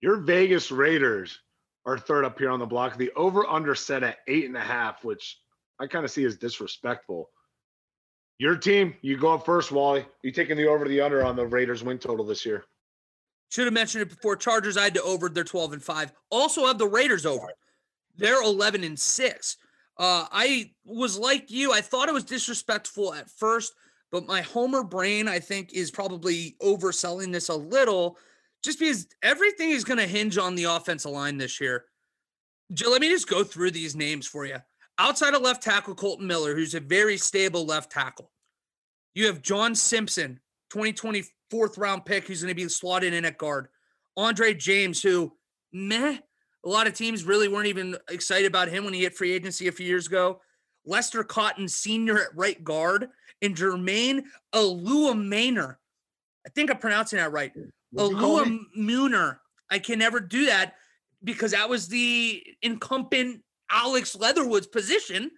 Your 0.00 0.18
Vegas 0.18 0.70
Raiders 0.70 1.40
are 1.84 1.98
third 1.98 2.24
up 2.24 2.38
here 2.38 2.50
on 2.50 2.58
the 2.58 2.66
block. 2.66 2.96
The 2.96 3.10
over 3.16 3.46
under 3.46 3.74
set 3.74 4.02
at 4.02 4.18
eight 4.28 4.46
and 4.46 4.56
a 4.56 4.60
half, 4.60 5.04
which 5.04 5.38
I 5.80 5.86
kind 5.86 6.04
of 6.04 6.10
see 6.10 6.24
as 6.24 6.36
disrespectful. 6.36 7.30
Your 8.38 8.56
team, 8.56 8.94
you 9.02 9.16
go 9.16 9.34
up 9.34 9.44
first, 9.44 9.72
Wally. 9.72 10.06
You 10.22 10.30
taking 10.30 10.56
the 10.56 10.66
over 10.66 10.84
to 10.84 10.90
the 10.90 11.00
under 11.00 11.24
on 11.24 11.36
the 11.36 11.46
Raiders 11.46 11.82
win 11.82 11.98
total 11.98 12.24
this 12.24 12.44
year? 12.44 12.64
Should 13.50 13.66
have 13.66 13.74
mentioned 13.74 14.02
it 14.02 14.10
before. 14.10 14.36
Chargers, 14.36 14.76
I 14.76 14.84
had 14.84 14.94
to 14.94 15.02
over. 15.02 15.28
They're 15.28 15.44
12 15.44 15.74
and 15.74 15.82
5. 15.82 16.12
Also 16.30 16.66
have 16.66 16.78
the 16.78 16.88
Raiders 16.88 17.26
over. 17.26 17.48
They're 18.16 18.42
11 18.42 18.82
and 18.84 18.98
6. 18.98 19.56
Uh, 19.98 20.26
I 20.30 20.72
was 20.84 21.18
like 21.18 21.50
you. 21.50 21.72
I 21.72 21.80
thought 21.80 22.08
it 22.08 22.14
was 22.14 22.24
disrespectful 22.24 23.14
at 23.14 23.30
first, 23.30 23.72
but 24.10 24.26
my 24.26 24.42
Homer 24.42 24.82
brain, 24.82 25.28
I 25.28 25.38
think, 25.38 25.72
is 25.72 25.90
probably 25.90 26.56
overselling 26.60 27.32
this 27.32 27.48
a 27.48 27.54
little 27.54 28.18
just 28.62 28.78
because 28.78 29.06
everything 29.22 29.70
is 29.70 29.84
going 29.84 29.98
to 29.98 30.06
hinge 30.06 30.38
on 30.38 30.54
the 30.54 30.64
offensive 30.64 31.12
line 31.12 31.38
this 31.38 31.60
year. 31.60 31.84
Let 32.84 33.00
me 33.00 33.08
just 33.08 33.28
go 33.28 33.44
through 33.44 33.70
these 33.70 33.94
names 33.94 34.26
for 34.26 34.44
you. 34.44 34.56
Outside 34.98 35.34
of 35.34 35.42
left 35.42 35.62
tackle, 35.62 35.94
Colton 35.94 36.26
Miller, 36.26 36.54
who's 36.54 36.74
a 36.74 36.80
very 36.80 37.16
stable 37.16 37.64
left 37.64 37.92
tackle. 37.92 38.32
You 39.14 39.26
have 39.26 39.42
John 39.42 39.74
Simpson, 39.74 40.40
2024th 40.72 41.78
round 41.78 42.04
pick, 42.04 42.26
who's 42.26 42.42
going 42.42 42.54
to 42.54 42.54
be 42.54 42.68
slotted 42.68 43.12
in 43.12 43.24
at 43.24 43.38
guard. 43.38 43.68
Andre 44.16 44.54
James, 44.54 45.02
who, 45.02 45.32
meh, 45.72 46.18
a 46.64 46.68
lot 46.68 46.86
of 46.86 46.94
teams 46.94 47.24
really 47.24 47.48
weren't 47.48 47.68
even 47.68 47.96
excited 48.10 48.46
about 48.46 48.68
him 48.68 48.84
when 48.84 48.94
he 48.94 49.02
hit 49.02 49.16
free 49.16 49.32
agency 49.32 49.68
a 49.68 49.72
few 49.72 49.86
years 49.86 50.06
ago. 50.06 50.40
Lester 50.84 51.24
Cotton, 51.24 51.68
senior 51.68 52.18
at 52.18 52.36
right 52.36 52.62
guard, 52.62 53.08
and 53.42 53.56
Jermaine 53.56 54.24
Oluwamina. 54.54 55.76
I 56.46 56.48
think 56.50 56.70
I'm 56.70 56.78
pronouncing 56.78 57.18
that 57.18 57.32
right. 57.32 57.52
Alua 57.96 58.58
Mooner. 58.76 59.38
I 59.70 59.78
can 59.78 59.98
never 59.98 60.20
do 60.20 60.46
that 60.46 60.74
because 61.24 61.50
that 61.52 61.68
was 61.68 61.88
the 61.88 62.42
incumbent 62.62 63.42
Alex 63.70 64.14
Leatherwood's 64.14 64.66
position. 64.66 65.30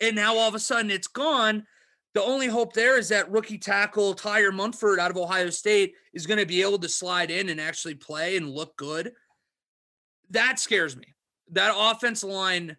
And 0.00 0.16
now 0.16 0.36
all 0.36 0.48
of 0.48 0.54
a 0.54 0.60
sudden 0.60 0.90
it's 0.90 1.08
gone. 1.08 1.66
The 2.14 2.22
only 2.22 2.46
hope 2.46 2.74
there 2.74 2.98
is 2.98 3.08
that 3.08 3.30
rookie 3.30 3.58
tackle 3.58 4.14
Tyler 4.14 4.52
Munford 4.52 4.98
out 4.98 5.10
of 5.10 5.16
Ohio 5.16 5.48
State 5.50 5.94
is 6.12 6.26
going 6.26 6.38
to 6.38 6.46
be 6.46 6.62
able 6.62 6.78
to 6.78 6.88
slide 6.88 7.30
in 7.30 7.48
and 7.48 7.60
actually 7.60 7.94
play 7.94 8.36
and 8.36 8.50
look 8.50 8.76
good. 8.76 9.12
That 10.30 10.58
scares 10.58 10.96
me. 10.96 11.14
That 11.52 11.74
offense 11.74 12.22
line 12.22 12.76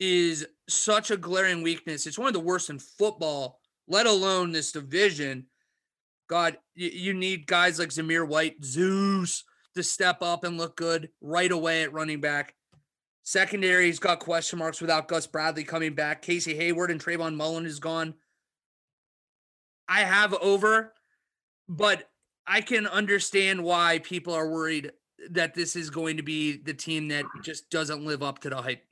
is 0.00 0.46
such 0.68 1.10
a 1.10 1.16
glaring 1.16 1.62
weakness. 1.62 2.06
It's 2.06 2.18
one 2.18 2.28
of 2.28 2.34
the 2.34 2.40
worst 2.40 2.68
in 2.68 2.78
football, 2.78 3.58
let 3.88 4.06
alone 4.06 4.52
this 4.52 4.72
division. 4.72 5.46
God, 6.28 6.58
you 6.74 7.14
need 7.14 7.46
guys 7.46 7.78
like 7.78 7.90
Zamir 7.90 8.26
White, 8.26 8.62
Zeus, 8.62 9.44
to 9.74 9.82
step 9.82 10.18
up 10.22 10.44
and 10.44 10.58
look 10.58 10.76
good 10.76 11.10
right 11.20 11.50
away 11.50 11.82
at 11.82 11.92
running 11.92 12.20
back. 12.20 12.54
Secondary's 13.22 13.98
got 13.98 14.20
question 14.20 14.58
marks 14.58 14.80
without 14.80 15.08
Gus 15.08 15.26
Bradley 15.26 15.64
coming 15.64 15.94
back. 15.94 16.22
Casey 16.22 16.54
Hayward 16.54 16.90
and 16.90 17.02
Trayvon 17.02 17.34
Mullen 17.34 17.66
is 17.66 17.78
gone. 17.78 18.14
I 19.88 20.00
have 20.00 20.34
over, 20.34 20.92
but 21.68 22.08
I 22.46 22.60
can 22.60 22.86
understand 22.86 23.62
why 23.62 24.00
people 24.00 24.34
are 24.34 24.48
worried 24.48 24.92
that 25.30 25.54
this 25.54 25.76
is 25.76 25.90
going 25.90 26.16
to 26.16 26.22
be 26.22 26.58
the 26.58 26.74
team 26.74 27.08
that 27.08 27.24
just 27.42 27.70
doesn't 27.70 28.04
live 28.04 28.22
up 28.22 28.40
to 28.40 28.50
the 28.50 28.56
hype. 28.56 28.84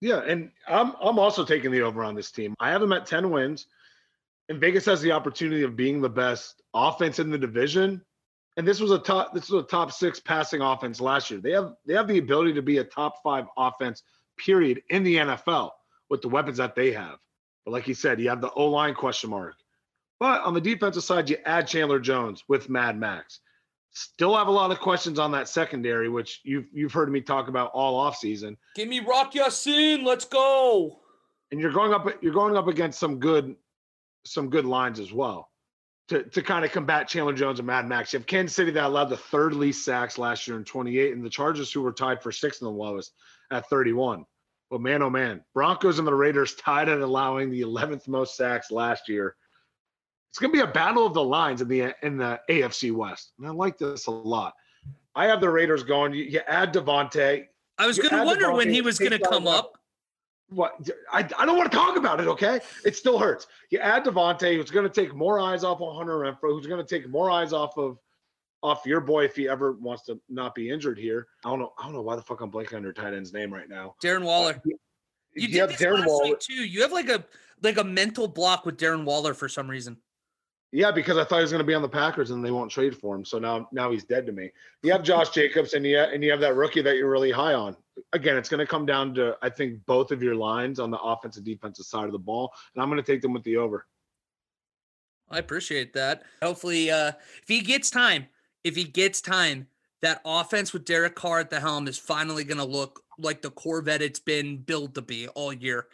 Yeah, 0.00 0.22
and 0.26 0.50
I'm 0.68 0.94
I'm 1.00 1.18
also 1.18 1.44
taking 1.44 1.70
the 1.70 1.82
over 1.82 2.02
on 2.02 2.14
this 2.14 2.30
team. 2.30 2.54
I 2.60 2.70
have 2.70 2.80
them 2.80 2.92
at 2.92 3.06
10 3.06 3.30
wins. 3.30 3.66
and 4.48 4.60
Vegas 4.60 4.84
has 4.86 5.00
the 5.00 5.12
opportunity 5.12 5.62
of 5.62 5.76
being 5.76 6.00
the 6.00 6.08
best 6.08 6.62
offense 6.74 7.18
in 7.18 7.30
the 7.30 7.38
division. 7.38 8.02
And 8.56 8.66
this 8.66 8.80
was 8.80 8.90
a 8.90 8.98
top 8.98 9.32
this 9.32 9.48
was 9.48 9.64
a 9.64 9.66
top 9.66 9.92
six 9.92 10.20
passing 10.20 10.60
offense 10.60 11.00
last 11.00 11.30
year. 11.30 11.40
They 11.40 11.52
have 11.52 11.74
they 11.86 11.94
have 11.94 12.08
the 12.08 12.18
ability 12.18 12.52
to 12.54 12.62
be 12.62 12.78
a 12.78 12.84
top 12.84 13.22
five 13.22 13.46
offense, 13.56 14.02
period, 14.36 14.82
in 14.90 15.04
the 15.04 15.16
NFL 15.16 15.70
with 16.10 16.20
the 16.20 16.28
weapons 16.28 16.58
that 16.58 16.74
they 16.74 16.92
have. 16.92 17.18
But 17.64 17.70
like 17.70 17.86
you 17.88 17.94
said, 17.94 18.20
you 18.20 18.28
have 18.28 18.40
the 18.40 18.50
O 18.50 18.66
line 18.66 18.94
question 18.94 19.30
mark. 19.30 19.54
But 20.22 20.42
on 20.42 20.54
the 20.54 20.60
defensive 20.60 21.02
side, 21.02 21.28
you 21.28 21.36
add 21.46 21.66
Chandler 21.66 21.98
Jones 21.98 22.44
with 22.46 22.70
Mad 22.70 22.96
Max. 22.96 23.40
Still 23.90 24.36
have 24.36 24.46
a 24.46 24.52
lot 24.52 24.70
of 24.70 24.78
questions 24.78 25.18
on 25.18 25.32
that 25.32 25.48
secondary, 25.48 26.08
which 26.08 26.42
you've 26.44 26.66
you've 26.72 26.92
heard 26.92 27.10
me 27.10 27.20
talk 27.20 27.48
about 27.48 27.72
all 27.74 28.08
offseason. 28.08 28.56
Give 28.76 28.86
me 28.86 29.00
Rock 29.00 29.34
Ya-Sin. 29.34 30.04
Let's 30.04 30.24
go. 30.24 31.00
And 31.50 31.60
you're 31.60 31.72
going 31.72 31.92
up 31.92 32.06
you're 32.22 32.32
going 32.32 32.56
up 32.56 32.68
against 32.68 33.00
some 33.00 33.18
good 33.18 33.56
some 34.24 34.48
good 34.48 34.64
lines 34.64 35.00
as 35.00 35.12
well 35.12 35.50
to, 36.06 36.22
to 36.22 36.40
kind 36.40 36.64
of 36.64 36.70
combat 36.70 37.08
Chandler 37.08 37.32
Jones 37.32 37.58
and 37.58 37.66
Mad 37.66 37.88
Max. 37.88 38.12
You 38.12 38.20
have 38.20 38.26
Kansas 38.28 38.54
City 38.54 38.70
that 38.70 38.84
allowed 38.84 39.08
the 39.08 39.16
third 39.16 39.54
least 39.54 39.84
sacks 39.84 40.18
last 40.18 40.46
year 40.46 40.56
in 40.56 40.62
28, 40.62 41.14
and 41.14 41.24
the 41.24 41.30
Chargers 41.30 41.72
who 41.72 41.82
were 41.82 41.90
tied 41.90 42.22
for 42.22 42.30
sixth 42.30 42.62
and 42.62 42.68
the 42.68 42.72
lowest 42.72 43.12
at 43.50 43.68
31. 43.68 44.24
But 44.70 44.82
man, 44.82 45.02
oh 45.02 45.10
man, 45.10 45.42
Broncos 45.52 45.98
and 45.98 46.06
the 46.06 46.14
Raiders 46.14 46.54
tied 46.54 46.88
at 46.88 47.00
allowing 47.00 47.50
the 47.50 47.62
11th 47.62 48.06
most 48.06 48.36
sacks 48.36 48.70
last 48.70 49.08
year. 49.08 49.34
It's 50.32 50.38
going 50.38 50.50
to 50.50 50.56
be 50.56 50.62
a 50.62 50.66
battle 50.66 51.04
of 51.04 51.12
the 51.12 51.22
lines 51.22 51.60
in 51.60 51.68
the 51.68 51.94
in 52.00 52.16
the 52.16 52.40
AFC 52.48 52.90
West, 52.90 53.32
and 53.36 53.46
I 53.46 53.50
like 53.50 53.76
this 53.76 54.06
a 54.06 54.10
lot. 54.10 54.54
I 55.14 55.26
have 55.26 55.42
the 55.42 55.50
Raiders 55.50 55.82
going. 55.82 56.14
You, 56.14 56.24
you 56.24 56.40
add 56.48 56.72
Davante. 56.72 57.48
I 57.76 57.86
was 57.86 57.98
going 57.98 58.08
to 58.08 58.24
wonder 58.24 58.46
Davante, 58.46 58.56
when 58.56 58.70
he 58.70 58.80
was 58.80 58.98
going 58.98 59.10
to 59.12 59.18
come 59.18 59.46
up. 59.46 59.76
What 60.48 60.88
I, 61.12 61.18
I 61.38 61.44
don't 61.44 61.58
want 61.58 61.70
to 61.70 61.76
talk 61.76 61.98
about 61.98 62.18
it. 62.18 62.28
Okay, 62.28 62.60
it 62.82 62.96
still 62.96 63.18
hurts. 63.18 63.46
You 63.68 63.80
add 63.80 64.04
Davante, 64.06 64.56
who's 64.56 64.70
going 64.70 64.90
to 64.90 65.00
take 65.02 65.14
more 65.14 65.38
eyes 65.38 65.64
off 65.64 65.82
of 65.82 65.94
Hunter 65.94 66.20
Renfrow, 66.20 66.54
who's 66.54 66.66
going 66.66 66.82
to 66.82 66.88
take 66.88 67.06
more 67.10 67.30
eyes 67.30 67.52
off 67.52 67.76
of 67.76 67.98
off 68.62 68.86
your 68.86 69.02
boy 69.02 69.26
if 69.26 69.36
he 69.36 69.50
ever 69.50 69.72
wants 69.72 70.04
to 70.04 70.18
not 70.30 70.54
be 70.54 70.70
injured 70.70 70.98
here. 70.98 71.26
I 71.44 71.50
don't 71.50 71.58
know. 71.58 71.74
I 71.78 71.82
don't 71.82 71.92
know 71.92 72.00
why 72.00 72.16
the 72.16 72.22
fuck 72.22 72.40
I'm 72.40 72.50
blanking 72.50 72.76
on 72.76 72.82
your 72.82 72.94
tight 72.94 73.12
end's 73.12 73.34
name 73.34 73.52
right 73.52 73.68
now. 73.68 73.96
Darren 74.02 74.24
Waller. 74.24 74.62
You, 74.64 74.78
you 75.34 75.48
did 75.48 75.76
Darren 75.76 76.06
Waller 76.06 76.36
too. 76.36 76.54
You 76.54 76.80
have 76.80 76.92
like 76.92 77.10
a 77.10 77.22
like 77.62 77.76
a 77.76 77.84
mental 77.84 78.28
block 78.28 78.64
with 78.64 78.78
Darren 78.78 79.04
Waller 79.04 79.34
for 79.34 79.50
some 79.50 79.68
reason. 79.68 79.98
Yeah, 80.74 80.90
because 80.90 81.18
I 81.18 81.24
thought 81.24 81.36
he 81.36 81.42
was 81.42 81.52
going 81.52 81.60
to 81.60 81.66
be 81.66 81.74
on 81.74 81.82
the 81.82 81.88
Packers 81.88 82.30
and 82.30 82.42
they 82.42 82.50
won't 82.50 82.70
trade 82.70 82.96
for 82.96 83.14
him. 83.14 83.26
So 83.26 83.38
now 83.38 83.68
now 83.72 83.90
he's 83.90 84.04
dead 84.04 84.24
to 84.26 84.32
me. 84.32 84.50
You 84.82 84.90
have 84.92 85.02
Josh 85.02 85.28
Jacobs 85.34 85.74
and 85.74 85.86
you 85.86 85.98
and 85.98 86.24
you 86.24 86.30
have 86.30 86.40
that 86.40 86.56
rookie 86.56 86.80
that 86.80 86.96
you're 86.96 87.10
really 87.10 87.30
high 87.30 87.52
on. 87.52 87.76
Again, 88.14 88.38
it's 88.38 88.48
going 88.48 88.60
to 88.60 88.66
come 88.66 88.86
down 88.86 89.14
to 89.16 89.36
I 89.42 89.50
think 89.50 89.84
both 89.84 90.10
of 90.10 90.22
your 90.22 90.34
lines 90.34 90.80
on 90.80 90.90
the 90.90 90.98
offensive 90.98 91.44
defensive 91.44 91.84
side 91.84 92.06
of 92.06 92.12
the 92.12 92.18
ball, 92.18 92.52
and 92.74 92.82
I'm 92.82 92.88
going 92.88 93.02
to 93.02 93.12
take 93.12 93.20
them 93.20 93.34
with 93.34 93.44
the 93.44 93.58
over. 93.58 93.86
I 95.30 95.38
appreciate 95.38 95.92
that. 95.92 96.22
Hopefully, 96.42 96.90
uh, 96.90 97.12
if 97.42 97.48
he 97.48 97.60
gets 97.60 97.90
time, 97.90 98.26
if 98.64 98.74
he 98.74 98.84
gets 98.84 99.20
time, 99.20 99.66
that 100.00 100.20
offense 100.24 100.72
with 100.72 100.84
Derek 100.84 101.14
Carr 101.14 101.40
at 101.40 101.50
the 101.50 101.60
helm 101.60 101.86
is 101.86 101.98
finally 101.98 102.44
going 102.44 102.58
to 102.58 102.64
look 102.64 103.02
like 103.18 103.42
the 103.42 103.50
Corvette 103.50 104.02
it's 104.02 104.18
been 104.18 104.56
built 104.56 104.94
to 104.94 105.02
be 105.02 105.28
all 105.28 105.52
year. 105.52 105.86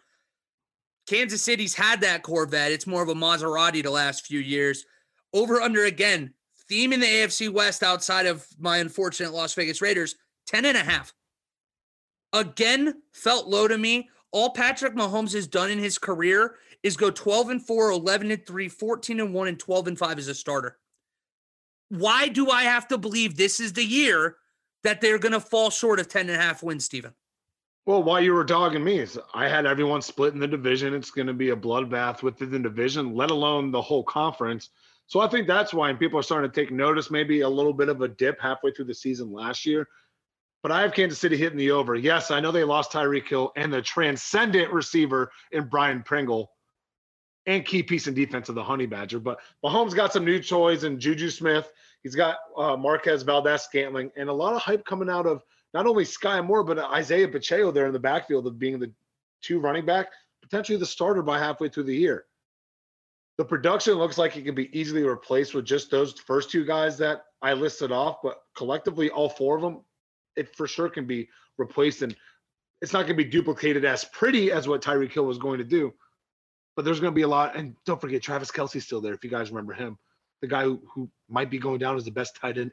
Kansas 1.08 1.42
City's 1.42 1.74
had 1.74 2.02
that 2.02 2.22
Corvette. 2.22 2.70
It's 2.70 2.86
more 2.86 3.02
of 3.02 3.08
a 3.08 3.14
Maserati 3.14 3.82
the 3.82 3.90
last 3.90 4.26
few 4.26 4.40
years. 4.40 4.84
Over 5.32 5.60
under 5.60 5.84
again, 5.84 6.34
theme 6.68 6.92
in 6.92 7.00
the 7.00 7.06
AFC 7.06 7.50
West 7.50 7.82
outside 7.82 8.26
of 8.26 8.46
my 8.58 8.76
unfortunate 8.76 9.32
Las 9.32 9.54
Vegas 9.54 9.80
Raiders, 9.80 10.16
10 10.48 10.66
and 10.66 10.76
a 10.76 10.82
half. 10.82 11.14
Again, 12.34 13.02
felt 13.12 13.48
low 13.48 13.66
to 13.66 13.78
me. 13.78 14.10
All 14.32 14.50
Patrick 14.50 14.94
Mahomes 14.94 15.32
has 15.32 15.46
done 15.46 15.70
in 15.70 15.78
his 15.78 15.96
career 15.96 16.56
is 16.82 16.96
go 16.96 17.10
12 17.10 17.48
and 17.48 17.66
4, 17.66 17.90
11 17.90 18.30
and 18.30 18.46
3, 18.46 18.68
14 18.68 19.20
and 19.20 19.32
1, 19.32 19.48
and 19.48 19.58
12 19.58 19.88
and 19.88 19.98
5 19.98 20.18
as 20.18 20.28
a 20.28 20.34
starter. 20.34 20.76
Why 21.88 22.28
do 22.28 22.50
I 22.50 22.64
have 22.64 22.86
to 22.88 22.98
believe 22.98 23.34
this 23.34 23.60
is 23.60 23.72
the 23.72 23.84
year 23.84 24.36
that 24.84 25.00
they're 25.00 25.18
going 25.18 25.32
to 25.32 25.40
fall 25.40 25.70
short 25.70 26.00
of 26.00 26.08
10 26.08 26.28
and 26.28 26.38
a 26.38 26.42
half 26.42 26.62
wins, 26.62 26.84
Stephen? 26.84 27.14
Well, 27.88 28.02
while 28.02 28.20
you 28.20 28.34
were 28.34 28.44
dogging 28.44 28.84
me, 28.84 29.06
I 29.32 29.48
had 29.48 29.64
everyone 29.64 30.02
split 30.02 30.34
in 30.34 30.40
the 30.40 30.46
division. 30.46 30.92
It's 30.92 31.10
going 31.10 31.26
to 31.26 31.32
be 31.32 31.48
a 31.48 31.56
bloodbath 31.56 32.22
within 32.22 32.50
the 32.50 32.58
division, 32.58 33.14
let 33.14 33.30
alone 33.30 33.70
the 33.70 33.80
whole 33.80 34.04
conference. 34.04 34.68
So 35.06 35.20
I 35.20 35.26
think 35.26 35.46
that's 35.46 35.72
why 35.72 35.88
and 35.88 35.98
people 35.98 36.20
are 36.20 36.22
starting 36.22 36.50
to 36.50 36.54
take 36.54 36.70
notice. 36.70 37.10
Maybe 37.10 37.40
a 37.40 37.48
little 37.48 37.72
bit 37.72 37.88
of 37.88 38.02
a 38.02 38.08
dip 38.08 38.38
halfway 38.42 38.72
through 38.72 38.84
the 38.84 38.94
season 38.94 39.32
last 39.32 39.64
year. 39.64 39.88
But 40.62 40.70
I 40.70 40.82
have 40.82 40.92
Kansas 40.92 41.18
City 41.18 41.38
hitting 41.38 41.56
the 41.56 41.70
over. 41.70 41.94
Yes, 41.94 42.30
I 42.30 42.40
know 42.40 42.52
they 42.52 42.62
lost 42.62 42.92
Tyreek 42.92 43.26
Hill 43.26 43.52
and 43.56 43.72
the 43.72 43.80
transcendent 43.80 44.70
receiver 44.70 45.32
in 45.52 45.66
Byron 45.70 46.02
Pringle 46.02 46.50
and 47.46 47.64
key 47.64 47.82
piece 47.82 48.06
in 48.06 48.12
defense 48.12 48.50
of 48.50 48.54
the 48.54 48.62
Honey 48.62 48.84
Badger. 48.84 49.18
But 49.18 49.38
Mahomes 49.64 49.94
got 49.94 50.12
some 50.12 50.26
new 50.26 50.42
toys 50.42 50.84
and 50.84 51.00
Juju 51.00 51.30
Smith. 51.30 51.72
He's 52.02 52.14
got 52.14 52.36
uh, 52.54 52.76
Marquez 52.76 53.22
Valdes-Scantling 53.22 54.10
and 54.14 54.28
a 54.28 54.32
lot 54.34 54.52
of 54.52 54.60
hype 54.60 54.84
coming 54.84 55.08
out 55.08 55.24
of– 55.24 55.42
not 55.74 55.86
only 55.86 56.04
Sky 56.04 56.40
Moore, 56.40 56.64
but 56.64 56.78
Isaiah 56.78 57.28
Pacheco 57.28 57.70
there 57.70 57.86
in 57.86 57.92
the 57.92 57.98
backfield 57.98 58.46
of 58.46 58.58
being 58.58 58.78
the 58.78 58.92
two 59.42 59.60
running 59.60 59.84
back, 59.84 60.08
potentially 60.42 60.78
the 60.78 60.86
starter 60.86 61.22
by 61.22 61.38
halfway 61.38 61.68
through 61.68 61.84
the 61.84 61.96
year. 61.96 62.24
The 63.36 63.44
production 63.44 63.94
looks 63.94 64.18
like 64.18 64.36
it 64.36 64.44
can 64.44 64.54
be 64.54 64.76
easily 64.78 65.02
replaced 65.04 65.54
with 65.54 65.64
just 65.64 65.90
those 65.90 66.12
first 66.12 66.50
two 66.50 66.64
guys 66.64 66.98
that 66.98 67.22
I 67.40 67.52
listed 67.52 67.92
off, 67.92 68.18
but 68.22 68.42
collectively, 68.56 69.10
all 69.10 69.28
four 69.28 69.56
of 69.56 69.62
them, 69.62 69.82
it 70.36 70.54
for 70.56 70.66
sure 70.66 70.88
can 70.88 71.06
be 71.06 71.28
replaced. 71.56 72.02
And 72.02 72.16
it's 72.82 72.92
not 72.92 73.06
going 73.06 73.16
to 73.16 73.24
be 73.24 73.30
duplicated 73.30 73.84
as 73.84 74.04
pretty 74.06 74.50
as 74.50 74.66
what 74.66 74.82
Tyreek 74.82 75.12
Hill 75.12 75.26
was 75.26 75.38
going 75.38 75.58
to 75.58 75.64
do, 75.64 75.92
but 76.74 76.84
there's 76.84 76.98
going 76.98 77.12
to 77.12 77.16
be 77.16 77.22
a 77.22 77.28
lot. 77.28 77.56
And 77.56 77.76
don't 77.86 78.00
forget, 78.00 78.22
Travis 78.22 78.50
Kelce's 78.50 78.84
still 78.84 79.00
there, 79.00 79.14
if 79.14 79.22
you 79.22 79.30
guys 79.30 79.50
remember 79.50 79.72
him, 79.72 79.98
the 80.40 80.48
guy 80.48 80.64
who, 80.64 80.80
who 80.92 81.08
might 81.28 81.50
be 81.50 81.58
going 81.58 81.78
down 81.78 81.96
as 81.96 82.04
the 82.04 82.10
best 82.10 82.36
tight 82.36 82.58
end 82.58 82.72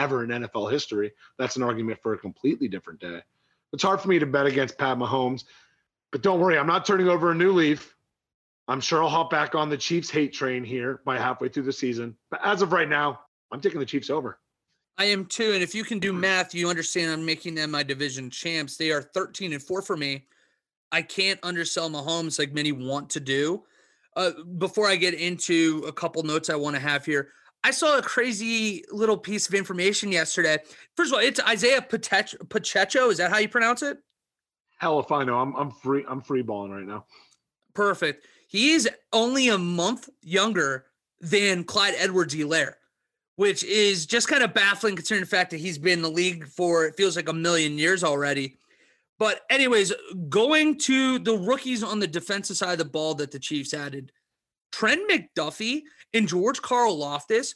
ever 0.00 0.24
in 0.24 0.30
NFL 0.30 0.72
history. 0.72 1.12
That's 1.38 1.56
an 1.56 1.62
argument 1.62 2.00
for 2.02 2.14
a 2.14 2.18
completely 2.18 2.68
different 2.68 3.00
day. 3.00 3.20
It's 3.72 3.82
hard 3.82 4.00
for 4.00 4.08
me 4.08 4.18
to 4.18 4.26
bet 4.26 4.46
against 4.46 4.78
Pat 4.78 4.98
Mahomes, 4.98 5.44
but 6.10 6.22
don't 6.22 6.40
worry, 6.40 6.58
I'm 6.58 6.66
not 6.66 6.84
turning 6.84 7.08
over 7.08 7.30
a 7.30 7.34
new 7.34 7.52
leaf. 7.52 7.94
I'm 8.66 8.80
sure 8.80 9.02
I'll 9.02 9.08
hop 9.08 9.30
back 9.30 9.54
on 9.54 9.68
the 9.68 9.76
Chiefs 9.76 10.10
hate 10.10 10.32
train 10.32 10.64
here 10.64 11.00
by 11.04 11.18
halfway 11.18 11.48
through 11.48 11.64
the 11.64 11.72
season. 11.72 12.16
But 12.30 12.40
as 12.44 12.62
of 12.62 12.72
right 12.72 12.88
now, 12.88 13.20
I'm 13.52 13.60
taking 13.60 13.80
the 13.80 13.86
Chiefs 13.86 14.10
over. 14.10 14.38
I 14.96 15.04
am 15.04 15.26
too. 15.26 15.52
And 15.52 15.62
if 15.62 15.74
you 15.74 15.82
can 15.82 15.98
do 15.98 16.12
math, 16.12 16.54
you 16.54 16.68
understand 16.68 17.10
I'm 17.10 17.24
making 17.24 17.54
them 17.54 17.70
my 17.70 17.82
division 17.82 18.30
champs. 18.30 18.76
They 18.76 18.90
are 18.90 19.02
13 19.02 19.52
and 19.52 19.62
4 19.62 19.82
for 19.82 19.96
me. 19.96 20.26
I 20.92 21.02
can't 21.02 21.40
undersell 21.42 21.90
Mahomes 21.90 22.38
like 22.38 22.52
many 22.52 22.72
want 22.72 23.10
to 23.10 23.20
do. 23.20 23.64
Uh, 24.16 24.32
before 24.58 24.88
I 24.88 24.96
get 24.96 25.14
into 25.14 25.84
a 25.86 25.92
couple 25.92 26.22
notes 26.22 26.50
I 26.50 26.56
want 26.56 26.76
to 26.76 26.82
have 26.82 27.04
here, 27.04 27.28
I 27.62 27.70
saw 27.72 27.98
a 27.98 28.02
crazy 28.02 28.84
little 28.90 29.18
piece 29.18 29.48
of 29.48 29.54
information 29.54 30.10
yesterday. 30.10 30.58
First 30.96 31.12
of 31.12 31.18
all, 31.18 31.24
it's 31.24 31.40
Isaiah 31.40 31.82
Pacheco. 31.82 33.10
Is 33.10 33.18
that 33.18 33.30
how 33.30 33.38
you 33.38 33.48
pronounce 33.48 33.82
it? 33.82 33.98
Hell 34.78 34.98
if 35.00 35.12
I 35.12 35.24
know. 35.24 35.38
I'm 35.38 35.54
I'm 35.56 35.70
free. 35.70 36.04
I'm 36.08 36.22
free 36.22 36.42
balling 36.42 36.72
right 36.72 36.86
now. 36.86 37.04
Perfect. 37.74 38.26
He's 38.48 38.88
only 39.12 39.48
a 39.48 39.58
month 39.58 40.08
younger 40.22 40.86
than 41.20 41.64
Clyde 41.64 41.94
Edwards-Helaire, 41.98 42.72
which 43.36 43.62
is 43.62 44.06
just 44.06 44.26
kind 44.26 44.42
of 44.42 44.54
baffling 44.54 44.96
considering 44.96 45.22
the 45.22 45.30
fact 45.30 45.50
that 45.50 45.60
he's 45.60 45.78
been 45.78 45.98
in 45.98 46.02
the 46.02 46.10
league 46.10 46.46
for 46.48 46.86
it 46.86 46.96
feels 46.96 47.14
like 47.14 47.28
a 47.28 47.32
million 47.32 47.78
years 47.78 48.02
already. 48.02 48.56
But 49.18 49.42
anyways, 49.50 49.92
going 50.30 50.78
to 50.78 51.18
the 51.18 51.36
rookies 51.36 51.82
on 51.82 52.00
the 52.00 52.06
defensive 52.06 52.56
side 52.56 52.72
of 52.72 52.78
the 52.78 52.86
ball 52.86 53.14
that 53.16 53.30
the 53.30 53.38
Chiefs 53.38 53.74
added, 53.74 54.12
Trent 54.72 55.02
McDuffie 55.10 55.82
and 56.14 56.28
George 56.28 56.60
Karlaftis, 56.60 57.52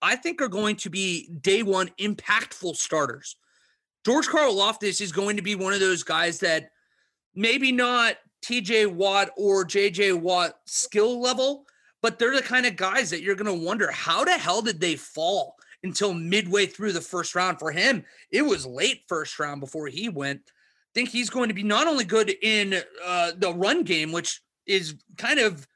I 0.00 0.16
think 0.16 0.40
are 0.40 0.48
going 0.48 0.76
to 0.76 0.90
be 0.90 1.28
day 1.40 1.62
one 1.62 1.90
impactful 2.00 2.76
starters. 2.76 3.36
George 4.04 4.26
Karlaftis 4.28 5.00
is 5.00 5.12
going 5.12 5.36
to 5.36 5.42
be 5.42 5.54
one 5.54 5.72
of 5.72 5.80
those 5.80 6.02
guys 6.02 6.38
that 6.40 6.70
maybe 7.34 7.72
not 7.72 8.16
TJ 8.44 8.92
Watt 8.92 9.30
or 9.36 9.64
JJ 9.64 10.20
Watt 10.20 10.56
skill 10.66 11.20
level, 11.20 11.66
but 12.02 12.18
they're 12.18 12.36
the 12.36 12.42
kind 12.42 12.66
of 12.66 12.76
guys 12.76 13.10
that 13.10 13.22
you're 13.22 13.34
going 13.34 13.58
to 13.58 13.66
wonder 13.66 13.90
how 13.90 14.24
the 14.24 14.32
hell 14.32 14.62
did 14.62 14.80
they 14.80 14.96
fall 14.96 15.56
until 15.82 16.14
midway 16.14 16.66
through 16.66 16.92
the 16.92 17.00
first 17.00 17.34
round 17.34 17.58
for 17.58 17.72
him? 17.72 18.04
It 18.30 18.42
was 18.42 18.66
late 18.66 19.02
first 19.08 19.38
round 19.38 19.60
before 19.60 19.88
he 19.88 20.08
went. 20.08 20.40
I 20.46 20.90
think 20.94 21.08
he's 21.10 21.30
going 21.30 21.48
to 21.48 21.54
be 21.54 21.62
not 21.62 21.86
only 21.86 22.04
good 22.04 22.32
in 22.42 22.80
uh, 23.04 23.32
the 23.36 23.52
run 23.52 23.82
game, 23.82 24.12
which 24.12 24.40
is 24.66 24.94
kind 25.16 25.38
of 25.38 25.66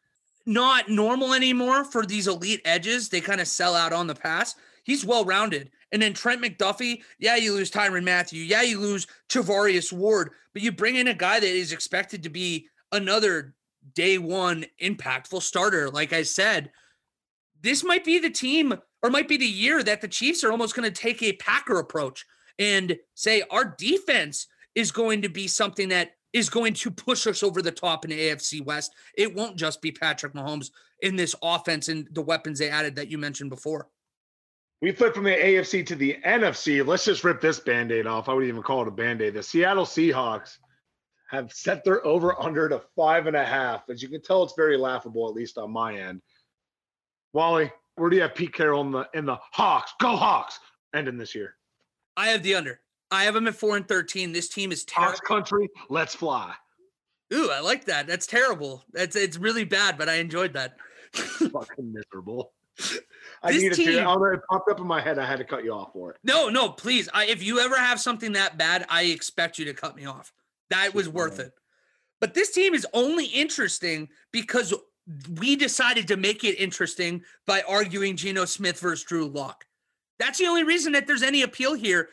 not 0.46 0.88
normal 0.88 1.34
anymore 1.34 1.84
for 1.84 2.04
these 2.04 2.26
elite 2.26 2.62
edges. 2.64 3.08
They 3.08 3.20
kind 3.20 3.40
of 3.40 3.48
sell 3.48 3.74
out 3.74 3.92
on 3.92 4.06
the 4.06 4.14
pass. 4.14 4.54
He's 4.84 5.04
well 5.04 5.24
rounded. 5.24 5.70
And 5.92 6.00
then 6.00 6.14
Trent 6.14 6.42
McDuffie, 6.42 7.02
yeah, 7.18 7.36
you 7.36 7.52
lose 7.52 7.70
Tyrann 7.70 8.04
Mathieu. 8.04 8.42
Yeah, 8.42 8.62
you 8.62 8.80
lose 8.80 9.06
Charvarius 9.28 9.92
Ward, 9.92 10.30
but 10.52 10.62
you 10.62 10.72
bring 10.72 10.96
in 10.96 11.08
a 11.08 11.14
guy 11.14 11.38
that 11.38 11.46
is 11.46 11.72
expected 11.72 12.22
to 12.22 12.30
be 12.30 12.66
another 12.90 13.54
day 13.94 14.18
one 14.18 14.64
impactful 14.82 15.42
starter. 15.42 15.90
Like 15.90 16.12
I 16.12 16.22
said, 16.22 16.70
this 17.60 17.84
might 17.84 18.04
be 18.04 18.18
the 18.18 18.30
team 18.30 18.74
or 19.02 19.10
might 19.10 19.28
be 19.28 19.36
the 19.36 19.44
year 19.44 19.82
that 19.82 20.00
the 20.00 20.08
Chiefs 20.08 20.42
are 20.44 20.50
almost 20.50 20.74
going 20.74 20.90
to 20.90 21.00
take 21.00 21.22
a 21.22 21.34
Packer 21.34 21.78
approach 21.78 22.24
and 22.58 22.96
say 23.14 23.42
our 23.50 23.74
defense 23.78 24.46
is 24.74 24.92
going 24.92 25.22
to 25.22 25.28
be 25.28 25.46
something 25.46 25.88
that 25.90 26.12
is 26.32 26.48
going 26.48 26.74
to 26.74 26.90
push 26.90 27.26
us 27.26 27.42
over 27.42 27.60
the 27.60 27.70
top 27.70 28.04
in 28.04 28.10
the 28.10 28.18
AFC 28.18 28.64
West. 28.64 28.92
It 29.16 29.34
won't 29.34 29.56
just 29.56 29.82
be 29.82 29.92
Patrick 29.92 30.32
Mahomes 30.32 30.70
in 31.00 31.16
this 31.16 31.34
offense 31.42 31.88
and 31.88 32.08
the 32.12 32.22
weapons 32.22 32.58
they 32.58 32.70
added 32.70 32.96
that 32.96 33.08
you 33.08 33.18
mentioned 33.18 33.50
before. 33.50 33.88
We 34.80 34.90
flip 34.92 35.14
from 35.14 35.24
the 35.24 35.30
AFC 35.30 35.86
to 35.86 35.94
the 35.94 36.18
NFC. 36.26 36.84
Let's 36.84 37.04
just 37.04 37.22
rip 37.22 37.40
this 37.40 37.60
band 37.60 37.92
aid 37.92 38.06
off. 38.06 38.28
I 38.28 38.34
wouldn't 38.34 38.48
even 38.48 38.62
call 38.62 38.82
it 38.82 38.88
a 38.88 38.92
band 38.92 39.22
aid. 39.22 39.34
The 39.34 39.42
Seattle 39.42 39.84
Seahawks 39.84 40.58
have 41.30 41.52
set 41.52 41.84
their 41.84 42.04
over 42.04 42.40
under 42.40 42.68
to 42.68 42.82
five 42.96 43.26
and 43.26 43.36
a 43.36 43.44
half. 43.44 43.88
As 43.88 44.02
you 44.02 44.08
can 44.08 44.22
tell, 44.22 44.42
it's 44.42 44.54
very 44.56 44.76
laughable, 44.76 45.28
at 45.28 45.34
least 45.34 45.56
on 45.56 45.70
my 45.70 45.96
end. 45.96 46.20
Wally, 47.32 47.70
where 47.94 48.10
do 48.10 48.16
you 48.16 48.22
have 48.22 48.34
Pete 48.34 48.52
Carroll 48.52 48.82
in 48.82 48.90
the 48.90 49.08
in 49.14 49.24
the 49.24 49.38
Hawks? 49.52 49.92
Go 50.00 50.16
Hawks! 50.16 50.58
Ending 50.94 51.16
this 51.16 51.34
year. 51.34 51.56
I 52.16 52.28
have 52.28 52.42
the 52.42 52.54
under. 52.54 52.81
I 53.12 53.24
have 53.24 53.34
them 53.34 53.46
at 53.46 53.54
four 53.54 53.76
and 53.76 53.86
thirteen. 53.86 54.32
This 54.32 54.48
team 54.48 54.72
is 54.72 54.84
terrible. 54.84 55.10
Hawks 55.12 55.20
country, 55.20 55.68
let's 55.88 56.14
fly. 56.14 56.54
Ooh, 57.32 57.50
I 57.50 57.60
like 57.60 57.84
that. 57.84 58.06
That's 58.06 58.26
terrible. 58.26 58.84
That's 58.92 59.14
it's 59.16 59.36
really 59.36 59.64
bad, 59.64 59.96
but 59.98 60.08
I 60.08 60.14
enjoyed 60.14 60.54
that. 60.54 60.76
Fucking 61.12 61.92
miserable. 61.92 62.52
I 63.42 63.52
This 63.52 63.62
needed 63.62 63.76
team- 63.76 63.86
to. 63.86 64.24
It 64.32 64.40
popped 64.50 64.70
up 64.70 64.80
in 64.80 64.86
my 64.86 65.00
head. 65.00 65.18
I 65.18 65.26
had 65.26 65.38
to 65.38 65.44
cut 65.44 65.62
you 65.62 65.72
off 65.72 65.92
for 65.92 66.10
it. 66.10 66.16
No, 66.24 66.48
no, 66.48 66.70
please. 66.70 67.08
I, 67.12 67.26
if 67.26 67.42
you 67.42 67.60
ever 67.60 67.76
have 67.76 68.00
something 68.00 68.32
that 68.32 68.56
bad, 68.56 68.86
I 68.88 69.04
expect 69.04 69.58
you 69.58 69.66
to 69.66 69.74
cut 69.74 69.94
me 69.94 70.06
off. 70.06 70.32
That 70.70 70.94
was 70.94 71.08
worth 71.08 71.38
it. 71.38 71.52
But 72.20 72.34
this 72.34 72.52
team 72.52 72.72
is 72.72 72.86
only 72.94 73.26
interesting 73.26 74.08
because 74.30 74.72
we 75.40 75.56
decided 75.56 76.08
to 76.08 76.16
make 76.16 76.44
it 76.44 76.54
interesting 76.58 77.22
by 77.46 77.62
arguing 77.68 78.16
Geno 78.16 78.44
Smith 78.44 78.78
versus 78.80 79.04
Drew 79.04 79.26
Lock. 79.26 79.66
That's 80.18 80.38
the 80.38 80.46
only 80.46 80.64
reason 80.64 80.92
that 80.92 81.06
there's 81.06 81.22
any 81.22 81.42
appeal 81.42 81.74
here. 81.74 82.10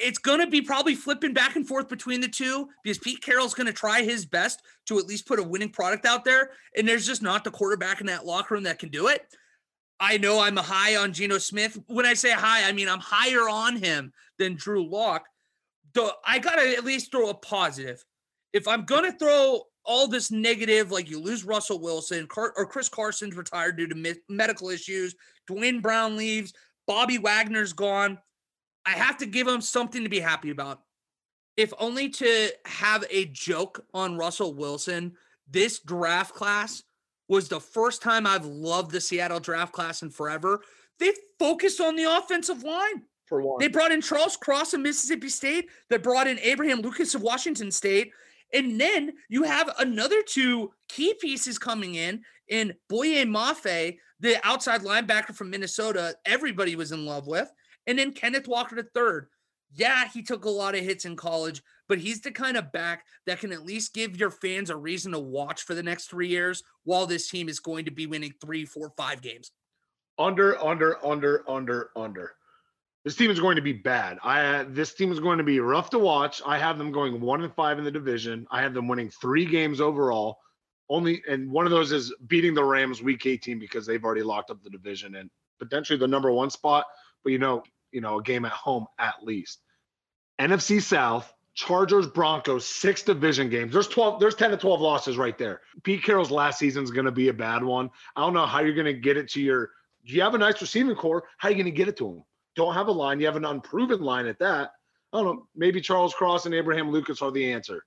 It's 0.00 0.18
going 0.18 0.40
to 0.40 0.46
be 0.46 0.62
probably 0.62 0.94
flipping 0.94 1.32
back 1.32 1.56
and 1.56 1.66
forth 1.66 1.88
between 1.88 2.20
the 2.20 2.28
two 2.28 2.68
because 2.82 2.98
Pete 2.98 3.22
Carroll's 3.22 3.54
going 3.54 3.66
to 3.66 3.72
try 3.72 4.02
his 4.02 4.24
best 4.26 4.62
to 4.86 4.98
at 4.98 5.06
least 5.06 5.26
put 5.26 5.38
a 5.38 5.42
winning 5.42 5.70
product 5.70 6.06
out 6.06 6.24
there. 6.24 6.50
And 6.76 6.88
there's 6.88 7.06
just 7.06 7.22
not 7.22 7.44
the 7.44 7.50
quarterback 7.50 8.00
in 8.00 8.06
that 8.06 8.26
locker 8.26 8.54
room 8.54 8.64
that 8.64 8.78
can 8.78 8.88
do 8.88 9.08
it. 9.08 9.26
I 10.00 10.16
know 10.18 10.40
I'm 10.40 10.56
high 10.56 10.96
on 10.96 11.12
Geno 11.12 11.38
Smith. 11.38 11.78
When 11.88 12.06
I 12.06 12.14
say 12.14 12.30
high, 12.30 12.68
I 12.68 12.72
mean 12.72 12.88
I'm 12.88 13.00
higher 13.00 13.48
on 13.48 13.76
him 13.76 14.12
than 14.38 14.54
Drew 14.54 14.88
Lock. 14.88 15.26
Though 15.94 16.12
I 16.24 16.38
gotta 16.38 16.76
at 16.76 16.84
least 16.84 17.10
throw 17.10 17.30
a 17.30 17.34
positive. 17.34 18.04
If 18.52 18.68
I'm 18.68 18.84
gonna 18.84 19.12
throw 19.12 19.62
all 19.84 20.06
this 20.06 20.30
negative, 20.30 20.90
like 20.90 21.10
you 21.10 21.18
lose 21.20 21.44
Russell 21.44 21.80
Wilson, 21.80 22.26
Car- 22.26 22.52
or 22.56 22.66
Chris 22.66 22.88
Carson's 22.88 23.34
retired 23.34 23.76
due 23.76 23.88
to 23.88 23.94
me- 23.94 24.14
medical 24.28 24.68
issues, 24.68 25.16
Duane 25.46 25.80
Brown 25.80 26.16
leaves, 26.16 26.52
Bobby 26.86 27.18
Wagner's 27.18 27.72
gone. 27.72 28.18
I 28.88 28.92
have 28.92 29.18
to 29.18 29.26
give 29.26 29.46
him 29.46 29.60
something 29.60 30.02
to 30.02 30.08
be 30.08 30.18
happy 30.20 30.48
about. 30.48 30.80
If 31.58 31.74
only 31.78 32.08
to 32.08 32.48
have 32.64 33.04
a 33.10 33.26
joke 33.26 33.84
on 33.92 34.16
Russell 34.16 34.54
Wilson, 34.54 35.12
this 35.50 35.80
draft 35.80 36.34
class 36.34 36.82
was 37.28 37.48
the 37.48 37.60
first 37.60 38.00
time 38.00 38.26
I've 38.26 38.46
loved 38.46 38.90
the 38.90 39.00
Seattle 39.00 39.40
draft 39.40 39.74
class 39.74 40.00
in 40.00 40.08
forever. 40.08 40.62
They 40.98 41.12
focused 41.38 41.82
on 41.82 41.96
the 41.96 42.04
offensive 42.04 42.62
line. 42.62 43.02
For 43.26 43.42
one, 43.42 43.58
They 43.60 43.68
brought 43.68 43.92
in 43.92 44.00
Charles 44.00 44.38
Cross 44.38 44.72
of 44.72 44.80
Mississippi 44.80 45.28
State. 45.28 45.68
They 45.90 45.98
brought 45.98 46.26
in 46.26 46.38
Abraham 46.38 46.80
Lucas 46.80 47.14
of 47.14 47.20
Washington 47.20 47.70
State. 47.70 48.12
And 48.54 48.80
then 48.80 49.12
you 49.28 49.42
have 49.42 49.68
another 49.78 50.22
two 50.22 50.72
key 50.88 51.12
pieces 51.20 51.58
coming 51.58 51.94
in 51.96 52.22
in 52.48 52.72
Boye 52.88 53.26
Mafe, 53.26 53.98
the 54.20 54.40
outside 54.44 54.80
linebacker 54.80 55.34
from 55.34 55.50
Minnesota, 55.50 56.16
everybody 56.24 56.74
was 56.74 56.92
in 56.92 57.04
love 57.04 57.26
with. 57.26 57.52
And 57.88 57.98
then 57.98 58.12
Kenneth 58.12 58.46
Walker 58.46 58.76
III. 58.76 59.28
Yeah, 59.74 60.08
he 60.08 60.22
took 60.22 60.44
a 60.44 60.50
lot 60.50 60.74
of 60.74 60.84
hits 60.84 61.04
in 61.04 61.16
college, 61.16 61.62
but 61.88 61.98
he's 61.98 62.20
the 62.20 62.30
kind 62.30 62.56
of 62.56 62.70
back 62.70 63.04
that 63.26 63.40
can 63.40 63.52
at 63.52 63.64
least 63.64 63.94
give 63.94 64.16
your 64.16 64.30
fans 64.30 64.70
a 64.70 64.76
reason 64.76 65.12
to 65.12 65.18
watch 65.18 65.62
for 65.62 65.74
the 65.74 65.82
next 65.82 66.06
three 66.06 66.28
years 66.28 66.62
while 66.84 67.06
this 67.06 67.28
team 67.28 67.48
is 67.48 67.60
going 67.60 67.86
to 67.86 67.90
be 67.90 68.06
winning 68.06 68.34
three, 68.40 68.64
four, 68.64 68.92
five 68.96 69.20
games. 69.22 69.50
under, 70.18 70.62
under, 70.62 71.04
under, 71.04 71.48
under, 71.50 71.90
under. 71.96 72.34
This 73.04 73.16
team 73.16 73.30
is 73.30 73.40
going 73.40 73.56
to 73.56 73.62
be 73.62 73.72
bad. 73.72 74.18
I 74.22 74.64
this 74.64 74.92
team 74.92 75.12
is 75.12 75.20
going 75.20 75.38
to 75.38 75.44
be 75.44 75.60
rough 75.60 75.88
to 75.90 75.98
watch. 75.98 76.42
I 76.44 76.58
have 76.58 76.76
them 76.76 76.92
going 76.92 77.20
one 77.20 77.42
and 77.42 77.54
five 77.54 77.78
in 77.78 77.84
the 77.84 77.90
division. 77.90 78.46
I 78.50 78.60
have 78.60 78.74
them 78.74 78.86
winning 78.88 79.08
three 79.08 79.46
games 79.46 79.80
overall. 79.80 80.38
Only 80.90 81.22
and 81.28 81.50
one 81.50 81.64
of 81.64 81.70
those 81.70 81.92
is 81.92 82.12
beating 82.26 82.52
the 82.52 82.64
Rams 82.64 83.02
week 83.02 83.24
18 83.24 83.58
because 83.58 83.86
they've 83.86 84.04
already 84.04 84.22
locked 84.22 84.50
up 84.50 84.62
the 84.62 84.68
division 84.68 85.14
and 85.14 85.30
potentially 85.58 85.98
the 85.98 86.08
number 86.08 86.30
one 86.32 86.50
spot. 86.50 86.84
But 87.24 87.32
you 87.32 87.38
know, 87.38 87.62
you 87.92 88.00
know, 88.00 88.18
a 88.18 88.22
game 88.22 88.44
at 88.44 88.52
home 88.52 88.86
at 88.98 89.14
least. 89.22 89.60
NFC 90.40 90.80
South, 90.80 91.32
Chargers, 91.54 92.06
Broncos, 92.06 92.66
six 92.66 93.02
division 93.02 93.50
games. 93.50 93.72
There's 93.72 93.88
12, 93.88 94.20
there's 94.20 94.36
10 94.36 94.50
to 94.52 94.56
12 94.56 94.80
losses 94.80 95.16
right 95.18 95.36
there. 95.36 95.60
Pete 95.82 96.04
Carroll's 96.04 96.30
last 96.30 96.58
season 96.58 96.84
is 96.84 96.90
going 96.90 97.06
to 97.06 97.12
be 97.12 97.28
a 97.28 97.32
bad 97.32 97.64
one. 97.64 97.90
I 98.14 98.20
don't 98.20 98.34
know 98.34 98.46
how 98.46 98.60
you're 98.60 98.74
going 98.74 98.86
to 98.86 98.94
get 98.94 99.16
it 99.16 99.28
to 99.30 99.40
your. 99.40 99.70
Do 100.06 100.14
You 100.14 100.22
have 100.22 100.34
a 100.34 100.38
nice 100.38 100.60
receiving 100.60 100.94
core. 100.94 101.24
How 101.38 101.48
are 101.48 101.50
you 101.50 101.56
going 101.56 101.66
to 101.66 101.76
get 101.76 101.88
it 101.88 101.96
to 101.98 102.08
him? 102.08 102.24
Don't 102.54 102.74
have 102.74 102.88
a 102.88 102.92
line. 102.92 103.20
You 103.20 103.26
have 103.26 103.36
an 103.36 103.44
unproven 103.44 104.00
line 104.00 104.26
at 104.26 104.38
that. 104.38 104.70
I 105.12 105.18
don't 105.18 105.24
know. 105.24 105.46
Maybe 105.56 105.80
Charles 105.80 106.14
Cross 106.14 106.46
and 106.46 106.54
Abraham 106.54 106.90
Lucas 106.90 107.22
are 107.22 107.30
the 107.30 107.52
answer. 107.52 107.84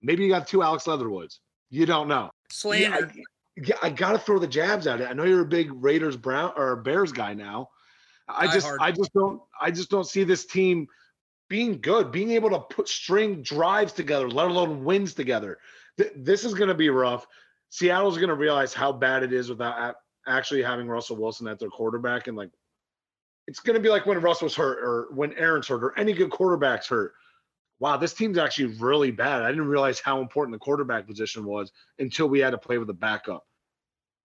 Maybe 0.00 0.24
you 0.24 0.30
got 0.30 0.46
two 0.46 0.62
Alex 0.62 0.86
Leatherwoods. 0.86 1.40
You 1.70 1.86
don't 1.86 2.08
know. 2.08 2.30
Yeah, 2.82 2.96
I, 2.96 3.22
yeah, 3.56 3.76
I 3.82 3.90
got 3.90 4.12
to 4.12 4.18
throw 4.18 4.38
the 4.38 4.46
jabs 4.46 4.86
at 4.86 5.00
it. 5.00 5.08
I 5.08 5.12
know 5.12 5.24
you're 5.24 5.42
a 5.42 5.46
big 5.46 5.70
Raiders 5.72 6.16
Brown 6.16 6.52
or 6.56 6.76
Bears 6.76 7.12
guy 7.12 7.34
now. 7.34 7.70
I 8.28 8.46
just 8.52 8.66
hard. 8.66 8.80
I 8.80 8.92
just 8.92 9.12
don't 9.12 9.40
I 9.60 9.70
just 9.70 9.90
don't 9.90 10.06
see 10.06 10.24
this 10.24 10.46
team 10.46 10.86
being 11.48 11.80
good, 11.80 12.12
being 12.12 12.30
able 12.32 12.50
to 12.50 12.60
put 12.60 12.88
string 12.88 13.42
drives 13.42 13.92
together, 13.92 14.28
let 14.28 14.48
alone 14.48 14.84
wins 14.84 15.14
together. 15.14 15.58
Th- 15.96 16.12
this 16.14 16.44
is 16.44 16.54
going 16.54 16.68
to 16.68 16.74
be 16.74 16.90
rough. 16.90 17.26
Seattle's 17.70 18.16
going 18.16 18.28
to 18.28 18.34
realize 18.34 18.74
how 18.74 18.92
bad 18.92 19.22
it 19.22 19.32
is 19.32 19.48
without 19.48 19.96
actually 20.26 20.62
having 20.62 20.88
Russell 20.88 21.16
Wilson 21.16 21.48
at 21.48 21.58
their 21.58 21.70
quarterback, 21.70 22.26
and 22.26 22.36
like 22.36 22.50
it's 23.46 23.60
going 23.60 23.74
to 23.74 23.80
be 23.80 23.88
like 23.88 24.04
when 24.04 24.20
Russ 24.20 24.42
was 24.42 24.54
hurt 24.54 24.78
or 24.82 25.08
when 25.14 25.32
Aaron's 25.34 25.68
hurt 25.68 25.82
or 25.82 25.98
any 25.98 26.12
good 26.12 26.30
quarterbacks 26.30 26.86
hurt. 26.86 27.14
Wow, 27.80 27.96
this 27.96 28.12
team's 28.12 28.38
actually 28.38 28.74
really 28.78 29.10
bad. 29.10 29.42
I 29.42 29.48
didn't 29.48 29.68
realize 29.68 30.00
how 30.00 30.20
important 30.20 30.54
the 30.54 30.58
quarterback 30.58 31.06
position 31.06 31.44
was 31.44 31.72
until 31.98 32.28
we 32.28 32.40
had 32.40 32.50
to 32.50 32.58
play 32.58 32.76
with 32.76 32.90
a 32.90 32.94
backup. 32.94 33.46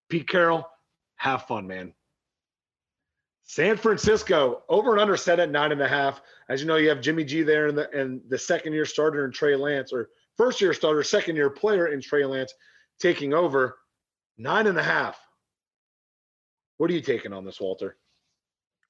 Pete 0.10 0.28
Carroll, 0.28 0.68
have 1.18 1.44
fun, 1.44 1.68
man. 1.68 1.94
San 3.46 3.78
Francisco 3.78 4.64
over 4.70 4.92
and 4.92 5.02
under 5.02 5.18
set 5.18 5.40
at 5.40 5.52
nine 5.52 5.72
and 5.72 5.82
a 5.82 5.88
half. 5.88 6.22
As 6.50 6.62
you 6.62 6.68
know, 6.68 6.78
you 6.78 6.90
have 6.90 7.02
Jimmy 7.02 7.24
G 7.24 7.44
there 7.44 7.68
and 7.68 7.78
the 7.78 7.90
and 7.92 8.22
the 8.30 8.38
second 8.38 8.74
year 8.74 8.86
starter 8.86 9.26
in 9.26 9.32
Trey 9.32 9.56
Lance, 9.56 9.92
or 9.92 10.10
first 10.38 10.62
year 10.62 10.74
starter, 10.74 11.04
second 11.04 11.36
year 11.36 11.50
player 11.50 11.88
in 11.88 12.02
Trey 12.02 12.26
Lance 12.26 12.54
taking 13.00 13.34
over. 13.34 13.78
Nine 14.38 14.66
and 14.66 14.80
a 14.80 14.84
half. 14.84 15.20
What 16.78 16.90
are 16.90 16.94
you 16.94 17.02
taking 17.02 17.34
on 17.34 17.46
this, 17.46 17.62
Walter? 17.62 17.98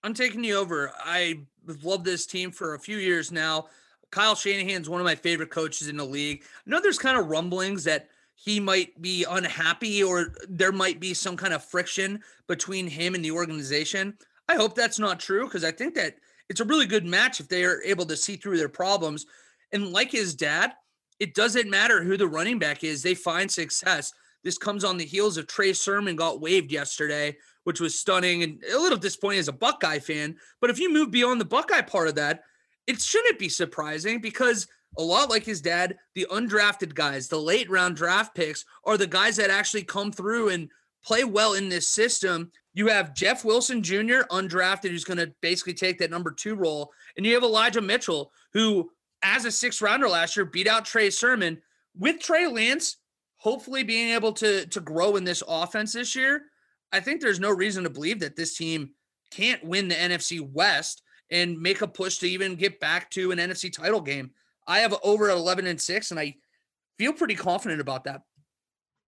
I'm 0.04 0.14
taking 0.14 0.44
you 0.44 0.56
over. 0.56 0.92
I 0.98 1.42
love 1.84 2.04
this 2.04 2.26
team 2.26 2.52
for 2.52 2.76
a 2.76 2.80
few 2.80 2.98
years 2.98 3.32
now. 3.32 3.68
Kyle 4.10 4.36
Shanahan's 4.36 4.90
one 4.90 5.02
of 5.02 5.06
my 5.06 5.16
favorite 5.16 5.50
coaches 5.50 5.88
in 5.88 5.98
the 5.98 6.06
league. 6.06 6.44
I 6.44 6.70
know 6.70 6.80
there's 6.80 7.00
kind 7.00 7.18
of 7.18 7.28
rumblings 7.28 7.84
that 7.86 8.10
he 8.36 8.60
might 8.60 9.02
be 9.02 9.26
unhappy 9.30 10.04
or 10.04 10.34
there 10.48 10.72
might 10.72 11.00
be 11.00 11.14
some 11.14 11.36
kind 11.36 11.54
of 11.54 11.64
friction 11.64 12.22
between 12.48 12.88
him 12.88 13.16
and 13.16 13.24
the 13.24 13.32
organization. 13.32 14.18
I 14.48 14.56
hope 14.56 14.76
that's 14.76 15.00
not 15.00 15.20
true 15.20 15.46
because 15.46 15.64
I 15.64 15.72
think 15.72 15.96
that 15.96 16.16
it's 16.50 16.60
a 16.60 16.66
really 16.66 16.86
good 16.86 17.06
match 17.06 17.40
if 17.40 17.48
they 17.48 17.64
are 17.64 17.82
able 17.84 18.06
to 18.06 18.18
see 18.18 18.36
through 18.36 18.58
their 18.58 18.70
problems. 18.70 19.26
And 19.72 19.92
like 19.92 20.12
his 20.12 20.36
dad, 20.36 20.74
it 21.20 21.34
doesn't 21.34 21.70
matter 21.70 22.04
who 22.04 22.18
the 22.18 22.28
running 22.28 22.60
back 22.60 22.84
is, 22.84 23.02
they 23.02 23.16
find 23.16 23.50
success. 23.50 24.14
This 24.44 24.58
comes 24.58 24.84
on 24.84 24.98
the 24.98 25.06
heels 25.06 25.38
of 25.38 25.48
Trey 25.48 25.72
Sermon 25.74 26.16
got 26.16 26.42
waived 26.42 26.72
yesterday, 26.72 27.38
which 27.64 27.80
was 27.80 27.98
stunning 27.98 28.44
and 28.44 28.62
a 28.74 28.78
little 28.78 28.98
disappointing 28.98 29.40
as 29.40 29.48
a 29.48 29.54
Buckeye 29.54 30.00
fan. 30.00 30.36
But 30.60 30.70
if 30.70 30.80
you 30.80 30.92
move 30.92 31.12
beyond 31.12 31.40
the 31.40 31.46
Buckeye 31.46 31.82
part 31.82 32.10
of 32.10 32.16
that, 32.16 32.44
it 32.88 33.02
shouldn't 33.02 33.40
be 33.40 33.48
surprising 33.48 34.20
because 34.20 34.68
a 34.98 35.02
lot 35.02 35.30
like 35.30 35.46
his 35.46 35.62
dad, 35.62 35.98
the 36.14 36.28
undrafted 36.30 36.94
guys, 36.94 37.28
the 37.28 37.40
late 37.40 37.70
round 37.70 37.96
draft 37.96 38.36
picks 38.36 38.66
are 38.84 38.98
the 38.98 39.08
guys 39.08 39.38
that 39.38 39.50
actually 39.50 39.84
come 39.84 40.12
through 40.12 40.50
and 40.50 40.70
play 41.06 41.24
well 41.24 41.54
in 41.54 41.70
this 41.70 41.88
system. 41.88 42.52
You 42.74 42.88
have 42.88 43.14
Jeff 43.14 43.46
Wilson 43.46 43.84
Jr., 43.84 44.22
undrafted, 44.32 44.90
who's 44.90 45.04
going 45.04 45.18
to 45.18 45.34
basically 45.42 45.74
take 45.74 46.00
that 46.00 46.12
number 46.12 46.32
two 46.32 46.56
role. 46.56 46.92
And 47.18 47.26
you 47.26 47.34
have 47.34 47.44
Elijah 47.44 47.82
Mitchell, 47.82 48.32
who, 48.54 48.90
as 49.22 49.46
a 49.46 49.52
sixth 49.52 49.82
rounder 49.82 50.10
last 50.10 50.36
year, 50.36 50.46
beat 50.46 50.68
out 50.68 50.86
Trey 50.86 51.10
Sermon 51.10 51.62
with 51.98 52.20
Trey 52.20 52.48
Lance, 52.48 52.98
hopefully 53.38 53.84
being 53.84 54.14
able 54.14 54.34
to, 54.34 54.66
to 54.68 54.80
grow 54.80 55.16
in 55.16 55.24
this 55.24 55.44
offense 55.48 55.94
this 55.94 56.16
year. 56.16 56.44
I 56.92 57.00
think 57.00 57.22
there's 57.22 57.40
no 57.40 57.52
reason 57.52 57.84
to 57.84 57.90
believe 57.90 58.20
that 58.20 58.36
this 58.36 58.56
team 58.56 58.92
can't 59.32 59.64
win 59.64 59.88
the 59.88 59.96
NFC 59.96 60.40
West 60.40 61.02
and 61.32 61.60
make 61.60 61.82
a 61.82 61.88
push 61.88 62.20
to 62.20 62.28
even 62.28 62.56
get 62.56 62.80
back 62.80 63.10
to 63.12 63.32
an 63.32 63.40
NFC 63.40 63.74
title 63.74 64.02
game. 64.02 64.32
I 64.68 64.80
have 64.80 64.96
over 65.04 65.30
at 65.30 65.36
11 65.36 65.66
and 65.68 65.82
6, 65.82 66.12
and 66.12 66.20
I 66.20 66.36
feel 66.98 67.14
pretty 67.14 67.36
confident 67.36 67.82
about 67.82 68.04
that. 68.06 68.22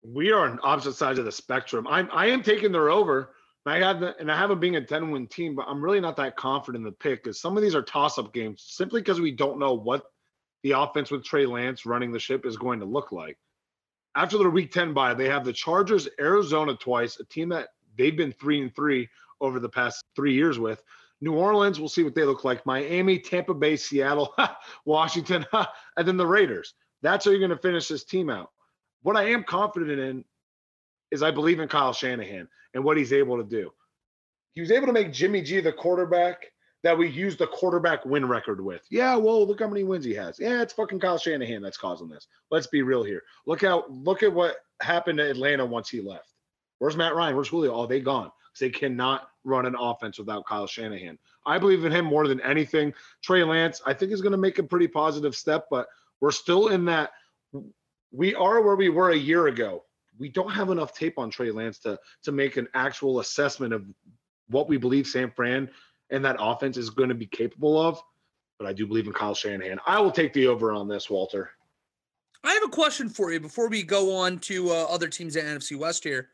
We 0.03 0.31
are 0.31 0.49
on 0.49 0.59
opposite 0.63 0.93
sides 0.93 1.19
of 1.19 1.25
the 1.25 1.31
spectrum. 1.31 1.87
I'm 1.87 2.09
I 2.11 2.27
am 2.27 2.43
taking 2.43 2.71
their 2.71 2.89
over. 2.89 3.33
I 3.65 3.77
have 3.77 4.01
the, 4.01 4.17
and 4.19 4.29
I 4.29 4.37
have 4.37 4.49
them 4.49 4.59
being 4.59 4.75
a 4.75 4.81
10 4.81 5.09
win 5.11 5.27
team, 5.27 5.55
but 5.55 5.65
I'm 5.69 5.81
really 5.81 6.01
not 6.01 6.17
that 6.17 6.35
confident 6.35 6.81
in 6.81 6.83
the 6.83 6.91
pick 6.91 7.23
because 7.23 7.39
some 7.39 7.55
of 7.55 7.63
these 7.63 7.75
are 7.75 7.81
toss 7.81 8.17
up 8.17 8.33
games 8.33 8.63
simply 8.67 8.99
because 8.99 9.21
we 9.21 9.31
don't 9.31 9.57
know 9.57 9.73
what 9.73 10.03
the 10.63 10.71
offense 10.71 11.11
with 11.11 11.23
Trey 11.23 11.45
Lance 11.45 11.85
running 11.85 12.11
the 12.11 12.19
ship 12.19 12.45
is 12.45 12.57
going 12.57 12.79
to 12.81 12.85
look 12.85 13.13
like. 13.13 13.37
After 14.15 14.37
their 14.37 14.49
week 14.49 14.71
10 14.71 14.93
bye, 14.93 15.13
they 15.13 15.29
have 15.29 15.45
the 15.45 15.53
Chargers, 15.53 16.09
Arizona 16.19 16.75
twice, 16.75 17.19
a 17.19 17.25
team 17.25 17.49
that 17.49 17.69
they've 17.97 18.15
been 18.15 18.33
three 18.33 18.61
and 18.61 18.75
three 18.75 19.07
over 19.39 19.59
the 19.59 19.69
past 19.69 20.03
three 20.15 20.33
years 20.33 20.59
with. 20.59 20.83
New 21.21 21.33
Orleans, 21.33 21.79
we'll 21.79 21.89
see 21.89 22.03
what 22.03 22.15
they 22.15 22.25
look 22.25 22.43
like. 22.43 22.65
Miami, 22.65 23.17
Tampa 23.17 23.53
Bay, 23.53 23.77
Seattle, 23.77 24.35
Washington, 24.85 25.45
and 25.97 26.07
then 26.07 26.17
the 26.17 26.27
Raiders. 26.27 26.73
That's 27.01 27.23
how 27.23 27.31
you're 27.31 27.39
going 27.39 27.49
to 27.49 27.57
finish 27.57 27.87
this 27.87 28.03
team 28.03 28.29
out. 28.29 28.51
What 29.03 29.15
I 29.15 29.29
am 29.29 29.43
confident 29.43 29.99
in 29.99 30.25
is 31.11 31.21
I 31.21 31.31
believe 31.31 31.59
in 31.59 31.67
Kyle 31.67 31.93
Shanahan 31.93 32.47
and 32.73 32.83
what 32.83 32.97
he's 32.97 33.13
able 33.13 33.37
to 33.37 33.43
do. 33.43 33.71
He 34.53 34.61
was 34.61 34.71
able 34.71 34.87
to 34.87 34.93
make 34.93 35.13
Jimmy 35.13 35.41
G 35.41 35.61
the 35.61 35.71
quarterback 35.71 36.51
that 36.83 36.97
we 36.97 37.09
use 37.09 37.37
the 37.37 37.47
quarterback 37.47 38.05
win 38.05 38.27
record 38.27 38.63
with. 38.63 38.81
Yeah, 38.89 39.15
well, 39.15 39.45
look 39.47 39.61
how 39.61 39.67
many 39.67 39.83
wins 39.83 40.03
he 40.03 40.13
has. 40.15 40.39
Yeah, 40.39 40.61
it's 40.61 40.73
fucking 40.73 40.99
Kyle 40.99 41.17
Shanahan 41.17 41.61
that's 41.61 41.77
causing 41.77 42.09
this. 42.09 42.27
Let's 42.51 42.67
be 42.67 42.81
real 42.81 43.03
here. 43.03 43.23
Look 43.47 43.61
how 43.61 43.85
look 43.89 44.23
at 44.23 44.33
what 44.33 44.57
happened 44.81 45.19
to 45.19 45.29
Atlanta 45.29 45.65
once 45.65 45.89
he 45.89 46.01
left. 46.01 46.33
Where's 46.79 46.97
Matt 46.97 47.15
Ryan? 47.15 47.35
Where's 47.35 47.47
Julio? 47.47 47.73
Oh, 47.73 47.85
they 47.85 48.01
gone. 48.01 48.31
They 48.59 48.69
cannot 48.69 49.29
run 49.43 49.65
an 49.65 49.75
offense 49.79 50.19
without 50.19 50.45
Kyle 50.45 50.67
Shanahan. 50.67 51.17
I 51.45 51.57
believe 51.57 51.85
in 51.85 51.91
him 51.91 52.05
more 52.05 52.27
than 52.27 52.41
anything. 52.41 52.93
Trey 53.23 53.43
Lance, 53.43 53.81
I 53.85 53.93
think 53.93 54.11
is 54.11 54.21
going 54.21 54.31
to 54.31 54.37
make 54.37 54.59
a 54.59 54.63
pretty 54.63 54.87
positive 54.87 55.35
step, 55.35 55.65
but 55.71 55.87
we're 56.21 56.31
still 56.31 56.67
in 56.67 56.85
that. 56.85 57.11
We 58.13 58.35
are 58.35 58.61
where 58.61 58.75
we 58.75 58.89
were 58.89 59.09
a 59.09 59.17
year 59.17 59.47
ago. 59.47 59.83
We 60.19 60.29
don't 60.29 60.51
have 60.51 60.69
enough 60.69 60.93
tape 60.93 61.17
on 61.17 61.31
Trey 61.31 61.51
Lance 61.51 61.79
to 61.79 61.99
to 62.23 62.31
make 62.31 62.55
an 62.57 62.67
actual 62.75 63.19
assessment 63.19 63.73
of 63.73 63.83
what 64.47 64.69
we 64.69 64.77
believe 64.77 65.07
San 65.07 65.31
Fran 65.31 65.69
and 66.11 66.23
that 66.23 66.37
offense 66.39 66.77
is 66.77 66.91
going 66.91 67.09
to 67.09 67.15
be 67.15 67.25
capable 67.25 67.81
of. 67.81 67.99
But 68.59 68.67
I 68.67 68.73
do 68.73 68.85
believe 68.85 69.07
in 69.07 69.13
Kyle 69.13 69.33
Shanahan. 69.33 69.79
I 69.87 69.99
will 69.99 70.11
take 70.11 70.31
the 70.31 70.47
over 70.47 70.71
on 70.71 70.87
this, 70.87 71.09
Walter. 71.09 71.49
I 72.43 72.53
have 72.53 72.63
a 72.63 72.69
question 72.69 73.09
for 73.09 73.31
you 73.31 73.39
before 73.39 73.67
we 73.67 73.81
go 73.83 74.15
on 74.15 74.37
to 74.39 74.69
uh, 74.69 74.85
other 74.89 75.07
teams 75.07 75.35
at 75.35 75.45
NFC 75.45 75.77
West 75.77 76.03
here. 76.03 76.29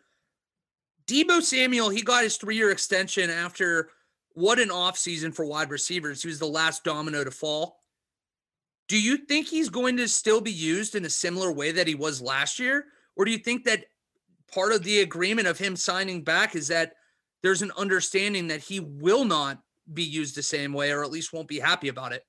Deebo 1.07 1.41
Samuel, 1.41 1.89
he 1.89 2.01
got 2.01 2.23
his 2.23 2.37
three 2.37 2.55
year 2.55 2.71
extension 2.71 3.29
after 3.29 3.89
what 4.33 4.59
an 4.59 4.69
offseason 4.69 5.33
for 5.33 5.45
wide 5.45 5.69
receivers. 5.69 6.21
He 6.21 6.27
was 6.27 6.39
the 6.39 6.45
last 6.45 6.83
domino 6.83 7.23
to 7.23 7.31
fall. 7.31 7.78
Do 8.89 8.99
you 8.99 9.17
think 9.17 9.47
he's 9.47 9.69
going 9.69 9.97
to 9.97 10.07
still 10.07 10.41
be 10.41 10.51
used 10.51 10.95
in 10.95 11.05
a 11.05 11.09
similar 11.09 11.51
way 11.51 11.71
that 11.71 11.87
he 11.87 11.95
was 11.95 12.21
last 12.21 12.59
year? 12.59 12.85
Or 13.15 13.23
do 13.23 13.31
you 13.31 13.37
think 13.37 13.63
that 13.65 13.85
part 14.51 14.73
of 14.73 14.83
the 14.83 15.01
agreement 15.01 15.47
of 15.47 15.59
him 15.59 15.75
signing 15.75 16.23
back 16.23 16.55
is 16.55 16.67
that 16.69 16.93
there's 17.43 17.61
an 17.61 17.71
understanding 17.77 18.47
that 18.47 18.61
he 18.61 18.79
will 18.79 19.25
not 19.25 19.61
be 19.93 20.03
used 20.03 20.35
the 20.35 20.43
same 20.43 20.73
way 20.73 20.91
or 20.91 21.03
at 21.03 21.11
least 21.11 21.31
won't 21.31 21.47
be 21.47 21.59
happy 21.59 21.87
about 21.87 22.13
it? 22.13 22.25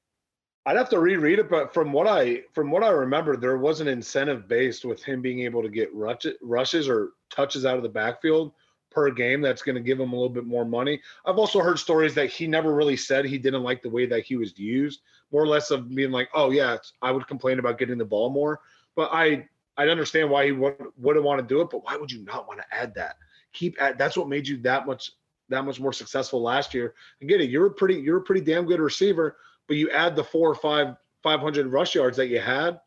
I'd 0.67 0.77
have 0.77 0.91
to 0.91 1.01
reread 1.01 1.39
it, 1.39 1.49
but 1.49 1.73
from 1.73 1.91
what 1.91 2.07
I 2.07 2.43
from 2.53 2.71
what 2.71 2.85
I 2.85 2.91
remember, 2.91 3.39
there 3.39 3.57
was 3.57 3.81
an 3.81 3.89
incentive 3.89 4.47
based 4.47 4.85
with 4.85 5.03
him 5.03 5.23
being 5.23 5.41
able 5.41 5.63
to 5.63 5.71
get 5.71 5.89
rushes 5.95 6.89
or 6.89 7.13
touches 7.31 7.65
out 7.65 7.79
of 7.79 7.83
the 7.83 7.89
backfield 7.89 8.53
per 8.91 9.11
game 9.11 9.41
that's 9.41 9.63
going 9.63 9.77
to 9.77 9.81
give 9.81 9.99
him 9.99 10.13
a 10.13 10.15
little 10.15 10.29
bit 10.29 10.47
more 10.47 10.65
money. 10.65 11.01
I've 11.25 11.39
also 11.39 11.61
heard 11.61 11.79
stories 11.79 12.15
that 12.15 12.31
he 12.31 12.47
never 12.47 12.75
really 12.75 12.97
said 12.97 13.25
he 13.25 13.39
didn't 13.39 13.63
like 13.63 13.83
the 13.83 13.91
way 13.91 14.07
that 14.07 14.25
he 14.25 14.37
was 14.37 14.59
used, 14.59 15.01
more 15.33 15.43
or 15.43 15.47
less 15.47 15.71
of 15.71 15.89
being 15.95 16.11
like, 16.11 16.29
"Oh 16.35 16.51
yeah, 16.51 16.77
I 17.03 17.13
would 17.13 17.27
complain 17.27 17.59
about 17.59 17.79
getting 17.79 17.99
the 17.99 18.05
ball 18.05 18.31
more." 18.31 18.61
But 18.97 19.11
I 19.13 19.49
I 19.77 19.89
understand 19.89 20.31
why 20.31 20.47
he 20.47 20.53
would, 20.53 20.77
wouldn't 20.97 21.25
want 21.25 21.41
to 21.41 21.47
do 21.47 21.61
it, 21.61 21.71
but 21.71 21.85
why 21.85 21.97
would 21.97 22.11
you 22.11 22.23
not 22.25 22.47
want 22.47 22.61
to 22.61 22.77
add 22.77 22.95
that? 22.97 23.17
Keep 23.53 23.81
at 23.81 23.99
that's 23.99 24.17
what 24.17 24.29
made 24.29 24.47
you 24.47 24.57
that 24.59 24.87
much 24.87 25.13
that 25.49 25.65
much 25.65 25.81
more 25.81 25.93
successful 25.93 26.43
last 26.43 26.75
year. 26.75 26.95
And 27.21 27.29
get 27.29 27.41
it, 27.41 27.51
you're 27.51 27.67
a 27.67 27.71
pretty 27.71 27.95
you're 27.95 28.19
a 28.19 28.23
pretty 28.23 28.43
damn 28.43 28.67
good 28.67 28.81
receiver, 28.81 29.37
but 29.69 29.77
you 29.77 29.91
add 29.91 30.17
the 30.17 30.25
four 30.25 30.51
or 30.51 30.55
five 30.55 30.97
500 31.23 31.67
rush 31.67 31.95
yards 31.95 32.17
that 32.17 32.29
you 32.29 32.41
had. 32.41 32.81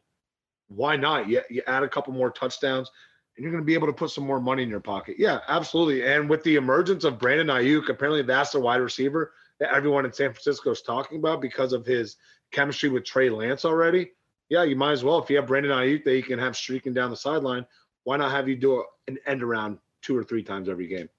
Why 0.67 0.95
not? 0.95 1.29
You, 1.29 1.41
you 1.49 1.61
add 1.67 1.83
a 1.83 1.89
couple 1.89 2.13
more 2.13 2.31
touchdowns 2.31 2.89
and 3.35 3.43
you're 3.43 3.51
going 3.51 3.63
to 3.63 3.65
be 3.65 3.73
able 3.73 3.87
to 3.87 3.93
put 3.93 4.11
some 4.11 4.25
more 4.25 4.39
money 4.39 4.63
in 4.63 4.69
your 4.69 4.79
pocket. 4.79 5.15
Yeah, 5.17 5.39
absolutely. 5.47 6.05
And 6.05 6.29
with 6.29 6.43
the 6.43 6.55
emergence 6.55 7.03
of 7.03 7.17
Brandon 7.19 7.47
Aiyuk, 7.47 7.89
apparently 7.89 8.21
that's 8.21 8.51
the 8.51 8.59
wide 8.59 8.81
receiver 8.81 9.33
that 9.59 9.73
everyone 9.73 10.05
in 10.05 10.13
San 10.13 10.31
Francisco 10.31 10.71
is 10.71 10.81
talking 10.81 11.17
about 11.17 11.41
because 11.41 11.73
of 11.73 11.85
his 11.85 12.17
chemistry 12.51 12.89
with 12.89 13.05
Trey 13.05 13.29
Lance 13.29 13.65
already. 13.65 14.11
Yeah, 14.49 14.63
you 14.63 14.75
might 14.75 14.91
as 14.91 15.03
well. 15.03 15.17
If 15.17 15.29
you 15.29 15.37
have 15.37 15.47
Brandon 15.47 15.71
Aiyuk 15.71 16.03
that 16.03 16.15
you 16.15 16.23
can 16.23 16.37
have 16.37 16.55
streaking 16.55 16.93
down 16.93 17.09
the 17.09 17.17
sideline, 17.17 17.65
why 18.03 18.17
not 18.17 18.31
have 18.31 18.47
you 18.47 18.55
do 18.55 18.83
an 19.07 19.17
end 19.25 19.41
around 19.41 19.79
two 20.01 20.15
or 20.15 20.23
three 20.23 20.43
times 20.43 20.69
every 20.69 20.87
game? 20.87 21.09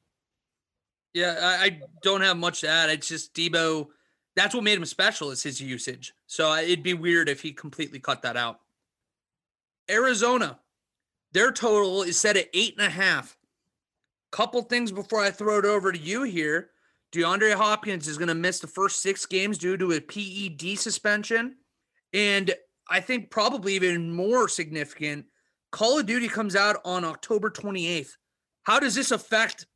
Yeah, 1.14 1.36
I 1.40 1.80
don't 2.02 2.20
have 2.20 2.36
much 2.36 2.60
to 2.60 2.68
add. 2.68 2.90
It's 2.90 3.08
just 3.08 3.34
Deebo. 3.34 3.88
That's 4.36 4.54
what 4.54 4.64
made 4.64 4.78
him 4.78 4.84
special 4.84 5.30
is 5.30 5.44
his 5.44 5.60
usage. 5.60 6.12
So 6.26 6.54
it'd 6.54 6.82
be 6.82 6.94
weird 6.94 7.28
if 7.28 7.42
he 7.42 7.52
completely 7.52 8.00
cut 8.00 8.22
that 8.22 8.36
out. 8.36 8.60
Arizona, 9.88 10.58
their 11.34 11.52
total 11.52 12.02
is 12.02 12.18
set 12.18 12.36
at 12.36 12.48
eight 12.54 12.74
and 12.78 12.86
a 12.86 12.90
half. 12.90 13.36
Couple 14.32 14.62
things 14.62 14.90
before 14.90 15.20
I 15.20 15.30
throw 15.30 15.58
it 15.58 15.64
over 15.64 15.92
to 15.92 15.98
you 15.98 16.22
here. 16.22 16.70
DeAndre 17.12 17.54
Hopkins 17.54 18.08
is 18.08 18.18
going 18.18 18.28
to 18.28 18.34
miss 18.34 18.60
the 18.60 18.66
first 18.66 19.02
six 19.02 19.26
games 19.26 19.58
due 19.58 19.76
to 19.76 19.92
a 19.92 20.00
PED 20.00 20.78
suspension. 20.78 21.56
And 22.12 22.54
I 22.88 23.00
think 23.00 23.30
probably 23.30 23.74
even 23.74 24.12
more 24.12 24.48
significant, 24.48 25.26
Call 25.70 25.98
of 25.98 26.06
Duty 26.06 26.28
comes 26.28 26.56
out 26.56 26.76
on 26.84 27.04
October 27.04 27.50
28th. 27.50 28.12
How 28.64 28.80
does 28.80 28.94
this 28.94 29.10
affect 29.10 29.66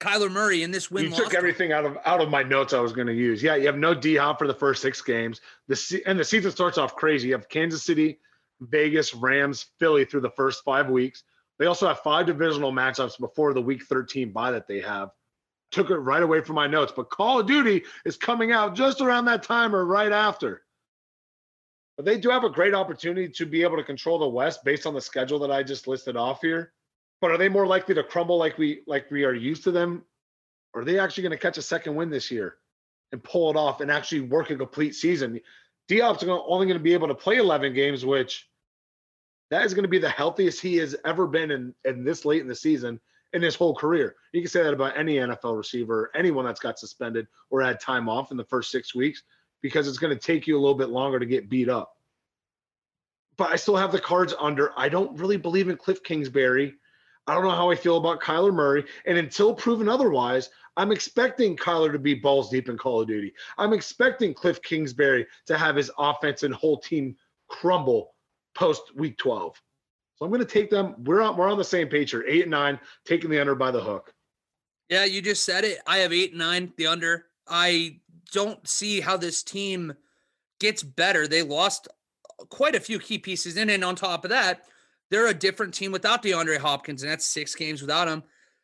Kyler 0.00 0.30
Murray 0.30 0.62
in 0.62 0.70
this 0.70 0.90
win? 0.90 1.06
You 1.06 1.16
took 1.16 1.34
everything 1.34 1.72
out 1.72 1.84
of 1.84 1.98
out 2.04 2.20
of 2.20 2.30
my 2.30 2.42
notes 2.42 2.72
I 2.72 2.80
was 2.80 2.92
going 2.92 3.08
to 3.08 3.14
use. 3.14 3.42
Yeah, 3.42 3.56
you 3.56 3.66
have 3.66 3.76
no 3.76 3.94
D 3.94 4.16
Hop 4.16 4.38
for 4.38 4.46
the 4.46 4.54
first 4.54 4.82
six 4.82 5.02
games. 5.02 5.40
The 5.68 6.02
and 6.06 6.18
the 6.18 6.24
season 6.24 6.50
starts 6.50 6.78
off 6.78 6.94
crazy. 6.96 7.28
You 7.28 7.34
have 7.34 7.48
Kansas 7.48 7.82
City, 7.82 8.18
Vegas, 8.60 9.14
Rams, 9.14 9.66
Philly 9.78 10.04
through 10.04 10.22
the 10.22 10.30
first 10.30 10.64
five 10.64 10.90
weeks. 10.90 11.24
They 11.58 11.66
also 11.66 11.88
have 11.88 12.00
five 12.00 12.26
divisional 12.26 12.72
matchups 12.72 13.18
before 13.18 13.54
the 13.54 13.62
week 13.62 13.84
13 13.84 14.30
bye 14.30 14.50
that 14.50 14.68
they 14.68 14.80
have. 14.80 15.10
Took 15.72 15.90
it 15.90 15.96
right 15.96 16.22
away 16.22 16.42
from 16.42 16.56
my 16.56 16.66
notes, 16.66 16.92
but 16.94 17.10
Call 17.10 17.40
of 17.40 17.46
Duty 17.46 17.82
is 18.04 18.16
coming 18.16 18.52
out 18.52 18.74
just 18.74 19.00
around 19.00 19.24
that 19.26 19.42
time 19.42 19.74
or 19.74 19.84
right 19.84 20.12
after. 20.12 20.62
But 21.96 22.04
they 22.04 22.18
do 22.18 22.28
have 22.28 22.44
a 22.44 22.50
great 22.50 22.74
opportunity 22.74 23.28
to 23.28 23.46
be 23.46 23.62
able 23.62 23.76
to 23.76 23.84
control 23.84 24.18
the 24.18 24.28
West 24.28 24.64
based 24.64 24.86
on 24.86 24.94
the 24.94 25.00
schedule 25.00 25.38
that 25.40 25.50
I 25.50 25.62
just 25.62 25.88
listed 25.88 26.16
off 26.16 26.40
here. 26.42 26.72
But 27.20 27.30
are 27.30 27.38
they 27.38 27.48
more 27.48 27.66
likely 27.66 27.94
to 27.94 28.04
crumble 28.04 28.36
like 28.36 28.58
we 28.58 28.82
like 28.86 29.10
we 29.10 29.24
are 29.24 29.34
used 29.34 29.64
to 29.64 29.70
them? 29.70 30.04
Or 30.74 30.82
are 30.82 30.84
they 30.84 30.98
actually 30.98 31.22
going 31.22 31.32
to 31.32 31.38
catch 31.38 31.56
a 31.56 31.62
second 31.62 31.94
win 31.94 32.10
this 32.10 32.30
year 32.30 32.56
and 33.12 33.24
pull 33.24 33.50
it 33.50 33.56
off 33.56 33.80
and 33.80 33.90
actually 33.90 34.20
work 34.20 34.50
a 34.50 34.56
complete 34.56 34.94
season? 34.94 35.40
Diop's 35.88 36.24
only 36.24 36.66
going 36.66 36.78
to 36.78 36.82
be 36.82 36.94
able 36.94 37.08
to 37.08 37.14
play 37.14 37.36
11 37.36 37.72
games, 37.74 38.04
which 38.04 38.48
that 39.50 39.64
is 39.64 39.74
going 39.74 39.84
to 39.84 39.88
be 39.88 39.98
the 39.98 40.08
healthiest 40.08 40.60
he 40.60 40.76
has 40.78 40.96
ever 41.04 41.26
been 41.26 41.50
in, 41.50 41.74
in 41.84 42.04
this 42.04 42.24
late 42.24 42.40
in 42.40 42.48
the 42.48 42.54
season 42.54 43.00
in 43.32 43.42
his 43.42 43.54
whole 43.54 43.74
career. 43.74 44.16
You 44.32 44.40
can 44.40 44.50
say 44.50 44.62
that 44.62 44.72
about 44.72 44.96
any 44.96 45.16
NFL 45.16 45.56
receiver, 45.56 46.10
anyone 46.14 46.44
that's 46.44 46.60
got 46.60 46.78
suspended 46.78 47.26
or 47.50 47.62
had 47.62 47.78
time 47.80 48.08
off 48.08 48.30
in 48.30 48.36
the 48.36 48.44
first 48.44 48.70
six 48.70 48.94
weeks, 48.94 49.22
because 49.62 49.86
it's 49.88 49.98
going 49.98 50.16
to 50.16 50.20
take 50.20 50.46
you 50.46 50.56
a 50.56 50.60
little 50.60 50.76
bit 50.76 50.88
longer 50.88 51.18
to 51.18 51.26
get 51.26 51.48
beat 51.48 51.68
up. 51.68 51.92
But 53.36 53.52
I 53.52 53.56
still 53.56 53.76
have 53.76 53.92
the 53.92 54.00
cards 54.00 54.34
under. 54.38 54.72
I 54.76 54.88
don't 54.88 55.18
really 55.18 55.36
believe 55.36 55.68
in 55.68 55.76
Cliff 55.76 56.02
Kingsbury. 56.02 56.74
I 57.26 57.34
don't 57.34 57.44
know 57.44 57.50
how 57.50 57.70
I 57.70 57.74
feel 57.74 57.96
about 57.96 58.20
Kyler 58.20 58.54
Murray. 58.54 58.84
And 59.04 59.18
until 59.18 59.54
proven 59.54 59.88
otherwise, 59.88 60.50
I'm 60.76 60.92
expecting 60.92 61.56
Kyler 61.56 61.90
to 61.92 61.98
be 61.98 62.14
balls 62.14 62.50
deep 62.50 62.68
in 62.68 62.76
Call 62.76 63.00
of 63.00 63.08
Duty. 63.08 63.32
I'm 63.58 63.72
expecting 63.72 64.34
Cliff 64.34 64.62
Kingsbury 64.62 65.26
to 65.46 65.58
have 65.58 65.76
his 65.76 65.90
offense 65.98 66.42
and 66.42 66.54
whole 66.54 66.78
team 66.78 67.16
crumble 67.48 68.14
post 68.54 68.94
week 68.94 69.18
12. 69.18 69.60
So 70.16 70.24
I'm 70.24 70.30
going 70.30 70.40
to 70.40 70.46
take 70.46 70.70
them. 70.70 70.94
We're 71.04 71.20
on, 71.22 71.36
we're 71.36 71.48
on 71.48 71.58
the 71.58 71.64
same 71.64 71.88
page 71.88 72.12
here. 72.12 72.24
Eight 72.26 72.42
and 72.42 72.50
nine, 72.50 72.78
taking 73.04 73.30
the 73.30 73.40
under 73.40 73.54
by 73.54 73.70
the 73.70 73.80
hook. 73.80 74.12
Yeah, 74.88 75.04
you 75.04 75.20
just 75.20 75.44
said 75.44 75.64
it. 75.64 75.78
I 75.86 75.98
have 75.98 76.12
eight 76.12 76.30
and 76.30 76.38
nine, 76.38 76.72
the 76.76 76.86
under. 76.86 77.26
I 77.48 78.00
don't 78.32 78.66
see 78.66 79.00
how 79.00 79.16
this 79.16 79.42
team 79.42 79.94
gets 80.60 80.82
better. 80.82 81.26
They 81.26 81.42
lost 81.42 81.88
quite 82.50 82.74
a 82.74 82.80
few 82.80 82.98
key 82.98 83.18
pieces 83.18 83.56
in, 83.56 83.68
and 83.68 83.84
on 83.84 83.96
top 83.96 84.24
of 84.24 84.30
that, 84.30 84.62
they're 85.10 85.28
a 85.28 85.34
different 85.34 85.74
team 85.74 85.92
without 85.92 86.22
DeAndre 86.22 86.58
Hopkins, 86.58 87.02
and 87.02 87.10
that's 87.10 87.24
six 87.24 87.54
games 87.54 87.80
without 87.80 88.08
him. 88.08 88.22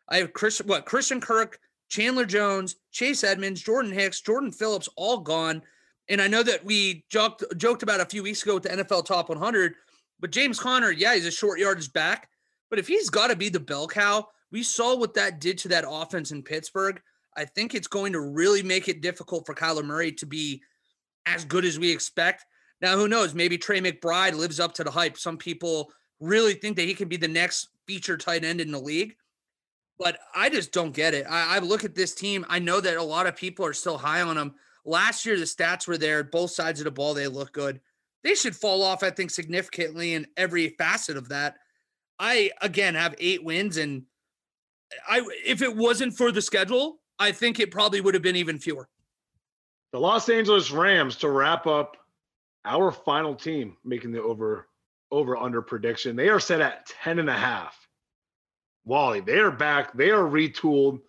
I 0.09 0.18
have 0.18 0.32
Chris, 0.32 0.59
what 0.61 0.86
Christian 0.86 1.20
Kirk, 1.20 1.59
Chandler 1.88 2.24
Jones, 2.24 2.76
Chase 2.90 3.24
Edmonds, 3.24 3.62
Jordan 3.62 3.93
Hicks, 3.93 4.20
Jordan 4.20 4.51
Phillips, 4.51 4.88
all 4.97 5.18
gone. 5.18 5.62
And 6.09 6.20
I 6.20 6.26
know 6.26 6.43
that 6.43 6.64
we 6.64 7.05
joked 7.11 7.45
joked 7.57 7.82
about 7.82 8.01
a 8.01 8.07
few 8.07 8.22
weeks 8.22 8.43
ago 8.43 8.55
with 8.55 8.64
the 8.64 8.70
NFL 8.70 9.05
Top 9.05 9.28
100, 9.28 9.74
but 10.20 10.32
James 10.32 10.59
Conner, 10.59 10.90
yeah, 10.90 11.14
he's 11.14 11.26
a 11.26 11.30
short 11.30 11.59
yardage 11.59 11.93
back, 11.93 12.28
but 12.70 12.78
if 12.78 12.88
he's 12.88 13.11
got 13.11 13.28
to 13.28 13.36
be 13.36 13.49
the 13.49 13.61
bell 13.61 13.86
cow, 13.86 14.28
we 14.51 14.62
saw 14.62 14.97
what 14.97 15.14
that 15.14 15.40
did 15.40 15.59
to 15.59 15.68
that 15.68 15.84
offense 15.88 16.30
in 16.30 16.43
Pittsburgh. 16.43 17.01
I 17.36 17.45
think 17.45 17.74
it's 17.74 17.88
going 17.88 18.12
to 18.12 18.20
really 18.20 18.62
make 18.62 18.88
it 18.88 19.01
difficult 19.01 19.47
for 19.47 19.55
Kyler 19.55 19.84
Murray 19.84 20.12
to 20.12 20.26
be 20.26 20.62
as 21.26 21.45
good 21.45 21.64
as 21.64 21.78
we 21.78 21.90
expect. 21.90 22.45
Now, 22.80 22.97
who 22.97 23.09
knows? 23.09 23.34
Maybe 23.34 23.57
Trey 23.57 23.80
McBride 23.80 24.34
lives 24.34 24.61
up 24.61 24.74
to 24.74 24.84
the 24.84 24.90
hype. 24.90 25.16
Some 25.16 25.38
people 25.38 25.93
really 26.22 26.54
think 26.54 26.76
that 26.76 26.86
he 26.86 26.94
can 26.94 27.08
be 27.08 27.16
the 27.16 27.28
next 27.28 27.68
feature 27.86 28.16
tight 28.16 28.44
end 28.44 28.60
in 28.60 28.70
the 28.70 28.78
league. 28.78 29.16
But 29.98 30.18
I 30.34 30.48
just 30.48 30.72
don't 30.72 30.94
get 30.94 31.14
it. 31.14 31.26
I, 31.28 31.56
I, 31.56 31.58
look 31.58 31.84
at 31.84 31.94
this 31.94 32.14
team. 32.14 32.46
I 32.48 32.58
know 32.58 32.80
that 32.80 32.96
a 32.96 33.02
lot 33.02 33.26
of 33.26 33.36
people 33.36 33.66
are 33.66 33.72
still 33.72 33.98
high 33.98 34.22
on 34.22 34.36
them. 34.36 34.54
Last 34.84 35.26
year, 35.26 35.36
the 35.36 35.44
stats 35.44 35.86
were 35.86 35.98
there. 35.98 36.24
Both 36.24 36.52
sides 36.52 36.80
of 36.80 36.84
the 36.84 36.90
ball, 36.90 37.12
they 37.12 37.26
look 37.26 37.52
good. 37.52 37.80
they 38.24 38.34
should 38.34 38.56
fall 38.56 38.82
off, 38.82 39.02
I 39.02 39.10
think, 39.10 39.30
significantly 39.30 40.14
in 40.14 40.26
every 40.36 40.70
facet 40.70 41.16
of 41.16 41.28
that. 41.28 41.56
I 42.18 42.50
again 42.60 42.94
have 42.94 43.14
eight 43.18 43.44
wins, 43.44 43.76
and 43.76 44.04
I 45.08 45.22
if 45.44 45.62
it 45.62 45.76
wasn't 45.76 46.16
for 46.16 46.32
the 46.32 46.42
schedule, 46.42 47.00
I 47.18 47.32
think 47.32 47.60
it 47.60 47.70
probably 47.70 48.00
would 48.00 48.14
have 48.14 48.22
been 48.22 48.36
even 48.36 48.58
fewer. 48.58 48.88
The 49.92 50.00
Los 50.00 50.28
Angeles 50.28 50.70
Rams 50.70 51.16
to 51.16 51.28
wrap 51.28 51.66
up 51.66 51.96
our 52.64 52.90
final 52.90 53.34
team 53.34 53.76
making 53.84 54.12
the 54.12 54.22
over 54.22 54.68
over 55.12 55.36
under 55.36 55.62
prediction. 55.62 56.16
They 56.16 56.28
are 56.28 56.40
set 56.40 56.60
at 56.60 56.86
10 57.04 57.20
and 57.20 57.30
a 57.30 57.34
half. 57.34 57.78
Wally, 58.84 59.20
they 59.20 59.38
are 59.38 59.52
back. 59.52 59.92
They 59.92 60.10
are 60.10 60.24
retooled, 60.24 61.00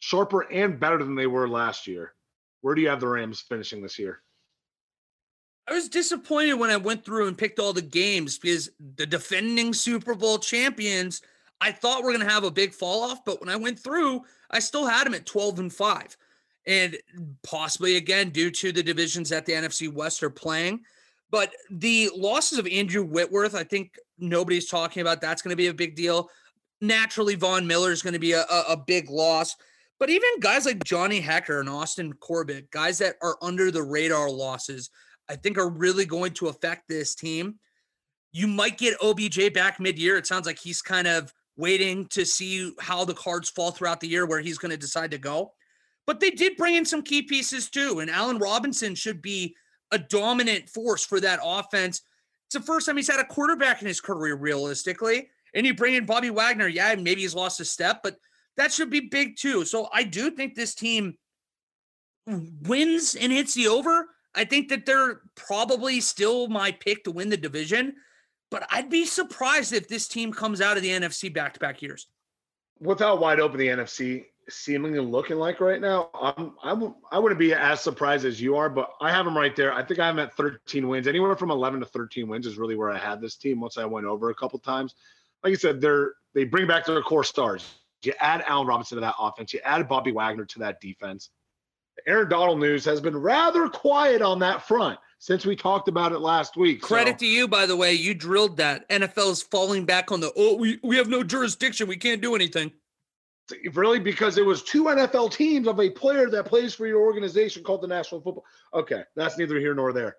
sharper 0.00 0.50
and 0.50 0.80
better 0.80 0.98
than 0.98 1.14
they 1.14 1.28
were 1.28 1.48
last 1.48 1.86
year. 1.86 2.14
Where 2.62 2.74
do 2.74 2.82
you 2.82 2.88
have 2.88 3.00
the 3.00 3.06
Rams 3.06 3.40
finishing 3.40 3.82
this 3.82 3.98
year? 3.98 4.22
I 5.68 5.74
was 5.74 5.88
disappointed 5.88 6.54
when 6.54 6.70
I 6.70 6.76
went 6.76 7.04
through 7.04 7.28
and 7.28 7.36
picked 7.38 7.58
all 7.58 7.72
the 7.72 7.82
games 7.82 8.38
because 8.38 8.70
the 8.96 9.06
defending 9.06 9.74
Super 9.74 10.14
Bowl 10.14 10.38
champions, 10.38 11.22
I 11.60 11.72
thought 11.72 12.02
we're 12.02 12.12
going 12.12 12.26
to 12.26 12.32
have 12.32 12.44
a 12.44 12.50
big 12.50 12.72
fall 12.72 13.02
off, 13.02 13.24
but 13.24 13.40
when 13.40 13.48
I 13.48 13.56
went 13.56 13.78
through, 13.78 14.22
I 14.50 14.60
still 14.60 14.86
had 14.86 15.06
them 15.06 15.14
at 15.14 15.26
12 15.26 15.58
and 15.58 15.72
5. 15.72 16.16
And 16.68 16.96
possibly 17.42 17.96
again 17.96 18.30
due 18.30 18.50
to 18.50 18.72
the 18.72 18.82
divisions 18.82 19.28
that 19.28 19.46
the 19.46 19.52
NFC 19.52 19.92
West 19.92 20.22
are 20.22 20.30
playing. 20.30 20.80
But 21.30 21.52
the 21.70 22.10
losses 22.14 22.58
of 22.58 22.66
Andrew 22.66 23.04
Whitworth, 23.04 23.54
I 23.54 23.64
think 23.64 23.96
nobody's 24.18 24.68
talking 24.68 25.00
about. 25.00 25.20
That's 25.20 25.42
going 25.42 25.50
to 25.50 25.56
be 25.56 25.66
a 25.66 25.74
big 25.74 25.96
deal. 25.96 26.30
Naturally, 26.80 27.34
Von 27.34 27.66
Miller 27.66 27.90
is 27.90 28.02
going 28.02 28.12
to 28.12 28.20
be 28.20 28.32
a, 28.32 28.42
a, 28.42 28.76
big 28.76 29.10
loss. 29.10 29.56
But 29.98 30.10
even 30.10 30.40
guys 30.40 30.66
like 30.66 30.84
Johnny 30.84 31.20
Hekker 31.20 31.60
and 31.60 31.68
Austin 31.68 32.12
Corbett, 32.12 32.70
guys 32.70 32.98
that 32.98 33.16
are 33.22 33.38
under 33.42 33.70
the 33.70 33.82
radar 33.82 34.30
losses, 34.30 34.90
I 35.28 35.36
think 35.36 35.58
are 35.58 35.68
really 35.68 36.04
going 36.04 36.32
to 36.34 36.48
affect 36.48 36.88
this 36.88 37.14
team. 37.14 37.56
You 38.32 38.46
might 38.46 38.78
get 38.78 39.02
OBJ 39.02 39.54
back 39.54 39.80
mid 39.80 39.98
year. 39.98 40.16
It 40.16 40.26
sounds 40.26 40.46
like 40.46 40.58
he's 40.58 40.82
kind 40.82 41.06
of 41.06 41.32
waiting 41.56 42.06
to 42.08 42.24
see 42.24 42.72
how 42.78 43.04
the 43.04 43.14
cards 43.14 43.48
fall 43.48 43.70
throughout 43.70 44.00
the 44.00 44.08
year 44.08 44.26
where 44.26 44.40
he's 44.40 44.58
going 44.58 44.70
to 44.70 44.76
decide 44.76 45.10
to 45.10 45.18
go. 45.18 45.52
But 46.06 46.20
they 46.20 46.30
did 46.30 46.56
bring 46.56 46.74
in 46.74 46.84
some 46.84 47.02
key 47.02 47.22
pieces 47.22 47.70
too. 47.70 48.00
And 48.00 48.10
Allen 48.10 48.38
Robinson 48.38 48.94
should 48.94 49.22
be 49.22 49.56
a 49.92 49.98
dominant 49.98 50.68
force 50.68 51.04
for 51.04 51.20
that 51.20 51.40
offense. 51.42 52.02
It's 52.46 52.54
the 52.54 52.60
first 52.60 52.86
time 52.86 52.96
he's 52.96 53.10
had 53.10 53.20
a 53.20 53.24
quarterback 53.24 53.82
in 53.82 53.88
his 53.88 54.00
career, 54.00 54.36
realistically. 54.36 55.28
And 55.54 55.66
you 55.66 55.74
bring 55.74 55.94
in 55.94 56.06
Bobby 56.06 56.30
Wagner. 56.30 56.68
Yeah, 56.68 56.94
maybe 56.94 57.22
he's 57.22 57.34
lost 57.34 57.60
a 57.60 57.64
step, 57.64 58.00
but 58.02 58.16
that 58.56 58.72
should 58.72 58.90
be 58.90 59.00
big 59.00 59.36
too. 59.36 59.64
So 59.64 59.88
I 59.92 60.02
do 60.02 60.30
think 60.30 60.54
this 60.54 60.74
team 60.74 61.16
wins 62.26 63.14
and 63.14 63.32
hits 63.32 63.54
the 63.54 63.68
over. 63.68 64.08
I 64.34 64.44
think 64.44 64.68
that 64.68 64.84
they're 64.84 65.22
probably 65.34 66.00
still 66.00 66.48
my 66.48 66.72
pick 66.72 67.04
to 67.04 67.10
win 67.10 67.30
the 67.30 67.36
division, 67.36 67.94
but 68.50 68.66
I'd 68.70 68.90
be 68.90 69.06
surprised 69.06 69.72
if 69.72 69.88
this 69.88 70.08
team 70.08 70.32
comes 70.32 70.60
out 70.60 70.76
of 70.76 70.82
the 70.82 70.90
NFC 70.90 71.32
back 71.32 71.54
to 71.54 71.60
back 71.60 71.80
years. 71.80 72.06
Without 72.78 73.20
wide 73.20 73.40
open 73.40 73.58
the 73.58 73.68
NFC 73.68 74.26
seemingly 74.48 75.00
looking 75.00 75.36
like 75.36 75.60
right 75.60 75.80
now, 75.80 76.10
I'm, 76.14 76.52
I'm 76.62 76.94
I 77.10 77.18
wouldn't 77.18 77.38
be 77.38 77.52
as 77.52 77.80
surprised 77.80 78.24
as 78.24 78.40
you 78.40 78.56
are, 78.56 78.68
but 78.68 78.90
I 79.00 79.10
have 79.10 79.24
them 79.24 79.36
right 79.36 79.54
there. 79.56 79.72
I 79.72 79.82
think 79.82 80.00
I'm 80.00 80.18
at 80.18 80.34
13 80.36 80.86
wins. 80.88 81.06
Anywhere 81.06 81.36
from 81.36 81.50
11 81.50 81.80
to 81.80 81.86
13 81.86 82.28
wins 82.28 82.46
is 82.46 82.58
really 82.58 82.76
where 82.76 82.90
I 82.90 82.98
had 82.98 83.20
this 83.20 83.36
team. 83.36 83.60
Once 83.60 83.78
I 83.78 83.84
went 83.84 84.06
over 84.06 84.30
a 84.30 84.34
couple 84.34 84.58
times, 84.58 84.94
like 85.42 85.52
I 85.52 85.56
said, 85.56 85.80
they're 85.80 86.14
they 86.34 86.44
bring 86.44 86.66
back 86.66 86.86
their 86.86 87.02
core 87.02 87.24
stars. 87.24 87.74
You 88.02 88.12
add 88.20 88.44
Allen 88.46 88.66
Robinson 88.66 88.96
to 88.96 89.00
that 89.00 89.14
offense. 89.18 89.52
You 89.52 89.60
add 89.64 89.88
Bobby 89.88 90.12
Wagner 90.12 90.44
to 90.44 90.58
that 90.60 90.80
defense. 90.80 91.30
Aaron 92.06 92.28
Donald 92.28 92.60
news 92.60 92.84
has 92.84 93.00
been 93.00 93.16
rather 93.16 93.68
quiet 93.68 94.22
on 94.22 94.38
that 94.40 94.62
front 94.62 94.98
since 95.18 95.46
we 95.46 95.56
talked 95.56 95.88
about 95.88 96.12
it 96.12 96.20
last 96.20 96.56
week. 96.56 96.82
Credit 96.82 97.14
so. 97.14 97.18
to 97.18 97.26
you, 97.26 97.48
by 97.48 97.66
the 97.66 97.74
way. 97.74 97.94
You 97.94 98.14
drilled 98.14 98.58
that. 98.58 98.88
NFL 98.90 99.32
is 99.32 99.42
falling 99.42 99.86
back 99.86 100.12
on 100.12 100.20
the 100.20 100.30
oh, 100.36 100.56
we, 100.56 100.78
we 100.82 100.96
have 100.96 101.08
no 101.08 101.22
jurisdiction. 101.22 101.88
We 101.88 101.96
can't 101.96 102.20
do 102.20 102.34
anything. 102.34 102.72
Really, 103.74 104.00
because 104.00 104.38
it 104.38 104.44
was 104.44 104.62
two 104.62 104.84
NFL 104.84 105.32
teams 105.32 105.68
of 105.68 105.78
a 105.78 105.88
player 105.88 106.28
that 106.30 106.46
plays 106.46 106.74
for 106.74 106.86
your 106.86 107.02
organization 107.02 107.62
called 107.62 107.80
the 107.80 107.86
National 107.86 108.20
Football. 108.20 108.44
Okay, 108.74 109.04
that's 109.14 109.38
neither 109.38 109.60
here 109.60 109.74
nor 109.74 109.92
there. 109.92 110.16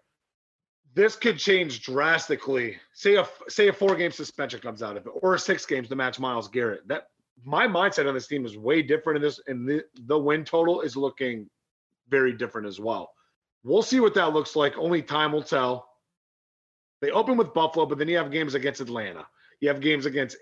This 0.94 1.16
could 1.16 1.38
change 1.38 1.84
drastically. 1.84 2.78
Say 2.94 3.16
a 3.16 3.28
say 3.50 3.68
a 3.68 3.74
four 3.74 3.96
game 3.96 4.12
suspension 4.12 4.62
comes 4.62 4.82
out 4.82 4.96
of 4.96 5.06
it, 5.06 5.12
or 5.22 5.38
six 5.38 5.66
games 5.66 5.90
to 5.90 5.96
match 5.96 6.20
Myles 6.20 6.48
Garrett. 6.48 6.88
That 6.88 7.08
my 7.44 7.68
mindset 7.68 8.08
on 8.08 8.14
this 8.14 8.28
team 8.28 8.46
is 8.46 8.58
way 8.58 8.82
different 8.82 9.18
in 9.18 9.22
this, 9.22 9.40
and 9.48 9.68
the, 9.68 9.84
the 10.06 10.18
win 10.18 10.44
total 10.44 10.82
is 10.82 10.96
looking 10.96 11.50
very 12.10 12.34
different 12.34 12.68
as 12.68 12.80
well. 12.80 13.12
We'll 13.64 13.84
see 13.84 14.00
what 14.00 14.14
that 14.14 14.34
looks 14.34 14.56
like. 14.56 14.78
Only 14.78 15.02
time 15.02 15.34
will 15.34 15.44
tell. 15.44 15.90
They 17.02 17.12
open 17.12 17.38
with 17.38 17.54
Buffalo, 17.54 17.86
but 17.86 17.98
then 17.98 18.08
you 18.08 18.18
have 18.18 18.32
games 18.32 18.56
against 18.56 18.82
Atlanta. 18.82 19.28
You 19.60 19.68
have 19.68 19.82
games 19.82 20.06
against 20.06 20.38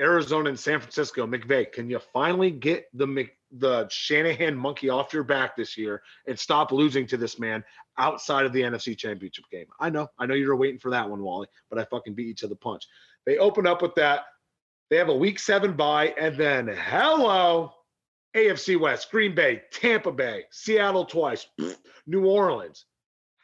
Arizona 0.00 0.48
and 0.48 0.58
San 0.58 0.80
Francisco, 0.80 1.26
McVay, 1.26 1.70
can 1.70 1.90
you 1.90 2.00
finally 2.12 2.50
get 2.50 2.86
the 2.94 3.06
Mc, 3.06 3.36
the 3.52 3.86
Shanahan 3.88 4.56
monkey 4.56 4.88
off 4.88 5.12
your 5.12 5.24
back 5.24 5.56
this 5.56 5.76
year 5.76 6.02
and 6.26 6.38
stop 6.38 6.72
losing 6.72 7.06
to 7.08 7.16
this 7.16 7.38
man 7.38 7.62
outside 7.98 8.46
of 8.46 8.52
the 8.52 8.62
NFC 8.62 8.96
Championship 8.96 9.44
game? 9.50 9.66
I 9.78 9.90
know, 9.90 10.08
I 10.18 10.26
know 10.26 10.34
you're 10.34 10.56
waiting 10.56 10.80
for 10.80 10.90
that 10.90 11.08
one, 11.08 11.22
Wally, 11.22 11.48
but 11.68 11.78
I 11.78 11.84
fucking 11.84 12.14
beat 12.14 12.28
you 12.28 12.34
to 12.34 12.48
the 12.48 12.56
punch. 12.56 12.86
They 13.26 13.36
open 13.38 13.66
up 13.66 13.82
with 13.82 13.94
that. 13.96 14.24
They 14.88 14.96
have 14.96 15.10
a 15.10 15.14
Week 15.14 15.38
Seven 15.38 15.74
bye, 15.74 16.14
and 16.18 16.36
then 16.36 16.66
hello, 16.66 17.72
AFC 18.34 18.80
West, 18.80 19.10
Green 19.10 19.34
Bay, 19.34 19.62
Tampa 19.70 20.10
Bay, 20.10 20.44
Seattle 20.50 21.04
twice, 21.04 21.46
New 22.06 22.26
Orleans. 22.26 22.86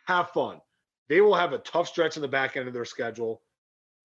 Have 0.06 0.30
fun. 0.30 0.60
They 1.08 1.20
will 1.20 1.34
have 1.34 1.52
a 1.52 1.58
tough 1.58 1.88
stretch 1.88 2.16
in 2.16 2.22
the 2.22 2.28
back 2.28 2.56
end 2.56 2.66
of 2.66 2.74
their 2.74 2.84
schedule 2.84 3.42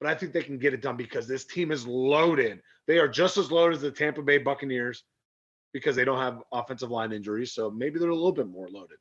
but 0.01 0.09
I 0.09 0.15
think 0.15 0.33
they 0.33 0.41
can 0.41 0.57
get 0.57 0.73
it 0.73 0.81
done 0.81 0.97
because 0.97 1.27
this 1.27 1.45
team 1.45 1.71
is 1.71 1.85
loaded. 1.85 2.59
They 2.87 2.97
are 2.97 3.07
just 3.07 3.37
as 3.37 3.51
loaded 3.51 3.75
as 3.75 3.81
the 3.83 3.91
Tampa 3.91 4.23
Bay 4.23 4.39
Buccaneers 4.39 5.03
because 5.73 5.95
they 5.95 6.03
don't 6.03 6.17
have 6.17 6.41
offensive 6.51 6.89
line 6.89 7.11
injuries. 7.11 7.53
So 7.53 7.69
maybe 7.69 7.99
they're 7.99 8.09
a 8.09 8.15
little 8.15 8.31
bit 8.31 8.47
more 8.47 8.67
loaded. 8.67 8.97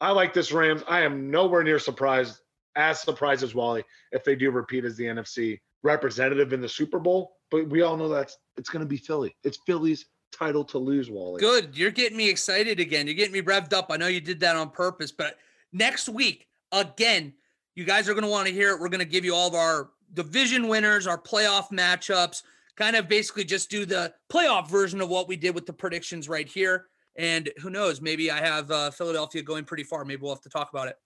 I 0.00 0.10
like 0.10 0.32
this 0.32 0.50
Rams. 0.50 0.82
I 0.88 1.02
am 1.02 1.30
nowhere 1.30 1.62
near 1.62 1.78
surprised, 1.78 2.40
as 2.74 3.00
surprised 3.00 3.44
as 3.44 3.54
Wally, 3.54 3.84
if 4.10 4.24
they 4.24 4.34
do 4.34 4.50
repeat 4.50 4.84
as 4.86 4.96
the 4.96 5.04
NFC 5.04 5.60
representative 5.82 6.54
in 6.54 6.62
the 6.62 6.68
Super 6.68 6.98
Bowl. 6.98 7.36
But 7.50 7.68
we 7.68 7.82
all 7.82 7.98
know 7.98 8.08
that's 8.08 8.38
it's 8.56 8.70
going 8.70 8.84
to 8.84 8.88
be 8.88 8.96
Philly. 8.96 9.36
It's 9.44 9.58
Philly's 9.66 10.06
title 10.32 10.64
to 10.64 10.78
lose, 10.78 11.10
Wally. 11.10 11.40
Good. 11.40 11.76
You're 11.76 11.90
getting 11.90 12.16
me 12.16 12.30
excited 12.30 12.80
again. 12.80 13.06
You're 13.06 13.14
getting 13.14 13.34
me 13.34 13.42
revved 13.42 13.74
up. 13.74 13.88
I 13.90 13.98
know 13.98 14.06
you 14.06 14.20
did 14.20 14.40
that 14.40 14.56
on 14.56 14.70
purpose, 14.70 15.12
but 15.12 15.38
next 15.72 16.08
week, 16.08 16.48
again, 16.72 17.34
you 17.74 17.84
guys 17.84 18.08
are 18.08 18.14
going 18.14 18.24
to 18.24 18.30
want 18.30 18.48
to 18.48 18.52
hear 18.52 18.70
it. 18.70 18.80
We're 18.80 18.88
going 18.88 19.00
to 19.00 19.04
give 19.04 19.24
you 19.26 19.34
all 19.34 19.48
of 19.48 19.54
our 19.54 19.90
division 20.14 20.68
winners, 20.68 21.06
our 21.06 21.18
playoff 21.18 21.70
matchups, 21.70 22.42
kind 22.76 22.96
of 22.96 23.08
basically 23.08 23.44
just 23.44 23.70
do 23.70 23.84
the 23.84 24.12
playoff 24.30 24.68
version 24.68 25.00
of 25.00 25.08
what 25.08 25.28
we 25.28 25.36
did 25.36 25.54
with 25.54 25.66
the 25.66 25.72
predictions 25.72 26.28
right 26.28 26.48
here. 26.48 26.86
And 27.16 27.50
who 27.60 27.70
knows, 27.70 28.00
maybe 28.00 28.30
I 28.30 28.40
have 28.40 28.70
uh, 28.70 28.90
Philadelphia 28.90 29.42
going 29.42 29.64
pretty 29.64 29.84
far. 29.84 30.04
Maybe 30.04 30.22
we'll 30.22 30.34
have 30.34 30.42
to 30.42 30.48
talk 30.48 30.70
about 30.70 30.88
it. 30.88 30.96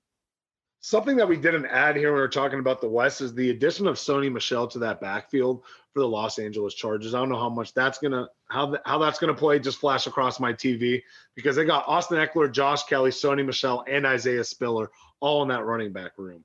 Something 0.81 1.17
that 1.17 1.27
we 1.27 1.37
didn't 1.37 1.67
add 1.67 1.97
here 1.97 2.13
when 2.13 2.21
we 2.21 2.23
are 2.23 2.29
talking 2.29 2.61
about 2.61 2.81
the 2.81 2.89
West 2.89 3.21
is 3.21 3.35
the 3.35 3.51
addition 3.51 3.89
of 3.89 3.97
Sony 3.97 4.31
Michel 4.31 4.69
to 4.69 4.79
that 4.79 5.01
backfield 5.01 5.63
for 5.93 6.01
the 6.01 6.07
Los 6.07 6.39
Angeles 6.39 6.75
Chargers. 6.75 7.13
I 7.13 7.19
don't 7.19 7.29
know 7.29 7.41
how 7.41 7.49
much 7.49 7.75
that's 7.75 7.99
gonna 7.99 8.29
how 8.51 8.67
the, 8.67 8.81
how 8.85 8.99
that's 8.99 9.19
gonna 9.19 9.35
play. 9.35 9.59
Just 9.59 9.79
flash 9.79 10.07
across 10.07 10.39
my 10.39 10.53
TV 10.53 11.03
because 11.35 11.57
they 11.57 11.65
got 11.65 11.89
Austin 11.89 12.19
Ekeler, 12.19 12.53
Josh 12.53 12.85
Kelly, 12.85 13.11
Sony 13.11 13.45
Michel, 13.45 13.85
and 13.89 14.07
Isaiah 14.07 14.45
Spiller 14.45 14.91
all 15.19 15.43
in 15.43 15.49
that 15.49 15.65
running 15.65 15.93
back 15.93 16.13
room. 16.19 16.45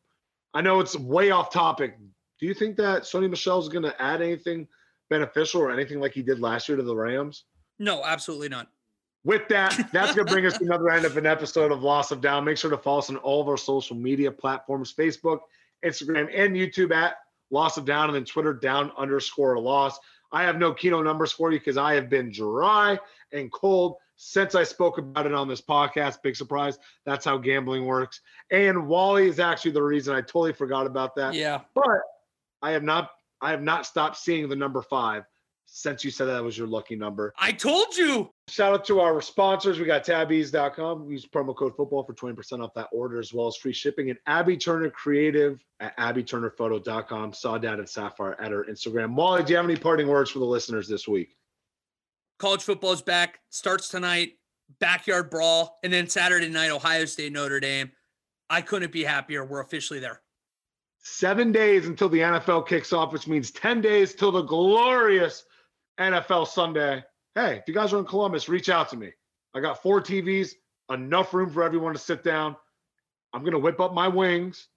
I 0.54 0.62
know 0.62 0.80
it's 0.80 0.98
way 0.98 1.30
off 1.30 1.52
topic, 1.52 1.98
do 2.42 2.48
you 2.48 2.54
think 2.56 2.76
that 2.78 3.04
Sony 3.04 3.30
Michel 3.30 3.60
is 3.60 3.70
going 3.70 3.84
to 3.84 4.02
add 4.02 4.22
anything 4.22 4.68
beneficial 5.12 5.62
or 5.62 5.72
anything 5.72 6.00
like 6.00 6.12
he 6.12 6.24
did 6.24 6.40
last 6.40 6.68
year 6.68 6.76
to 6.76 6.84
the 6.84 6.96
Rams? 6.96 7.46
No, 7.78 8.04
absolutely 8.04 8.50
not. 8.50 8.68
With 9.24 9.48
that, 9.50 9.90
that's 9.94 10.16
going 10.16 10.26
to 10.26 10.34
bring 10.34 10.48
us 10.48 10.58
to 10.58 10.66
another 10.66 10.90
end 10.90 11.06
of 11.06 11.16
an 11.18 11.28
episode 11.28 11.72
of 11.72 11.84
Loss 11.84 12.10
of 12.12 12.20
Down. 12.20 12.44
Make 12.44 12.58
sure 12.58 12.72
to 12.72 12.78
follow 12.78 12.98
us 12.98 13.12
on 13.12 13.18
all 13.18 13.42
of 13.42 13.48
our 13.48 13.58
social 13.58 13.96
media 13.96 14.32
platforms 14.32 14.92
Facebook, 14.92 15.42
Instagram, 15.86 16.30
and 16.36 16.56
YouTube 16.56 16.92
at 16.92 17.18
Loss 17.52 17.78
of 17.78 17.86
Down, 17.86 18.06
and 18.06 18.16
then 18.16 18.26
Twitter 18.26 18.54
down 18.54 18.92
underscore 18.98 19.60
loss. 19.60 20.00
I 20.32 20.42
have 20.44 20.58
no 20.58 20.74
keynote 20.74 21.06
numbers 21.06 21.32
for 21.32 21.52
you 21.52 21.60
because 21.60 21.78
I 21.78 21.94
have 21.94 22.10
been 22.10 22.32
dry 22.32 22.98
and 23.32 23.52
cold 23.52 23.98
since 24.16 24.56
I 24.56 24.64
spoke 24.64 24.98
about 24.98 25.26
it 25.26 25.34
on 25.34 25.48
this 25.48 25.62
podcast. 25.62 26.22
Big 26.24 26.36
surprise. 26.36 26.80
That's 27.06 27.26
how 27.26 27.38
gambling 27.38 27.86
works. 27.86 28.22
And 28.50 28.88
Wally 28.88 29.28
is 29.28 29.40
actually 29.40 29.72
the 29.72 29.84
reason 29.84 30.16
I 30.16 30.22
totally 30.22 30.54
forgot 30.54 30.88
about 30.88 31.16
that. 31.18 31.34
Yeah. 31.34 31.62
But 31.76 32.00
I 32.62 32.72
have 32.72 32.84
not 32.84 33.12
I 33.42 33.52
have 33.52 33.62
not 33.62 33.86
stopped 33.86 34.18
seeing 34.18 34.48
the 34.48 34.56
number 34.56 34.82
five 34.82 35.24
since 35.74 36.04
you 36.04 36.12
said 36.12 36.26
that 36.26 36.44
was 36.44 36.58
your 36.58 36.68
lucky 36.68 36.96
number. 36.96 37.34
I 37.38 37.54
told 37.54 37.96
you. 37.96 38.30
Shout 38.50 38.74
out 38.74 38.86
to 38.86 39.00
our 39.00 39.22
sponsors. 39.22 39.80
We 39.80 39.86
got 39.86 40.04
tabbies.com. 40.04 41.10
Use 41.10 41.26
promo 41.26 41.56
code 41.56 41.76
football 41.78 42.04
for 42.04 42.14
20% 42.14 42.62
off 42.62 42.74
that 42.76 42.90
order 42.92 43.20
as 43.20 43.34
well 43.34 43.48
as 43.48 43.56
free 43.56 43.72
shipping. 43.72 44.10
And 44.10 44.20
Abbey 44.28 44.58
Turner 44.58 44.90
Creative 44.90 45.64
at 45.80 45.98
abbeyturnerphoto.com. 45.98 47.34
Saw 47.34 47.58
Dad 47.58 47.80
and 47.80 47.88
Sapphire 47.88 48.36
at 48.42 48.52
her 48.52 48.66
Instagram. 48.70 49.12
Molly, 49.12 49.44
do 49.44 49.52
you 49.54 49.58
have 49.58 49.66
any 49.66 49.78
parting 49.78 50.08
words 50.08 50.30
for 50.30 50.40
the 50.40 50.46
listeners 50.46 50.90
this 50.90 51.08
week? 51.08 51.38
College 52.38 52.64
football 52.64 52.92
is 52.92 53.02
back. 53.02 53.40
Starts 53.50 53.88
tonight. 53.88 54.34
Backyard 54.80 55.30
brawl. 55.30 55.80
And 55.84 55.94
then 55.94 56.10
Saturday 56.10 56.50
night, 56.50 56.72
Ohio 56.72 57.06
State, 57.06 57.32
Notre 57.32 57.62
Dame. 57.62 57.92
I 58.50 58.62
couldn't 58.62 58.92
be 58.92 59.06
happier. 59.06 59.46
We're 59.46 59.62
officially 59.62 60.00
there. 60.00 60.22
Seven 61.04 61.52
days 61.52 61.88
until 61.88 62.10
the 62.10 62.20
NFL 62.20 62.68
kicks 62.68 62.94
off, 62.94 63.12
which 63.12 63.28
means 63.28 63.52
10 63.52 63.82
days 63.82 64.14
till 64.14 64.32
the 64.32 64.44
glorious 64.44 65.46
NFL 66.00 66.48
Sunday. 66.48 67.04
Hey, 67.34 67.58
if 67.58 67.64
you 67.68 67.74
guys 67.74 67.92
are 67.92 68.00
in 68.00 68.06
Columbus, 68.06 68.48
reach 68.48 68.70
out 68.70 68.90
to 68.90 68.98
me. 68.98 69.12
I 69.56 69.62
got 69.62 69.82
four 69.82 70.00
TVs, 70.00 70.52
enough 70.92 71.34
room 71.34 71.50
for 71.50 71.64
everyone 71.64 71.94
to 71.94 72.00
sit 72.00 72.24
down. 72.24 72.56
I'm 73.34 73.42
going 73.42 73.54
to 73.54 73.60
whip 73.60 73.80
up 73.80 73.94
my 73.94 74.08
wings, 74.08 74.68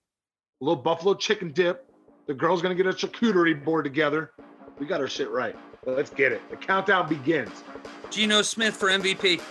a 0.60 0.64
little 0.64 0.82
buffalo 0.82 1.14
chicken 1.14 1.52
dip. 1.52 1.90
The 2.26 2.34
girl's 2.34 2.62
going 2.62 2.74
to 2.74 2.82
get 2.82 2.92
a 2.92 2.96
charcuterie 2.96 3.62
board 3.62 3.84
together. 3.84 4.30
We 4.78 4.86
got 4.86 5.00
our 5.00 5.08
shit 5.08 5.30
right. 5.30 5.56
Let's 5.84 6.10
get 6.10 6.32
it. 6.32 6.48
The 6.48 6.56
countdown 6.56 7.08
begins. 7.08 7.62
Geno 8.10 8.40
Smith 8.42 8.74
for 8.74 8.88
MVP. 8.88 9.42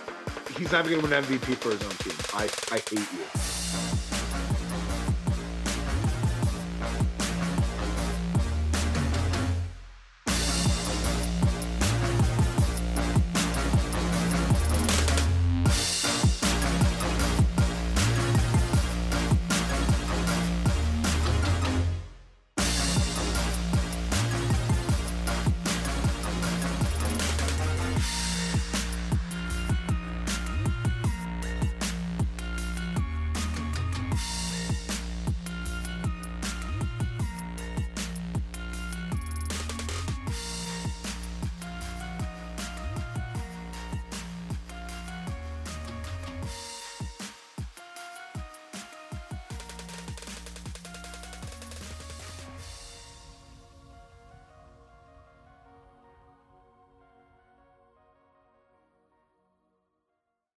He's 0.58 0.72
not 0.72 0.86
even 0.86 1.00
going 1.00 1.12
to 1.12 1.30
win 1.30 1.38
MVP 1.38 1.56
for 1.56 1.70
his 1.70 1.82
own 1.82 1.90
team. 1.90 2.14
I, 2.34 2.44
I 2.74 2.78
hate 2.78 3.12
you. 3.12 3.53